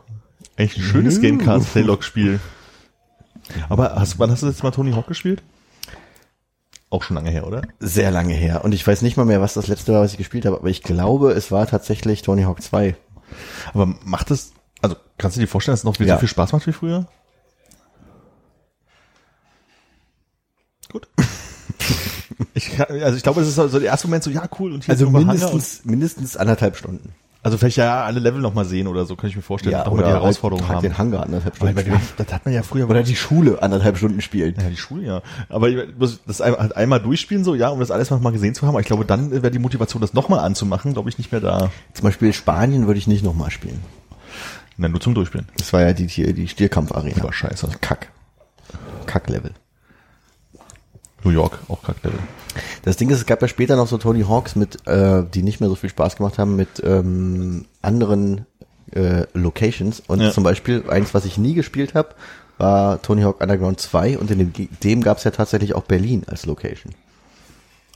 [0.56, 2.40] echt ein schönes Gamecast Playlog Spiel.
[3.70, 5.42] Aber hast, wann hast du das letzte Mal Tony Hawk gespielt?
[6.90, 7.62] Auch schon lange her, oder?
[7.80, 8.64] Sehr lange her.
[8.64, 10.68] Und ich weiß nicht mal mehr, was das letzte war, was ich gespielt habe, aber
[10.68, 12.96] ich glaube, es war tatsächlich Tony Hawk 2.
[13.74, 16.14] Aber macht es, also kannst du dir vorstellen, dass es noch wieder Ja.
[16.14, 17.06] so viel Spaß macht wie früher?
[20.90, 21.06] Gut.
[22.54, 24.92] Ich, also ich glaube, das ist so der erste Moment so, ja cool, und hier
[24.92, 27.12] Also mindestens, mindestens anderthalb Stunden.
[27.42, 29.72] Also vielleicht ja alle Level nochmal sehen oder so, kann ich mir vorstellen.
[29.72, 30.82] Ja, nochmal die oder Herausforderung halt, haben.
[30.82, 32.00] den Hangar anderthalb Stunden spielen.
[32.16, 34.56] das hat man ja früher Oder die Schule anderthalb Stunden spielen.
[34.60, 35.22] Ja, die Schule, ja.
[35.48, 38.62] Aber ich muss das halt einmal durchspielen, so, ja, um das alles mal gesehen zu
[38.62, 38.70] haben.
[38.70, 41.70] Aber ich glaube, dann wäre die Motivation, das nochmal anzumachen, glaube ich, nicht mehr da.
[41.94, 43.80] Zum Beispiel Spanien würde ich nicht nochmal spielen.
[44.76, 45.48] Nein, nur zum Durchspielen.
[45.56, 47.22] Das war ja die, die, die Stierkampfarena.
[47.22, 47.68] War scheiße.
[47.80, 48.08] Kack.
[49.06, 49.52] Kack-Level.
[51.24, 52.18] New York, auch Kacklevel.
[52.84, 55.60] Das Ding ist, es gab ja später noch so Tony Hawks mit, äh, die nicht
[55.60, 58.46] mehr so viel Spaß gemacht haben, mit ähm, anderen
[58.92, 60.00] äh, Locations.
[60.06, 60.30] Und Ja.
[60.30, 62.10] zum Beispiel eins, was ich nie gespielt habe,
[62.56, 66.24] war Tony Hawk Underground 2 und in dem, dem gab es ja tatsächlich auch Berlin
[66.26, 66.94] als Location.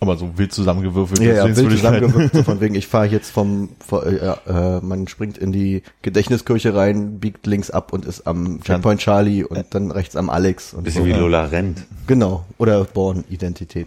[0.03, 1.21] Aber so wild zusammengewürfelt.
[1.21, 5.07] Ja, ja, wild zusammengewürfelt, so von wegen, ich fahre jetzt vom, vor, äh, äh, man
[5.07, 9.93] springt in die Gedächtniskirche rein, biegt links ab und ist am Checkpoint Charlie und dann
[9.93, 11.09] rechts am Alex und Bisschen so.
[11.09, 11.85] wie Lola rennt.
[12.09, 13.87] Genau, oder Born-Identität.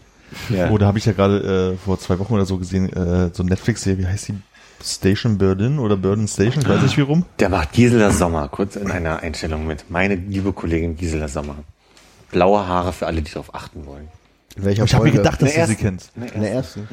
[0.50, 0.70] Ja.
[0.70, 4.00] Oder habe ich ja gerade äh, vor zwei Wochen oder so gesehen, äh, so Netflix-Serie,
[4.00, 4.36] wie heißt die?
[4.84, 7.26] Station Berlin oder Berlin Station, ich weiß nicht wie rum.
[7.40, 9.90] Der macht Gisela Sommer kurz in einer Einstellung mit.
[9.90, 11.56] Meine liebe Kollegin Gisela Sommer.
[12.32, 14.08] Blaue Haare für alle, die darauf achten wollen.
[14.56, 16.12] In welcher Ich habe mir gedacht, dass du sie kennst.
[16.16, 16.88] In der ersten.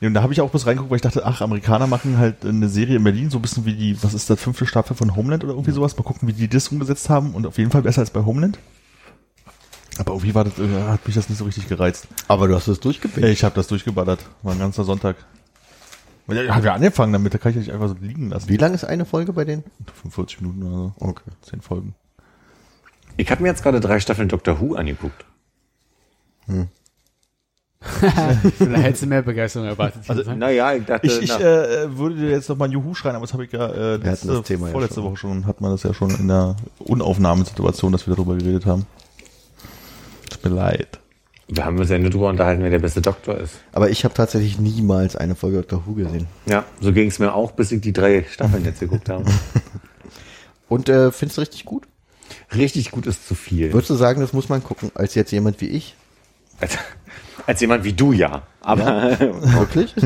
[0.00, 2.44] Ja, und da habe ich auch bloß reingeguckt, weil ich dachte, ach, Amerikaner machen halt
[2.44, 5.14] eine Serie in Berlin, so ein bisschen wie die, was ist das, fünfte Staffel von
[5.14, 5.96] Homeland oder irgendwie sowas.
[5.96, 8.58] Mal gucken, wie die das umgesetzt haben und auf jeden Fall besser als bei Homeland.
[9.98, 12.08] Aber irgendwie war das, äh, hat mich das nicht so richtig gereizt.
[12.26, 13.24] Aber du hast es durchgebickt.
[13.28, 14.18] Ich habe das durchgeballert.
[14.42, 15.16] War ein ganzer Sonntag.
[16.26, 18.48] Ja, haben wir angefangen damit, da kann ich ja nicht einfach so liegen lassen.
[18.48, 19.62] Wie lang ist eine Folge bei denen?
[20.02, 21.06] 45 Minuten oder so.
[21.06, 21.30] Okay.
[21.42, 21.94] 10 Folgen.
[23.16, 25.24] Ich habe mir jetzt gerade drei Staffeln Doctor Who angeguckt.
[27.80, 30.02] Vielleicht hättest du mehr Begeisterung erwartet.
[30.08, 30.32] Also.
[30.34, 33.16] Naja, ich dachte, Ich, ich na, äh, würde dir jetzt noch mal ein Juhu schreien,
[33.16, 35.04] aber das habe ich ja äh, letzte, das Thema ja vorletzte schon.
[35.04, 38.86] Woche schon, hat man das ja schon in der Unaufnahmesituation, dass wir darüber geredet haben.
[40.30, 41.00] Tut mir leid.
[41.48, 43.54] wir haben uns ja nur drüber unterhalten, wer der beste Doktor ist.
[43.72, 46.28] Aber ich habe tatsächlich niemals eine Folge Doctor Who gesehen.
[46.46, 49.24] Ja, so ging es mir auch, bis ich die drei Staffeln jetzt geguckt habe.
[50.68, 51.88] Und äh, findest du richtig gut?
[52.54, 53.72] Richtig gut ist zu viel.
[53.72, 55.96] Würdest du sagen, das muss man gucken, als jetzt jemand wie ich?
[56.62, 56.78] Als,
[57.46, 58.42] als jemand wie du ja.
[58.60, 59.92] Aber Wirklich?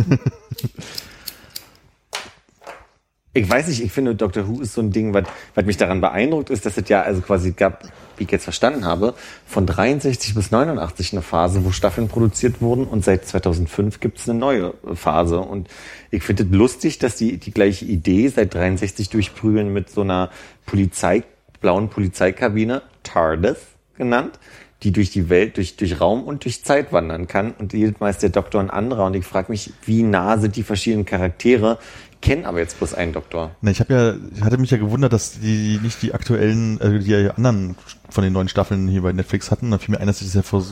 [3.35, 5.25] ich weiß nicht, ich finde Doctor Who ist so ein Ding, was,
[5.55, 7.85] was mich daran beeindruckt, ist, dass es ja also quasi gab,
[8.17, 9.13] wie ich jetzt verstanden habe,
[9.47, 14.27] von 63 bis 89 eine Phase, wo Staffeln produziert wurden und seit 2005 gibt es
[14.27, 15.41] eine neue Phase.
[15.41, 15.69] Und
[16.11, 20.31] ich finde es lustig, dass die die gleiche Idee seit 63 durchprügeln mit so einer
[20.65, 21.25] Polizei,
[21.61, 23.59] blauen Polizeikabine, TARDIS
[23.99, 24.39] genannt,
[24.87, 27.55] die durch die Welt, durch, durch Raum und durch Zeit wandern kann.
[27.59, 29.07] Und jedes Mal ist der Doktor ein anderer.
[29.07, 31.79] Und ich frage mich, wie nah sind die verschiedenen Charaktere,
[32.21, 33.51] kennen aber jetzt bloß einen Doktor.
[33.63, 37.01] Na, ich habe ja, ich hatte mich ja gewundert, dass die nicht die aktuellen, äh,
[37.01, 37.75] die anderen
[38.11, 39.73] von den neuen Staffeln hier bei Netflix hatten.
[39.73, 40.65] Da fiel mir ein, dass ich das ja vor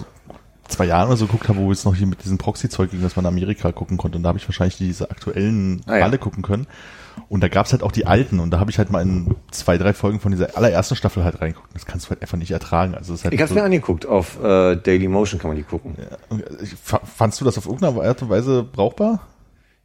[0.68, 3.16] zwei Jahren oder so geguckt habe, wo es noch hier mit diesem Proxy-Zeug ging, dass
[3.16, 4.16] man Amerika gucken konnte.
[4.16, 6.04] Und da habe ich wahrscheinlich diese aktuellen Ah, ja.
[6.04, 6.66] alle gucken können.
[7.28, 8.40] Und da gab's halt auch die alten.
[8.40, 11.40] Und da habe ich halt mal in zwei, drei Folgen von dieser allerersten Staffel halt
[11.40, 11.68] reingeguckt.
[11.74, 12.94] Das kannst du halt einfach nicht ertragen.
[12.94, 15.56] Also das ist halt Ich habe so, mir angeguckt, auf äh, Daily Motion kann man
[15.56, 15.96] die gucken.
[16.82, 19.20] fa- fandst du das auf irgendeine Art und Weise brauchbar?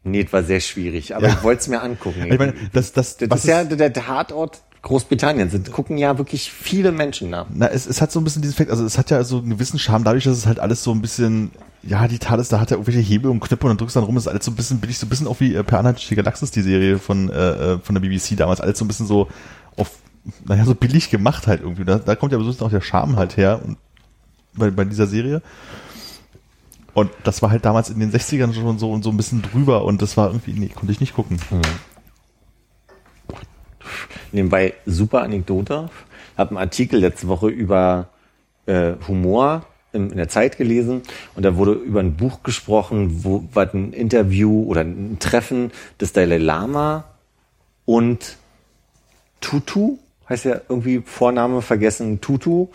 [0.03, 1.33] Nee, es war sehr schwierig, aber Ja.
[1.33, 2.25] ich wollte es mir angucken.
[2.25, 5.49] Ich meine, das, das, das was ist ja der, der Tatort Großbritannien.
[5.49, 7.45] Sind gucken ja wirklich viele Menschen da.
[7.53, 9.49] Na, es, es hat so ein bisschen diesen Effekt, also es hat ja so einen
[9.49, 11.51] gewissen Charme, dadurch, dass es halt alles so ein bisschen,
[11.83, 13.99] ja, die Tat ist, da hat er irgendwelche Hebel und Knöpfe und dann drückst du
[13.99, 15.63] dann rum, ist alles so ein bisschen, bin ich so ein bisschen auch wie äh,
[15.63, 18.87] Per die Galaxis, die Serie von, äh, äh, von der BBC damals, alles so ein
[18.87, 19.27] bisschen so
[19.75, 19.91] auf,
[20.45, 21.83] naja, so billig gemacht halt irgendwie.
[21.85, 23.77] Da, da kommt ja besonders auch der Charme halt her und
[24.53, 25.41] bei, bei dieser Serie.
[26.93, 29.85] Und das war halt damals in den 60ern schon so und so ein bisschen drüber
[29.85, 31.39] und das war irgendwie, nee, konnte ich nicht gucken.
[34.31, 35.89] Nebenbei super Anekdote.
[36.37, 38.09] Hab einen Artikel letzte Woche über
[38.65, 41.01] äh, Humor in, in der Zeit gelesen
[41.35, 46.13] und da wurde über ein Buch gesprochen, wo war ein Interview oder ein Treffen des
[46.13, 47.05] Dalai Lama
[47.85, 48.37] und
[49.41, 49.97] Tutu,
[50.29, 52.67] heißt ja irgendwie Vorname vergessen, Tutu,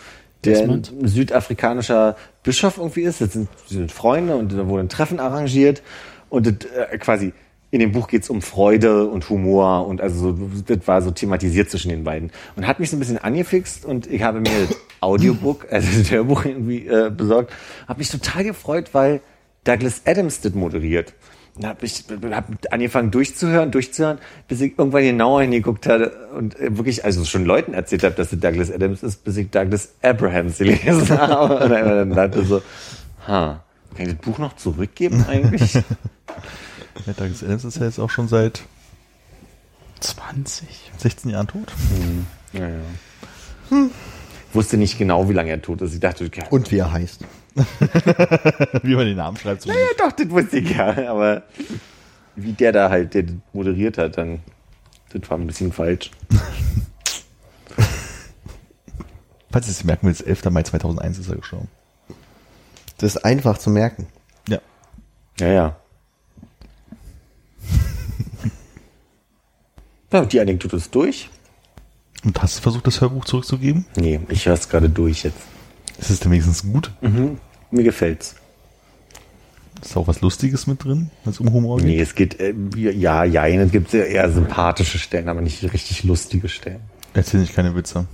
[0.45, 3.21] der ein südafrikanischer Bischof irgendwie ist.
[3.21, 5.83] Das sind, die sind Freunde und da wurde ein Treffen arrangiert
[6.29, 7.33] und das, äh, quasi
[7.75, 11.71] in dem Buch geht's um Freude und Humor und also so, das war so thematisiert
[11.71, 14.77] zwischen den beiden und hat mich so ein bisschen angefixt und ich habe mir das
[15.01, 17.53] Audiobook, also das Hörbuch irgendwie äh, besorgt,
[17.89, 19.23] habe mich total gefreut, weil
[19.65, 21.15] Douglas Adams das moderiert.
[21.59, 26.77] Da habe ich hab angefangen durchzuhören, durchzuhören, bis ich irgendwann genauer hingeguckt hatte und äh,
[26.77, 30.59] wirklich, also schon Leuten erzählt habe, dass es Douglas Adams ist, bis ich Douglas Abrahams
[30.59, 31.59] gelesen habe.
[31.59, 32.63] Und dann dachte so,
[33.27, 33.65] ha,
[33.97, 35.77] kann ich das Buch noch zurückgeben eigentlich?
[37.07, 38.63] Ja, Douglas Adams ist ja jetzt auch schon seit
[40.01, 40.93] 20.
[40.99, 41.73] 16 Jahren tot.
[42.53, 42.81] Ja, ja.
[43.71, 45.95] Ich wusste nicht genau, wie lange er tot ist.
[45.95, 47.25] Ich dachte, ja, Und wie er heißt.
[48.83, 49.63] Wie man den Namen schreibt.
[49.63, 51.09] So ja doch, das wusste ich ja.
[51.09, 51.45] Aber
[52.35, 54.41] wie der da halt, der moderiert hat, dann,
[55.13, 56.11] das war ein bisschen falsch.
[59.53, 60.47] Falls ihr es merken willst, 11.
[60.51, 61.69] Mai 2001 ist er gestorben.
[62.99, 64.09] Das ist einfach zu merken.
[64.49, 64.59] Ja.
[65.39, 65.77] Ja, ja.
[70.13, 71.31] Ja, die Anekdote ist durch.
[72.25, 73.85] Und hast du versucht, das Hörbuch zurückzugeben?
[73.97, 75.37] Nee, ich höre es gerade durch jetzt.
[75.99, 76.91] Ist es denn wenigstens gut?
[77.71, 78.37] Mir gefällt's.
[79.83, 81.87] Ist da auch was Lustiges mit drin, es um Humor geht?
[81.87, 86.49] Nee, es geht, äh, ja, ja, es gibt eher sympathische Stellen, aber nicht richtig lustige
[86.49, 86.81] Stellen.
[87.13, 88.07] Erzähl nicht keine Witze.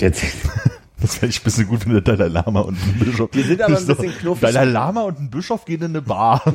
[0.00, 0.22] Jetzt,
[1.02, 3.30] Das fände ich ein bisschen gut, wenn der Dalai Lama und ein Bischof.
[3.32, 4.40] Die sind aber ein bisschen knuffig.
[4.40, 6.42] Dalai Lama und ein Bischof gehen in eine Bar.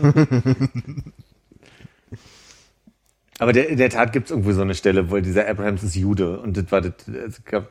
[3.39, 6.39] aber der, in der Tat gibt's irgendwo so eine Stelle, wo dieser Abrahams ist Jude
[6.39, 7.69] und das war das, es gab,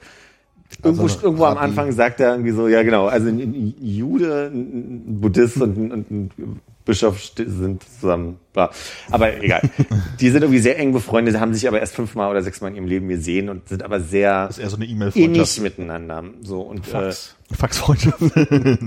[0.82, 1.58] irgendwo, Also irgendwo am.
[1.58, 6.10] Anfang sagt er irgendwie so, ja genau, also ein, Jude, ein Buddhist und ein, und
[6.10, 8.70] ein Bischof sind zusammen, bla.
[9.10, 9.60] aber egal.
[10.20, 12.86] Die sind irgendwie sehr eng befreundet, haben sich aber erst fünfmal oder sechsmal in ihrem
[12.86, 15.62] Leben gesehen und sind aber sehr Das ist eher so eine innig E-Mail-Freundschaft.
[15.62, 16.24] miteinander.
[16.42, 17.36] So und äh, Fax.
[17.52, 18.20] Faxfreundschaft.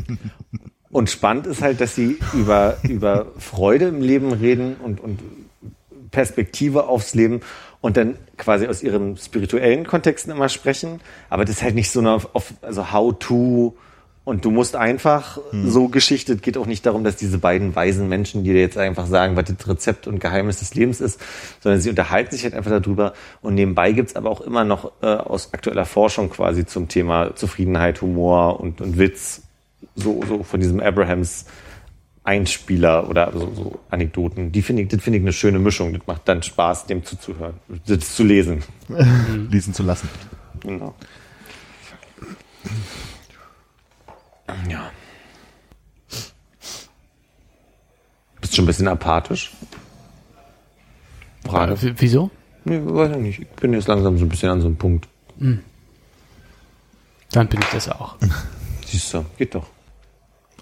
[0.91, 5.19] Und spannend ist halt, dass sie über, über Freude im Leben reden und, und
[6.11, 7.41] Perspektive aufs Leben
[7.81, 11.01] und dann quasi aus ihren spirituellen Kontexten immer sprechen.
[11.29, 13.75] Aber das ist halt nicht so eine, auf, also how to
[14.29, 16.33] und du musst einfach so Geschichte.
[16.33, 19.35] Es geht auch nicht darum, dass diese beiden weisen Menschen, die dir jetzt einfach sagen,
[19.35, 21.19] was das Rezept und Geheimnis des Lebens ist,
[21.61, 23.13] sondern sie unterhalten sich halt einfach darüber.
[23.41, 28.03] Und nebenbei gibt's aber auch immer noch äh, aus aktueller Forschung quasi zum Thema Zufriedenheit,
[28.03, 29.41] Humor und, und Witz
[29.95, 31.45] so, so von diesem Abrahams
[32.29, 34.51] Einspieler oder so, so Anekdoten.
[34.51, 35.93] Die finde ich, das finde ich eine schöne Mischung.
[35.93, 37.55] Das macht dann Spaß, dem zuzuhören,
[37.87, 38.63] das zu lesen.
[39.49, 40.07] Lesen zu lassen.
[40.61, 40.93] Genau.
[44.69, 44.91] Ja.
[48.41, 49.51] Bist schon ein bisschen apathisch?
[51.45, 51.73] Frage.
[51.73, 52.31] Äh, w- wieso?
[52.65, 53.39] Nee, weiß ich nicht.
[53.41, 55.07] Ich bin jetzt langsam so ein bisschen an so einem Punkt.
[57.31, 58.15] Dann bin ich das auch.
[58.85, 59.67] Siehst du, geht doch.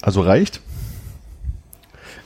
[0.02, 0.62] Also reicht?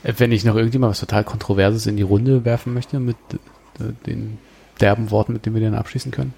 [0.02, 3.16] Äh, Wenn ich noch irgendjemand was total Kontroverses in die Runde werfen möchte mit
[3.80, 4.38] äh, den
[4.80, 6.34] derben Worten, mit denen wir dann abschließen können.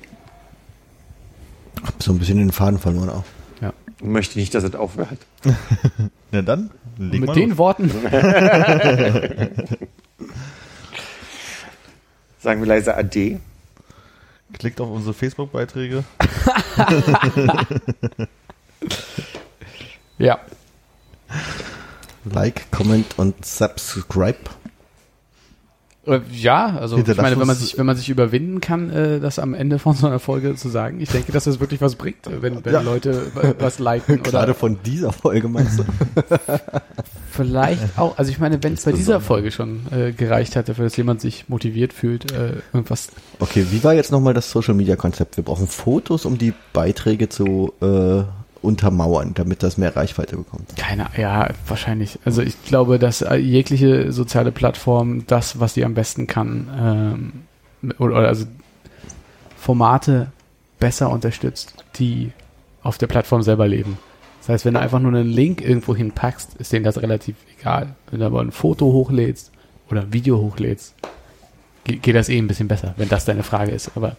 [1.84, 3.24] Hab so ein bisschen den Faden verloren auch.
[3.60, 3.72] Ja.
[3.98, 5.18] Ich möchte nicht, dass es aufhört.
[6.30, 7.58] Na dann, leg mit mal den los.
[7.58, 7.90] Worten.
[12.40, 13.40] Sagen wir leise Ade.
[14.52, 16.04] Klickt auf unsere Facebook-Beiträge.
[20.18, 20.38] ja.
[22.32, 24.38] Like, comment und subscribe.
[26.06, 29.38] Äh, Ja, also ich meine, wenn man sich, wenn man sich überwinden kann, äh, das
[29.38, 32.26] am Ende von so einer Folge zu sagen, ich denke, dass das wirklich was bringt,
[32.26, 32.80] äh, wenn, wenn Ja.
[32.82, 33.22] Leute
[33.58, 35.84] was liken Gerade oder von dieser Folge meinst du?
[37.30, 40.84] vielleicht auch, also ich meine, wenn es bei dieser Folge schon äh, gereicht hat, dafür,
[40.84, 43.08] dass jemand sich motiviert fühlt, äh, irgendwas
[43.40, 45.36] Okay, wie war jetzt nochmal das Social Media Konzept?
[45.36, 48.22] Wir brauchen Fotos, um die Beiträge zu äh,
[48.64, 50.74] untermauern, damit das mehr Reichweite bekommt.
[50.76, 52.18] Keine, ja, wahrscheinlich.
[52.24, 56.68] Also ich glaube, dass äh, jegliche soziale Plattform das, was sie am besten kann,
[57.82, 58.46] ähm, oder, oder also
[59.58, 60.28] Formate
[60.78, 62.32] besser unterstützt, die
[62.82, 63.98] auf der Plattform selber leben.
[64.40, 67.94] Das heißt, wenn du einfach nur einen Link irgendwo hinpackst, ist denen das relativ egal.
[68.10, 69.50] Wenn du aber ein Foto hochlädst
[69.90, 70.94] oder ein Video hochlädst,
[71.84, 73.92] ge- geht das eh ein bisschen besser, wenn das deine Frage ist.
[73.96, 74.16] Aber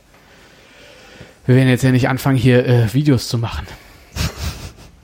[1.45, 3.67] wir werden jetzt ja nicht anfangen, hier äh, Videos zu machen.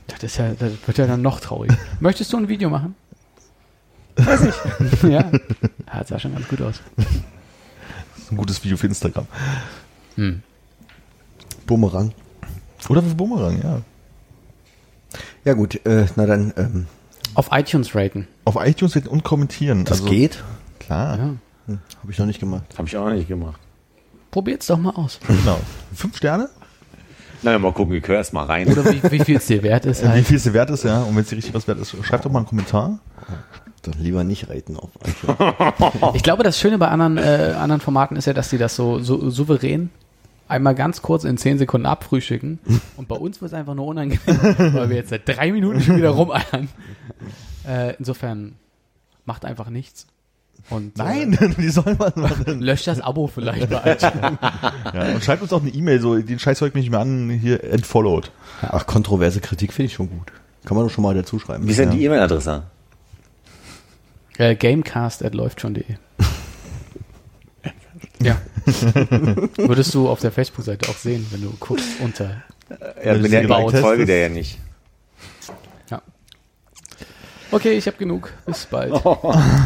[0.08, 1.78] Das ist ja, das wird ja dann noch trauriger.
[2.00, 2.96] Möchtest du ein Video machen?
[4.16, 5.04] Weiß ich.
[5.04, 5.10] ja.
[5.10, 5.32] ja.
[5.92, 6.82] Das sah schon ganz gut aus.
[6.96, 7.06] Das
[8.26, 9.26] ist ein gutes Video für Instagram.
[10.16, 10.44] Hm.
[11.66, 12.14] Bumerang.
[12.90, 13.82] Oder für Bumerang, ja.
[15.44, 16.88] Ja gut, äh, na dann, ähm,
[17.34, 18.28] Auf iTunes raten.
[18.46, 19.86] Auf iTunes und kommentieren.
[19.86, 20.44] das also, geht.
[20.80, 21.36] Klar, Ja.
[21.68, 22.66] Hm, Habe ich noch nicht gemacht.
[22.78, 23.60] Habe ich auch noch nicht gemacht.
[24.32, 25.20] Probiert's doch mal aus.
[25.28, 25.60] genau.
[25.94, 26.50] Fünf Sterne?
[27.44, 28.68] Na ja, mal gucken, ich höre erst mal rein.
[28.68, 30.28] Oder wie, wie viel es dir wert ist Äh, Wie halt.
[30.28, 31.02] viel es dir wert ist, ja.
[31.02, 33.00] Und wenn es dir richtig was wert ist, schreib doch mal einen Kommentar.
[33.82, 35.38] Dann lieber nicht raten auf iTunes.
[36.14, 39.00] Ich glaube, das Schöne bei anderen, äh, anderen Formaten ist ja, dass die das so,
[39.00, 39.90] so souverän
[40.48, 42.60] einmal ganz kurz in zehn Sekunden abfrühstücken.
[42.98, 45.98] Und bei uns wird es einfach nur unangenehm, weil wir jetzt seit drei Minuten schon
[45.98, 46.68] wieder rumeiern.
[47.68, 48.54] Äh, insofern
[49.26, 50.06] macht einfach nichts.
[50.70, 52.62] Und Nein, wie soll man Äh, machen?
[52.62, 54.02] löscht das Abo vielleicht iTunes.
[54.94, 57.30] Ja, und schreibt uns auch eine E-Mail, so, den Scheiß hört mich nicht mehr an,
[57.30, 58.32] hier entfollowed.
[58.62, 60.32] Ach, kontroverse Kritik finde ich schon gut.
[60.66, 61.66] Kann man doch schon mal dazu schreiben.
[61.66, 61.96] Wie ist denn Ja.
[61.98, 62.64] die E-Mail-Adresse?
[64.38, 65.84] Äh, Gamecast at läuftschon.de.
[68.22, 68.38] ja.
[69.58, 72.44] Würdest du auf der Facebook-Seite auch sehen, wenn du guckst unter.
[73.04, 74.60] Ja, geliked ich hast, folge der ja nicht.
[77.52, 78.32] Okay, ich habe genug.
[78.46, 78.94] Bis bald.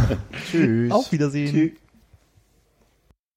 [0.52, 0.92] Tschüss.
[0.92, 1.78] Auf Wiedersehen.